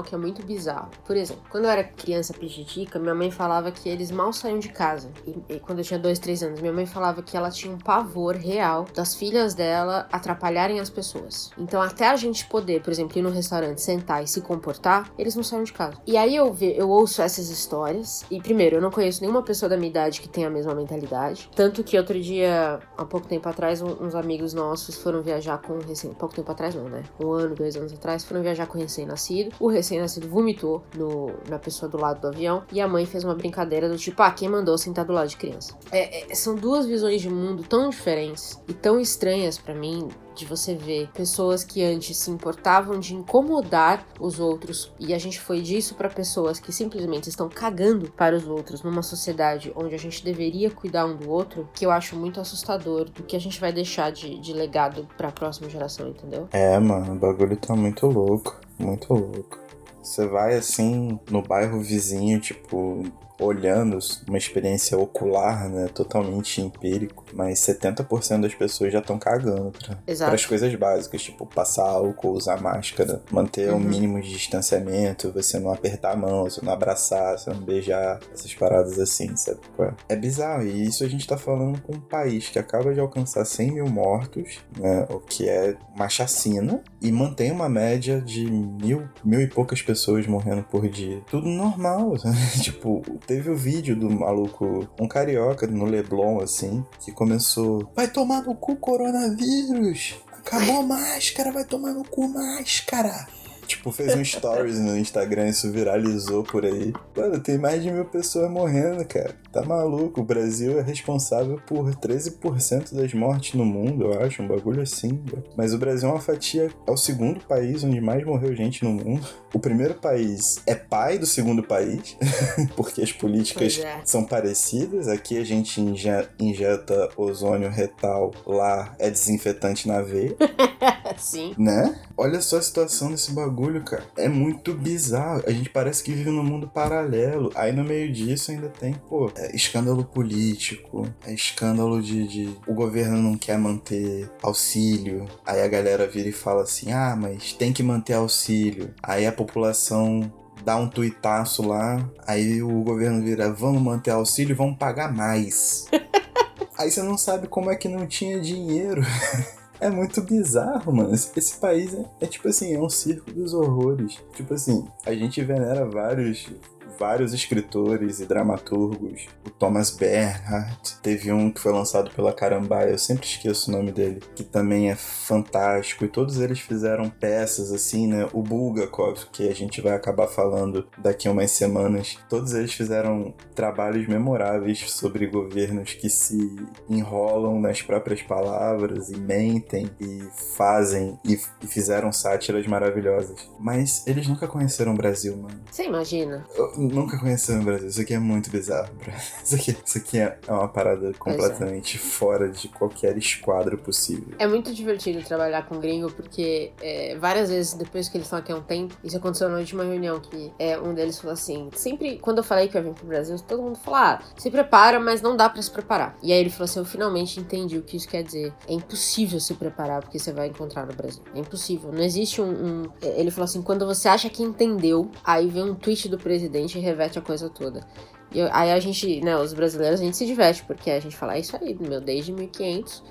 que 0.02 0.14
é 0.14 0.18
muito 0.18 0.44
bizarro. 0.44 0.90
Por 1.04 1.16
exemplo, 1.16 1.42
quando 1.48 1.64
eu 1.64 1.70
era 1.70 1.84
criança 1.84 2.34
pichitica, 2.34 2.98
minha 2.98 3.14
mãe 3.14 3.30
falava 3.30 3.70
que 3.70 3.88
eles 3.88 4.10
mal 4.10 4.32
saíam 4.32 4.58
de 4.58 4.68
casa. 4.68 5.10
E, 5.26 5.54
e, 5.54 5.60
quando 5.60 5.78
eu 5.78 5.84
tinha 5.84 5.98
dois, 5.98 6.18
três 6.18 6.42
anos, 6.42 6.60
minha 6.60 6.72
mãe 6.72 6.86
falava 6.86 7.22
que 7.22 7.36
ela 7.36 7.50
tinha 7.50 7.72
um 7.72 7.78
pavor 7.78 8.36
real 8.36 8.86
das 8.94 9.14
filhas 9.14 9.54
dela 9.54 10.06
atrapalharem 10.12 10.80
as 10.80 10.90
pessoas. 10.90 11.50
Então, 11.56 11.80
até 11.80 12.08
a 12.08 12.16
gente 12.16 12.46
poder, 12.46 12.82
por 12.82 12.90
exemplo, 12.90 13.18
ir 13.18 13.22
no 13.22 13.30
restaurante, 13.30 13.80
sentar 13.80 14.22
e 14.22 14.26
se 14.26 14.40
comportar, 14.40 15.10
eles 15.18 15.34
não 15.34 15.42
saem 15.42 15.64
de 15.64 15.72
casa. 15.72 15.94
E 16.06 16.16
aí 16.16 16.34
eu, 16.36 16.56
eu 16.60 16.88
ouço 16.88 17.22
essas 17.22 17.48
histórias. 17.48 18.24
E 18.30 18.40
primeiro, 18.40 18.76
eu 18.76 18.82
não 18.82 18.90
conheço 18.90 19.20
nenhuma 19.20 19.42
pessoa 19.42 19.68
da 19.68 19.76
minha 19.76 19.90
idade 19.90 20.20
que 20.20 20.28
tenha 20.28 20.48
a 20.48 20.50
mesma 20.50 20.74
mentalidade. 20.74 21.50
Tanto 21.54 21.82
que 21.82 21.98
outro 21.98 22.20
dia, 22.20 22.80
há 22.96 23.04
pouco 23.04 23.26
tempo 23.26 23.48
atrás, 23.48 23.80
uns 23.82 24.14
amigos 24.14 24.52
nossos 24.52 24.96
foram 24.96 25.22
viajar 25.22 25.58
com 25.58 25.78
recém. 25.78 26.12
Pouco 26.12 26.34
tempo 26.34 26.50
atrás, 26.50 26.74
não, 26.74 26.88
né? 26.88 27.02
Um 27.22 27.32
ano, 27.32 27.54
dois 27.54 27.76
anos 27.76 27.92
atrás, 27.92 28.24
foram 28.24 28.42
viajar 28.42 28.66
com 28.66 28.78
recém-nascido. 28.78 29.51
O 29.58 29.68
recém-nascido 29.68 30.28
vomitou 30.28 30.82
no, 30.96 31.32
na 31.48 31.58
pessoa 31.58 31.90
do 31.90 31.98
lado 31.98 32.20
do 32.20 32.28
avião 32.28 32.62
e 32.72 32.80
a 32.80 32.88
mãe 32.88 33.06
fez 33.06 33.24
uma 33.24 33.34
brincadeira 33.34 33.88
do 33.88 33.96
tipo, 33.96 34.22
ah, 34.22 34.30
quem 34.30 34.48
mandou 34.48 34.76
sentar 34.76 35.04
do 35.04 35.12
lado 35.12 35.28
de 35.28 35.36
criança? 35.36 35.76
É, 35.90 36.30
é, 36.30 36.34
são 36.34 36.54
duas 36.54 36.86
visões 36.86 37.20
de 37.20 37.28
mundo 37.28 37.62
tão 37.62 37.90
diferentes 37.90 38.60
e 38.68 38.72
tão 38.72 39.00
estranhas 39.00 39.58
para 39.58 39.74
mim 39.74 40.08
de 40.34 40.46
você 40.46 40.74
ver 40.74 41.08
pessoas 41.12 41.62
que 41.62 41.82
antes 41.82 42.16
se 42.16 42.30
importavam 42.30 42.98
de 42.98 43.14
incomodar 43.14 44.06
os 44.18 44.40
outros 44.40 44.92
e 44.98 45.12
a 45.12 45.18
gente 45.18 45.40
foi 45.40 45.60
disso 45.60 45.94
para 45.94 46.08
pessoas 46.08 46.58
que 46.58 46.72
simplesmente 46.72 47.28
estão 47.28 47.48
cagando 47.48 48.10
para 48.10 48.36
os 48.36 48.46
outros 48.46 48.82
numa 48.82 49.02
sociedade 49.02 49.72
onde 49.76 49.94
a 49.94 49.98
gente 49.98 50.24
deveria 50.24 50.70
cuidar 50.70 51.06
um 51.06 51.16
do 51.16 51.30
outro, 51.30 51.68
que 51.74 51.84
eu 51.84 51.90
acho 51.90 52.16
muito 52.16 52.40
assustador 52.40 53.10
do 53.10 53.22
que 53.22 53.36
a 53.36 53.40
gente 53.40 53.60
vai 53.60 53.72
deixar 53.72 54.10
de, 54.10 54.38
de 54.38 54.52
legado 54.52 55.06
para 55.16 55.28
a 55.28 55.32
próxima 55.32 55.68
geração, 55.68 56.08
entendeu? 56.08 56.48
É, 56.52 56.78
mano, 56.78 57.12
o 57.12 57.18
bagulho 57.18 57.56
tá 57.56 57.74
muito 57.76 58.06
louco, 58.06 58.58
muito 58.78 59.12
louco. 59.12 59.58
Você 60.02 60.26
vai 60.26 60.54
assim 60.56 61.18
no 61.30 61.42
bairro 61.42 61.80
vizinho, 61.80 62.40
tipo, 62.40 63.04
olhando 63.42 63.98
uma 64.28 64.38
experiência 64.38 64.96
ocular, 64.98 65.68
né, 65.68 65.88
totalmente 65.88 66.60
empírico, 66.60 67.24
mas 67.32 67.60
70% 67.60 68.40
das 68.40 68.54
pessoas 68.54 68.92
já 68.92 68.98
estão 69.00 69.18
cagando 69.18 69.72
para 69.72 70.34
as 70.34 70.46
coisas 70.46 70.74
básicas, 70.74 71.22
tipo 71.22 71.46
passar 71.46 71.88
álcool, 71.88 72.32
usar 72.32 72.60
máscara, 72.60 73.22
manter 73.30 73.70
uhum. 73.70 73.76
um 73.76 73.80
mínimo 73.80 74.20
de 74.20 74.30
distanciamento, 74.30 75.32
você 75.32 75.58
não 75.58 75.72
apertar 75.72 76.12
a 76.12 76.16
mão, 76.16 76.44
você 76.44 76.64
não 76.64 76.72
abraçar, 76.72 77.38
você 77.38 77.50
não 77.50 77.60
beijar, 77.60 78.20
essas 78.32 78.54
paradas 78.54 78.98
assim, 78.98 79.36
sabe? 79.36 79.60
É? 79.78 80.14
é 80.14 80.16
bizarro, 80.16 80.64
e 80.64 80.84
isso 80.84 81.04
a 81.04 81.08
gente 81.08 81.26
tá 81.26 81.36
falando 81.36 81.80
com 81.82 81.94
um 81.94 82.00
país 82.00 82.48
que 82.48 82.58
acaba 82.58 82.92
de 82.92 83.00
alcançar 83.00 83.44
100 83.44 83.72
mil 83.72 83.86
mortos, 83.86 84.60
né, 84.78 85.06
o 85.10 85.18
que 85.18 85.48
é 85.48 85.76
uma 85.94 86.08
chacina, 86.08 86.82
e 87.00 87.10
mantém 87.10 87.50
uma 87.50 87.68
média 87.68 88.20
de 88.20 88.44
mil, 88.44 89.08
mil 89.24 89.40
e 89.40 89.46
poucas 89.46 89.82
pessoas 89.82 90.26
morrendo 90.26 90.62
por 90.62 90.88
dia. 90.88 91.20
Tudo 91.30 91.48
normal, 91.48 92.14
tipo, 92.62 93.02
teve 93.32 93.48
o 93.48 93.56
vídeo 93.56 93.96
do 93.96 94.10
maluco, 94.10 94.86
um 95.00 95.08
carioca 95.08 95.66
no 95.66 95.86
Leblon, 95.86 96.40
assim, 96.40 96.84
que 97.00 97.10
começou: 97.10 97.90
Vai 97.96 98.06
tomar 98.06 98.42
no 98.42 98.54
cu, 98.54 98.76
coronavírus! 98.76 100.16
Acabou 100.38 100.82
máscara, 100.82 101.50
vai 101.50 101.64
tomar 101.64 101.94
no 101.94 102.04
cu, 102.04 102.28
máscara! 102.28 103.26
Tipo, 103.66 103.90
fez 103.90 104.14
um 104.14 104.24
stories 104.24 104.78
no 104.78 104.96
Instagram, 104.96 105.48
isso 105.48 105.70
viralizou 105.70 106.42
por 106.42 106.64
aí. 106.64 106.92
Mano, 107.16 107.40
tem 107.40 107.58
mais 107.58 107.82
de 107.82 107.90
mil 107.90 108.04
pessoas 108.04 108.50
morrendo, 108.50 109.04
cara. 109.04 109.34
Tá 109.52 109.62
maluco? 109.62 110.20
O 110.20 110.24
Brasil 110.24 110.78
é 110.78 110.82
responsável 110.82 111.60
por 111.66 111.94
13% 111.94 112.94
das 112.94 113.14
mortes 113.14 113.54
no 113.54 113.64
mundo, 113.64 114.04
eu 114.04 114.22
acho, 114.22 114.42
um 114.42 114.48
bagulho 114.48 114.82
assim. 114.82 115.22
Mas 115.56 115.74
o 115.74 115.78
Brasil 115.78 116.08
é 116.08 116.12
uma 116.12 116.20
fatia, 116.20 116.70
é 116.86 116.90
o 116.90 116.96
segundo 116.96 117.40
país 117.40 117.84
onde 117.84 118.00
mais 118.00 118.24
morreu 118.24 118.54
gente 118.54 118.84
no 118.84 118.90
mundo. 118.90 119.26
O 119.52 119.58
primeiro 119.58 119.94
país 119.94 120.60
é 120.66 120.74
pai 120.74 121.18
do 121.18 121.26
segundo 121.26 121.62
país, 121.62 122.16
porque 122.74 123.02
as 123.02 123.12
políticas 123.12 123.78
é. 123.78 124.00
são 124.04 124.24
parecidas. 124.24 125.08
Aqui 125.08 125.38
a 125.38 125.44
gente 125.44 125.80
injeta 125.80 127.10
ozônio 127.16 127.68
retal, 127.68 128.32
lá 128.46 128.94
é 128.98 129.10
desinfetante 129.10 129.86
na 129.86 130.00
veia. 130.00 130.34
Sim. 131.18 131.54
Né? 131.58 132.00
Olha 132.16 132.40
só 132.40 132.56
a 132.58 132.62
situação 132.62 133.10
desse 133.10 133.32
bagulho, 133.32 133.51
cara. 133.84 134.04
É 134.16 134.28
muito 134.28 134.74
bizarro. 134.74 135.42
A 135.46 135.50
gente 135.50 135.68
parece 135.68 136.02
que 136.02 136.12
vive 136.12 136.30
num 136.30 136.42
mundo 136.42 136.68
paralelo. 136.68 137.50
Aí 137.54 137.72
no 137.72 137.84
meio 137.84 138.12
disso 138.12 138.50
ainda 138.50 138.68
tem, 138.68 138.94
pô, 138.94 139.30
é 139.36 139.54
escândalo 139.54 140.04
político, 140.04 141.06
é 141.26 141.32
escândalo 141.32 142.02
de, 142.02 142.26
de, 142.26 142.56
o 142.66 142.74
governo 142.74 143.16
não 143.18 143.36
quer 143.36 143.58
manter 143.58 144.30
auxílio. 144.42 145.26
Aí 145.46 145.60
a 145.62 145.68
galera 145.68 146.06
vira 146.06 146.28
e 146.28 146.32
fala 146.32 146.62
assim: 146.62 146.92
ah, 146.92 147.16
mas 147.16 147.52
tem 147.52 147.72
que 147.72 147.82
manter 147.82 148.14
auxílio. 148.14 148.94
Aí 149.02 149.26
a 149.26 149.32
população 149.32 150.32
dá 150.64 150.76
um 150.76 150.88
tuitaço 150.88 151.66
lá, 151.66 152.08
aí 152.26 152.62
o 152.62 152.82
governo 152.82 153.22
vira: 153.22 153.52
vamos 153.52 153.82
manter 153.82 154.10
auxílio, 154.10 154.56
vamos 154.56 154.78
pagar 154.78 155.12
mais. 155.12 155.86
aí 156.78 156.90
você 156.90 157.02
não 157.02 157.18
sabe 157.18 157.46
como 157.46 157.70
é 157.70 157.76
que 157.76 157.88
não 157.88 158.06
tinha 158.06 158.40
dinheiro. 158.40 159.02
É 159.82 159.90
muito 159.90 160.22
bizarro, 160.22 160.92
mano. 160.92 161.12
Esse, 161.12 161.56
país 161.56 161.92
é, 161.92 162.04
é, 162.20 162.26
tipo 162.26 162.46
assim, 162.46 162.72
é 162.72 162.80
um 162.80 162.88
circo 162.88 163.32
dos 163.32 163.52
horrores. 163.52 164.16
Tipo 164.32 164.54
assim, 164.54 164.86
a 165.04 165.12
gente 165.12 165.42
venera 165.42 165.84
vários 165.84 166.48
vários 166.98 167.32
escritores 167.32 168.20
e 168.20 168.26
dramaturgos. 168.26 169.26
O 169.46 169.50
Thomas 169.50 169.90
Bernhardt, 169.90 170.96
teve 171.02 171.32
um 171.32 171.50
que 171.50 171.60
foi 171.60 171.72
lançado 171.72 172.10
pela 172.10 172.32
Carambaia, 172.32 172.90
eu 172.90 172.98
sempre 172.98 173.26
esqueço 173.26 173.70
o 173.70 173.74
nome 173.74 173.92
dele, 173.92 174.20
que 174.34 174.44
também 174.44 174.90
é 174.90 174.94
fantástico. 174.94 176.04
E 176.04 176.08
todos 176.08 176.38
eles 176.38 176.60
fizeram 176.60 177.08
peças 177.08 177.72
assim, 177.72 178.06
né? 178.06 178.28
O 178.32 178.42
Bulgakov, 178.42 179.26
que 179.32 179.48
a 179.48 179.54
gente 179.54 179.80
vai 179.80 179.94
acabar 179.94 180.26
falando 180.26 180.86
daqui 180.98 181.28
a 181.28 181.32
umas 181.32 181.50
semanas, 181.50 182.18
todos 182.28 182.54
eles 182.54 182.72
fizeram 182.72 183.34
trabalhos 183.54 184.06
memoráveis 184.06 184.90
sobre 184.90 185.26
governos 185.26 185.94
que 185.94 186.08
se 186.08 186.56
enrolam 186.88 187.60
nas 187.60 187.82
próprias 187.82 188.22
palavras 188.22 189.10
e 189.10 189.16
mentem 189.16 189.90
e 190.00 190.22
fazem 190.56 191.18
e, 191.24 191.38
e 191.62 191.66
fizeram 191.66 192.12
sátiras 192.12 192.66
maravilhosas. 192.66 193.48
Mas 193.58 194.06
eles 194.06 194.26
nunca 194.26 194.46
conheceram 194.46 194.92
o 194.92 194.96
Brasil, 194.96 195.36
mano. 195.36 195.60
Você 195.70 195.84
imagina? 195.84 196.44
Eu, 196.54 196.72
nunca 196.88 197.18
conheci 197.18 197.52
no 197.52 197.62
Brasil. 197.62 197.88
Isso 197.88 198.00
aqui 198.00 198.14
é 198.14 198.18
muito 198.18 198.50
bizarro. 198.50 198.90
Isso 199.42 199.54
aqui, 199.54 199.76
isso 199.84 199.98
aqui 199.98 200.18
é 200.18 200.38
uma 200.48 200.68
parada 200.68 201.10
é. 201.10 201.12
completamente 201.12 201.96
é. 201.96 202.00
fora 202.00 202.48
de 202.48 202.68
qualquer 202.68 203.16
esquadro 203.16 203.76
possível. 203.76 204.34
É 204.38 204.46
muito 204.46 204.72
divertido 204.72 205.22
trabalhar 205.22 205.66
com 205.66 205.78
gringo, 205.80 206.10
porque 206.12 206.72
é, 206.80 207.16
várias 207.18 207.50
vezes, 207.50 207.74
depois 207.74 208.08
que 208.08 208.16
eles 208.16 208.26
estão 208.26 208.38
aqui 208.38 208.52
há 208.52 208.56
um 208.56 208.62
tempo, 208.62 208.94
isso 209.02 209.16
aconteceu 209.16 209.48
na 209.48 209.58
última 209.58 209.82
reunião, 209.84 210.20
que 210.20 210.52
é, 210.58 210.78
um 210.78 210.94
deles 210.94 211.18
falou 211.18 211.34
assim, 211.34 211.68
sempre, 211.74 212.18
quando 212.18 212.38
eu 212.38 212.44
falei 212.44 212.68
que 212.68 212.76
eu 212.76 212.82
ia 212.82 212.88
vir 212.88 212.94
pro 212.94 213.06
Brasil, 213.06 213.36
todo 213.40 213.62
mundo 213.62 213.78
falou, 213.78 213.98
ah, 213.98 214.22
se 214.36 214.50
prepara, 214.50 215.00
mas 215.00 215.20
não 215.20 215.36
dá 215.36 215.48
para 215.48 215.60
se 215.60 215.70
preparar. 215.70 216.16
E 216.22 216.32
aí 216.32 216.38
ele 216.38 216.50
falou 216.50 216.64
assim, 216.64 216.78
eu 216.78 216.84
finalmente 216.84 217.40
entendi 217.40 217.78
o 217.78 217.82
que 217.82 217.96
isso 217.96 218.08
quer 218.08 218.22
dizer. 218.22 218.52
É 218.66 218.72
impossível 218.72 219.40
se 219.40 219.54
preparar 219.54 220.00
porque 220.02 220.18
você 220.18 220.32
vai 220.32 220.48
encontrar 220.48 220.86
no 220.86 220.94
Brasil. 220.94 221.22
É 221.34 221.38
impossível. 221.38 221.92
Não 221.92 222.02
existe 222.02 222.40
um... 222.40 222.50
um... 222.50 222.82
Ele 223.02 223.30
falou 223.30 223.44
assim, 223.44 223.62
quando 223.62 223.86
você 223.86 224.08
acha 224.08 224.28
que 224.28 224.42
entendeu, 224.42 225.10
aí 225.24 225.48
vem 225.48 225.64
um 225.64 225.74
tweet 225.74 226.08
do 226.08 226.18
presidente 226.18 226.71
gente 226.72 226.84
reverte 226.84 227.18
a 227.18 227.22
coisa 227.22 227.48
toda. 227.48 227.86
E 228.32 228.40
aí 228.40 228.72
a 228.72 228.80
gente, 228.80 229.20
né, 229.20 229.36
os 229.36 229.52
brasileiros, 229.52 230.00
a 230.00 230.04
gente 230.04 230.16
se 230.16 230.26
diverte, 230.26 230.64
porque 230.64 230.90
a 230.90 231.00
gente 231.00 231.16
fala, 231.16 231.36
é 231.36 231.40
isso 231.40 231.56
aí, 231.56 231.76
meu, 231.78 232.00
desde 232.00 232.32
1500 232.32 233.02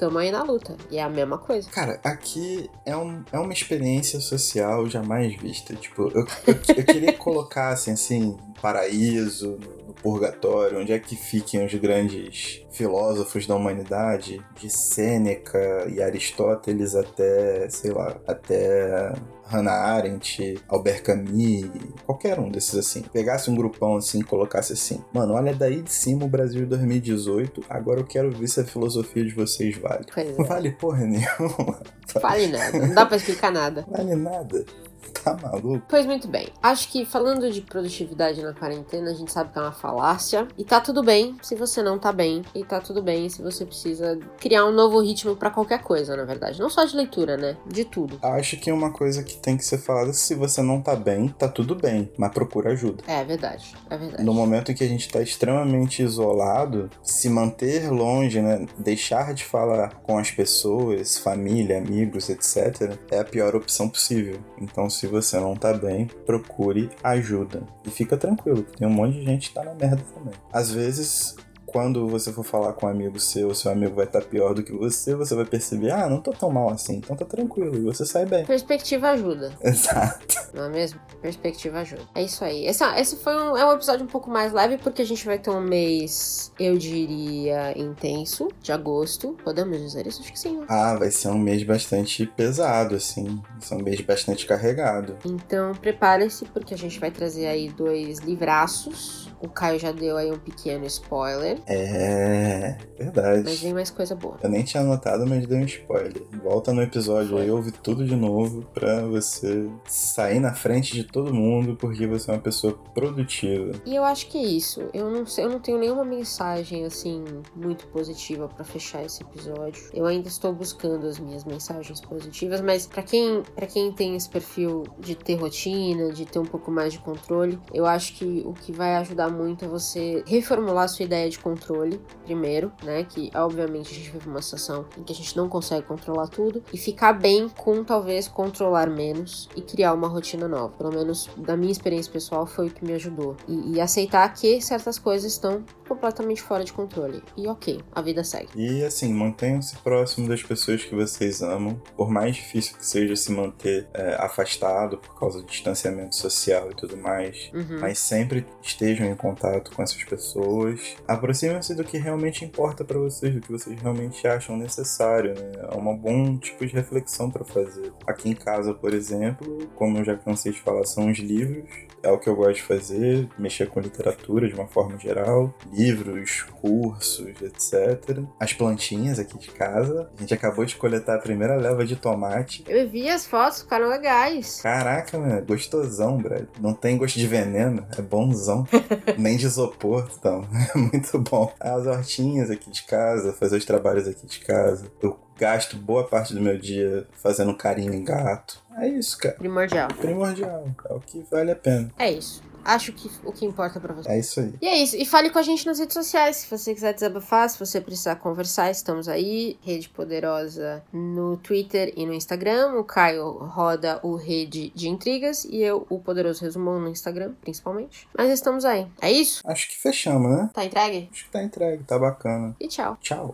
tamo 0.00 0.16
aí 0.16 0.30
na 0.30 0.42
luta. 0.42 0.74
E 0.90 0.96
é 0.96 1.02
a 1.02 1.10
mesma 1.10 1.36
coisa. 1.36 1.68
Cara, 1.68 2.00
aqui 2.02 2.70
é, 2.86 2.96
um, 2.96 3.22
é 3.30 3.38
uma 3.38 3.52
experiência 3.52 4.18
social 4.18 4.88
jamais 4.88 5.36
vista. 5.36 5.74
Tipo, 5.74 6.10
eu, 6.14 6.26
eu, 6.46 6.58
eu 6.74 6.84
queria 6.84 7.12
colocar, 7.18 7.68
assim, 7.68 7.92
assim, 7.92 8.38
paraíso, 8.62 9.58
no 9.86 9.92
purgatório, 9.92 10.80
onde 10.80 10.90
é 10.90 10.98
que 10.98 11.14
fiquem 11.14 11.66
os 11.66 11.74
grandes 11.74 12.64
filósofos 12.72 13.46
da 13.46 13.54
humanidade, 13.54 14.42
de 14.58 14.70
Sêneca 14.70 15.86
e 15.94 16.00
Aristóteles 16.00 16.94
até, 16.94 17.68
sei 17.68 17.90
lá, 17.90 18.16
até 18.26 19.12
Hannah 19.50 19.72
Arendt, 19.72 20.62
Albert 20.68 21.02
Camus, 21.02 21.68
qualquer 22.06 22.38
um 22.38 22.48
desses 22.48 22.76
assim. 22.76 23.02
Pegasse 23.02 23.50
um 23.50 23.54
grupão 23.56 23.96
assim 23.96 24.20
e 24.20 24.24
colocasse 24.24 24.72
assim: 24.72 25.02
Mano, 25.12 25.34
olha 25.34 25.52
daí 25.52 25.82
de 25.82 25.92
cima 25.92 26.24
o 26.24 26.28
Brasil 26.28 26.60
de 26.60 26.66
2018, 26.66 27.64
agora 27.68 28.00
eu 28.00 28.06
quero 28.06 28.30
ver 28.30 28.46
se 28.46 28.60
a 28.60 28.64
filosofia 28.64 29.24
de 29.24 29.34
vocês 29.34 29.76
vale. 29.76 30.06
É. 30.16 30.32
Vale 30.44 30.70
porra 30.70 31.04
nenhuma. 31.04 31.80
Vale 32.20 32.46
nada, 32.46 32.78
não 32.78 32.94
dá 32.94 33.04
pra 33.06 33.16
explicar 33.16 33.50
nada. 33.50 33.84
Vale 33.90 34.14
nada. 34.14 34.64
Tá 35.22 35.36
maluco? 35.36 35.82
Pois 35.86 36.06
muito 36.06 36.26
bem. 36.28 36.48
Acho 36.62 36.88
que 36.88 37.04
falando 37.04 37.50
de 37.50 37.60
produtividade 37.60 38.42
na 38.42 38.54
quarentena, 38.54 39.10
a 39.10 39.14
gente 39.14 39.30
sabe 39.30 39.52
que 39.52 39.58
é 39.58 39.62
uma 39.62 39.72
falácia. 39.72 40.48
E 40.56 40.64
tá 40.64 40.80
tudo 40.80 41.02
bem 41.02 41.36
se 41.42 41.54
você 41.54 41.82
não 41.82 41.98
tá 41.98 42.12
bem. 42.12 42.42
E 42.54 42.64
tá 42.64 42.80
tudo 42.80 43.02
bem 43.02 43.28
se 43.28 43.42
você 43.42 43.66
precisa 43.66 44.18
criar 44.38 44.64
um 44.64 44.72
novo 44.72 45.00
ritmo 45.00 45.36
para 45.36 45.50
qualquer 45.50 45.82
coisa, 45.82 46.16
na 46.16 46.24
verdade. 46.24 46.58
Não 46.58 46.70
só 46.70 46.84
de 46.84 46.96
leitura, 46.96 47.36
né? 47.36 47.56
De 47.66 47.84
tudo. 47.84 48.18
Acho 48.22 48.56
que 48.56 48.72
uma 48.72 48.90
coisa 48.92 49.22
que 49.22 49.36
tem 49.36 49.56
que 49.56 49.64
ser 49.64 49.78
falada, 49.78 50.12
se 50.12 50.34
você 50.34 50.62
não 50.62 50.80
tá 50.80 50.96
bem, 50.96 51.28
tá 51.28 51.48
tudo 51.48 51.74
bem. 51.74 52.10
Mas 52.16 52.32
procura 52.32 52.72
ajuda. 52.72 53.02
É 53.06 53.24
verdade. 53.24 53.74
É 53.88 53.96
verdade. 53.96 54.24
No 54.24 54.32
momento 54.32 54.72
em 54.72 54.74
que 54.74 54.84
a 54.84 54.88
gente 54.88 55.08
tá 55.08 55.20
extremamente 55.20 56.02
isolado, 56.02 56.88
se 57.02 57.28
manter 57.28 57.90
longe, 57.90 58.40
né? 58.40 58.66
Deixar 58.78 59.34
de 59.34 59.44
falar 59.44 60.00
com 60.02 60.18
as 60.18 60.30
pessoas, 60.30 61.18
família, 61.18 61.78
amigos, 61.78 62.28
etc., 62.28 62.96
é 63.10 63.18
a 63.18 63.24
pior 63.24 63.54
opção 63.54 63.88
possível. 63.88 64.40
Então, 64.58 64.88
se 64.90 65.06
você 65.06 65.38
não 65.38 65.54
tá 65.54 65.72
bem, 65.72 66.06
procure 66.26 66.90
ajuda. 67.02 67.62
E 67.86 67.90
fica 67.90 68.16
tranquilo, 68.16 68.64
que 68.64 68.78
tem 68.78 68.88
um 68.88 68.92
monte 68.92 69.14
de 69.14 69.24
gente 69.24 69.48
que 69.48 69.54
tá 69.54 69.64
na 69.64 69.74
merda 69.74 70.02
também. 70.14 70.34
Às 70.52 70.70
vezes, 70.70 71.36
quando 71.70 72.08
você 72.08 72.32
for 72.32 72.44
falar 72.44 72.72
com 72.72 72.86
um 72.86 72.88
amigo 72.88 73.18
seu, 73.20 73.54
seu 73.54 73.70
amigo 73.70 73.94
vai 73.94 74.04
estar 74.04 74.22
pior 74.22 74.54
do 74.54 74.62
que 74.62 74.72
você, 74.72 75.14
você 75.14 75.34
vai 75.34 75.44
perceber, 75.44 75.92
ah, 75.92 76.08
não 76.08 76.20
tô 76.20 76.32
tão 76.32 76.50
mal 76.50 76.68
assim, 76.70 76.96
então 76.96 77.16
tá 77.16 77.24
tranquilo, 77.24 77.76
e 77.76 77.80
você 77.80 78.04
sai 78.04 78.26
bem. 78.26 78.44
Perspectiva 78.44 79.10
ajuda. 79.10 79.52
Exato. 79.62 80.50
Não 80.52 80.64
é 80.64 80.68
mesmo? 80.68 81.00
Perspectiva 81.22 81.78
ajuda. 81.80 82.02
É 82.14 82.22
isso 82.22 82.44
aí. 82.44 82.66
Esse, 82.66 82.84
esse 82.96 83.16
foi 83.16 83.36
um, 83.36 83.56
é 83.56 83.64
um 83.64 83.72
episódio 83.72 84.04
um 84.04 84.08
pouco 84.08 84.28
mais 84.28 84.52
leve, 84.52 84.78
porque 84.78 85.02
a 85.02 85.06
gente 85.06 85.24
vai 85.24 85.38
ter 85.38 85.50
um 85.50 85.60
mês, 85.60 86.52
eu 86.58 86.76
diria, 86.76 87.78
intenso, 87.78 88.48
de 88.60 88.72
agosto. 88.72 89.36
Podemos 89.44 89.78
dizer 89.78 90.06
isso? 90.06 90.20
Acho 90.22 90.32
que 90.32 90.38
sim. 90.38 90.58
Né? 90.58 90.66
Ah, 90.68 90.96
vai 90.96 91.10
ser 91.10 91.28
um 91.28 91.38
mês 91.38 91.62
bastante 91.62 92.26
pesado, 92.26 92.96
assim. 92.96 93.40
Vai 93.52 93.60
ser 93.60 93.74
um 93.76 93.82
mês 93.82 94.00
bastante 94.00 94.46
carregado. 94.46 95.16
Então, 95.24 95.72
prepare-se, 95.72 96.44
porque 96.46 96.74
a 96.74 96.78
gente 96.78 96.98
vai 96.98 97.10
trazer 97.10 97.46
aí 97.46 97.68
dois 97.68 98.18
livraços. 98.18 99.29
O 99.40 99.48
Caio 99.48 99.78
já 99.78 99.92
deu 99.92 100.16
aí 100.16 100.30
um 100.30 100.38
pequeno 100.38 100.84
spoiler. 100.86 101.58
É, 101.66 102.76
verdade. 102.98 103.42
Mas 103.44 103.60
vem 103.60 103.72
mais 103.72 103.90
coisa 103.90 104.14
boa. 104.14 104.36
Eu 104.42 104.50
nem 104.50 104.62
tinha 104.62 104.82
anotado, 104.82 105.26
mas 105.26 105.46
dei 105.46 105.58
um 105.58 105.64
spoiler. 105.64 106.22
Volta 106.42 106.72
no 106.72 106.82
episódio 106.82 107.38
aí, 107.38 107.50
ouve 107.50 107.72
tudo 107.72 108.04
de 108.04 108.16
novo 108.16 108.62
pra 108.74 109.02
você 109.02 109.68
sair 109.86 110.40
na 110.40 110.52
frente 110.52 110.92
de 110.94 111.04
todo 111.04 111.32
mundo, 111.32 111.76
porque 111.76 112.06
você 112.06 112.30
é 112.30 112.34
uma 112.34 112.40
pessoa 112.40 112.74
produtiva. 112.94 113.72
E 113.86 113.94
eu 113.94 114.04
acho 114.04 114.26
que 114.28 114.38
é 114.38 114.42
isso. 114.42 114.88
Eu 114.92 115.10
não 115.10 115.24
sei, 115.24 115.44
eu 115.44 115.50
não 115.50 115.60
tenho 115.60 115.78
nenhuma 115.78 116.04
mensagem 116.04 116.84
assim 116.84 117.24
muito 117.56 117.86
positiva 117.88 118.48
para 118.48 118.64
fechar 118.64 119.04
esse 119.04 119.22
episódio. 119.22 119.90
Eu 119.94 120.06
ainda 120.06 120.28
estou 120.28 120.52
buscando 120.52 121.06
as 121.06 121.18
minhas 121.18 121.44
mensagens 121.44 122.00
positivas, 122.00 122.60
mas 122.60 122.86
para 122.86 123.02
quem, 123.02 123.42
para 123.54 123.66
quem 123.66 123.92
tem 123.92 124.16
esse 124.16 124.28
perfil 124.28 124.84
de 124.98 125.14
ter 125.14 125.36
rotina, 125.36 126.12
de 126.12 126.26
ter 126.26 126.38
um 126.38 126.44
pouco 126.44 126.70
mais 126.70 126.92
de 126.92 126.98
controle, 126.98 127.58
eu 127.72 127.86
acho 127.86 128.14
que 128.14 128.42
o 128.44 128.52
que 128.52 128.72
vai 128.72 128.96
ajudar 128.96 129.29
muito 129.30 129.64
é 129.64 129.68
você 129.68 130.22
reformular 130.26 130.88
sua 130.88 131.04
ideia 131.04 131.28
de 131.28 131.38
controle, 131.38 132.00
primeiro, 132.24 132.72
né? 132.82 133.04
Que 133.04 133.30
obviamente 133.34 133.92
a 133.92 133.94
gente 133.94 134.10
vive 134.10 134.28
uma 134.28 134.42
situação 134.42 134.86
em 134.98 135.02
que 135.02 135.12
a 135.12 135.16
gente 135.16 135.36
não 135.36 135.48
consegue 135.48 135.86
controlar 135.86 136.28
tudo, 136.28 136.62
e 136.72 136.76
ficar 136.76 137.12
bem 137.12 137.48
com 137.48 137.84
talvez 137.84 138.28
controlar 138.28 138.88
menos 138.88 139.48
e 139.56 139.62
criar 139.62 139.94
uma 139.94 140.08
rotina 140.08 140.48
nova. 140.48 140.76
Pelo 140.76 140.90
menos 140.90 141.28
da 141.36 141.56
minha 141.56 141.72
experiência 141.72 142.12
pessoal 142.12 142.46
foi 142.46 142.68
o 142.68 142.70
que 142.70 142.84
me 142.84 142.92
ajudou. 142.94 143.36
E, 143.48 143.74
e 143.74 143.80
aceitar 143.80 144.28
que 144.32 144.60
certas 144.60 144.98
coisas 144.98 145.32
estão 145.32 145.64
completamente 145.90 146.40
fora 146.40 146.62
de 146.62 146.72
controle. 146.72 147.20
E 147.36 147.48
ok, 147.48 147.80
a 147.90 148.00
vida 148.00 148.22
segue. 148.22 148.48
E 148.54 148.84
assim, 148.84 149.12
mantenham-se 149.12 149.76
próximo 149.78 150.28
das 150.28 150.40
pessoas 150.40 150.84
que 150.84 150.94
vocês 150.94 151.42
amam. 151.42 151.82
Por 151.96 152.08
mais 152.08 152.36
difícil 152.36 152.76
que 152.76 152.86
seja 152.86 153.16
se 153.16 153.32
manter 153.32 153.88
é, 153.92 154.14
afastado 154.14 154.98
por 154.98 155.18
causa 155.18 155.40
do 155.40 155.46
distanciamento 155.46 156.14
social 156.14 156.70
e 156.70 156.74
tudo 156.76 156.96
mais, 156.96 157.50
uhum. 157.52 157.80
mas 157.80 157.98
sempre 157.98 158.46
estejam 158.62 159.04
em 159.04 159.16
contato 159.16 159.72
com 159.74 159.82
essas 159.82 160.04
pessoas. 160.04 160.94
Aproximem-se 161.08 161.74
do 161.74 161.82
que 161.82 161.98
realmente 161.98 162.44
importa 162.44 162.84
para 162.84 162.98
vocês, 162.98 163.34
do 163.34 163.40
que 163.40 163.50
vocês 163.50 163.80
realmente 163.80 164.24
acham 164.28 164.56
necessário. 164.56 165.34
Né? 165.34 165.52
É 165.72 165.76
um 165.76 165.96
bom 165.96 166.38
tipo 166.38 166.64
de 166.64 166.72
reflexão 166.72 167.28
para 167.32 167.44
fazer. 167.44 167.92
Aqui 168.06 168.30
em 168.30 168.34
casa, 168.34 168.72
por 168.72 168.94
exemplo, 168.94 169.66
como 169.74 169.98
eu 169.98 170.04
já 170.04 170.16
cansei 170.16 170.52
de 170.52 170.60
falar, 170.60 170.86
são 170.86 171.10
os 171.10 171.18
livros 171.18 171.90
é 172.02 172.10
o 172.10 172.18
que 172.18 172.28
eu 172.28 172.34
gosto 172.34 172.56
de 172.56 172.62
fazer, 172.62 173.28
mexer 173.38 173.68
com 173.68 173.80
literatura 173.80 174.48
de 174.48 174.54
uma 174.54 174.66
forma 174.66 174.98
geral, 174.98 175.54
livros, 175.80 176.42
cursos, 176.60 177.26
etc. 177.40 178.20
As 178.38 178.52
plantinhas 178.52 179.18
aqui 179.18 179.38
de 179.38 179.50
casa. 179.50 180.10
A 180.16 180.20
gente 180.20 180.34
acabou 180.34 180.64
de 180.64 180.76
coletar 180.76 181.16
a 181.16 181.18
primeira 181.18 181.56
leva 181.56 181.86
de 181.86 181.96
tomate. 181.96 182.64
Eu 182.68 182.88
vi 182.88 183.08
as 183.08 183.26
fotos, 183.26 183.62
ficaram 183.62 183.88
legais. 183.88 184.60
Caraca, 184.60 185.18
mano, 185.18 185.44
gostosão, 185.46 186.18
Brad. 186.18 186.46
Não 186.60 186.74
tem 186.74 186.98
gosto 186.98 187.18
de 187.18 187.26
veneno, 187.26 187.86
é 187.96 188.02
bonzão. 188.02 188.66
Nem 189.16 189.36
de 189.36 189.46
isopor, 189.46 190.08
então. 190.18 190.46
É 190.74 190.78
muito 190.78 191.18
bom. 191.18 191.52
As 191.58 191.86
hortinhas 191.86 192.50
aqui 192.50 192.70
de 192.70 192.84
casa, 192.84 193.32
fazer 193.32 193.56
os 193.56 193.64
trabalhos 193.64 194.06
aqui 194.06 194.26
de 194.26 194.38
casa. 194.40 194.86
Eu 195.02 195.18
gasto 195.36 195.76
boa 195.76 196.06
parte 196.06 196.34
do 196.34 196.40
meu 196.40 196.56
dia 196.58 197.06
fazendo 197.14 197.56
carinho 197.56 197.94
em 197.94 198.04
gato. 198.04 198.62
É 198.76 198.86
isso, 198.86 199.18
cara. 199.18 199.34
Primordial. 199.34 199.88
Primordial. 199.88 200.68
É 200.88 200.92
o 200.92 201.00
que 201.00 201.24
vale 201.30 201.50
a 201.50 201.56
pena. 201.56 201.90
É 201.98 202.12
isso. 202.12 202.42
Acho 202.64 202.92
que 202.92 203.10
o 203.24 203.32
que 203.32 203.44
importa 203.44 203.80
para 203.80 203.94
você. 203.94 204.10
É 204.10 204.18
isso 204.18 204.40
aí. 204.40 204.54
E 204.60 204.66
é 204.66 204.76
isso. 204.82 204.96
E 204.96 205.04
fale 205.04 205.30
com 205.30 205.38
a 205.38 205.42
gente 205.42 205.66
nas 205.66 205.78
redes 205.78 205.94
sociais. 205.94 206.36
Se 206.36 206.50
você 206.50 206.74
quiser 206.74 206.94
desabafar, 206.94 207.48
se 207.48 207.58
você 207.58 207.80
precisar 207.80 208.16
conversar, 208.16 208.70
estamos 208.70 209.08
aí. 209.08 209.58
Rede 209.62 209.88
Poderosa 209.88 210.82
no 210.92 211.36
Twitter 211.36 211.92
e 211.96 212.06
no 212.06 212.12
Instagram. 212.12 212.74
O 212.78 212.84
Caio 212.84 213.30
roda 213.30 214.00
o 214.02 214.16
Rede 214.16 214.70
de 214.74 214.88
Intrigas 214.88 215.44
e 215.44 215.62
eu 215.62 215.86
o 215.88 215.98
Poderoso 215.98 216.42
Resumão 216.42 216.80
no 216.80 216.88
Instagram, 216.88 217.32
principalmente. 217.40 218.08
Mas 218.16 218.30
estamos 218.30 218.64
aí. 218.64 218.86
É 219.00 219.10
isso? 219.10 219.42
Acho 219.44 219.68
que 219.68 219.76
fechamos, 219.76 220.30
né? 220.30 220.50
Tá 220.52 220.64
entregue? 220.64 221.08
Acho 221.12 221.24
que 221.24 221.30
tá 221.30 221.42
entregue. 221.42 221.84
Tá 221.84 221.98
bacana. 221.98 222.54
E 222.60 222.68
tchau. 222.68 222.96
Tchau. 223.00 223.28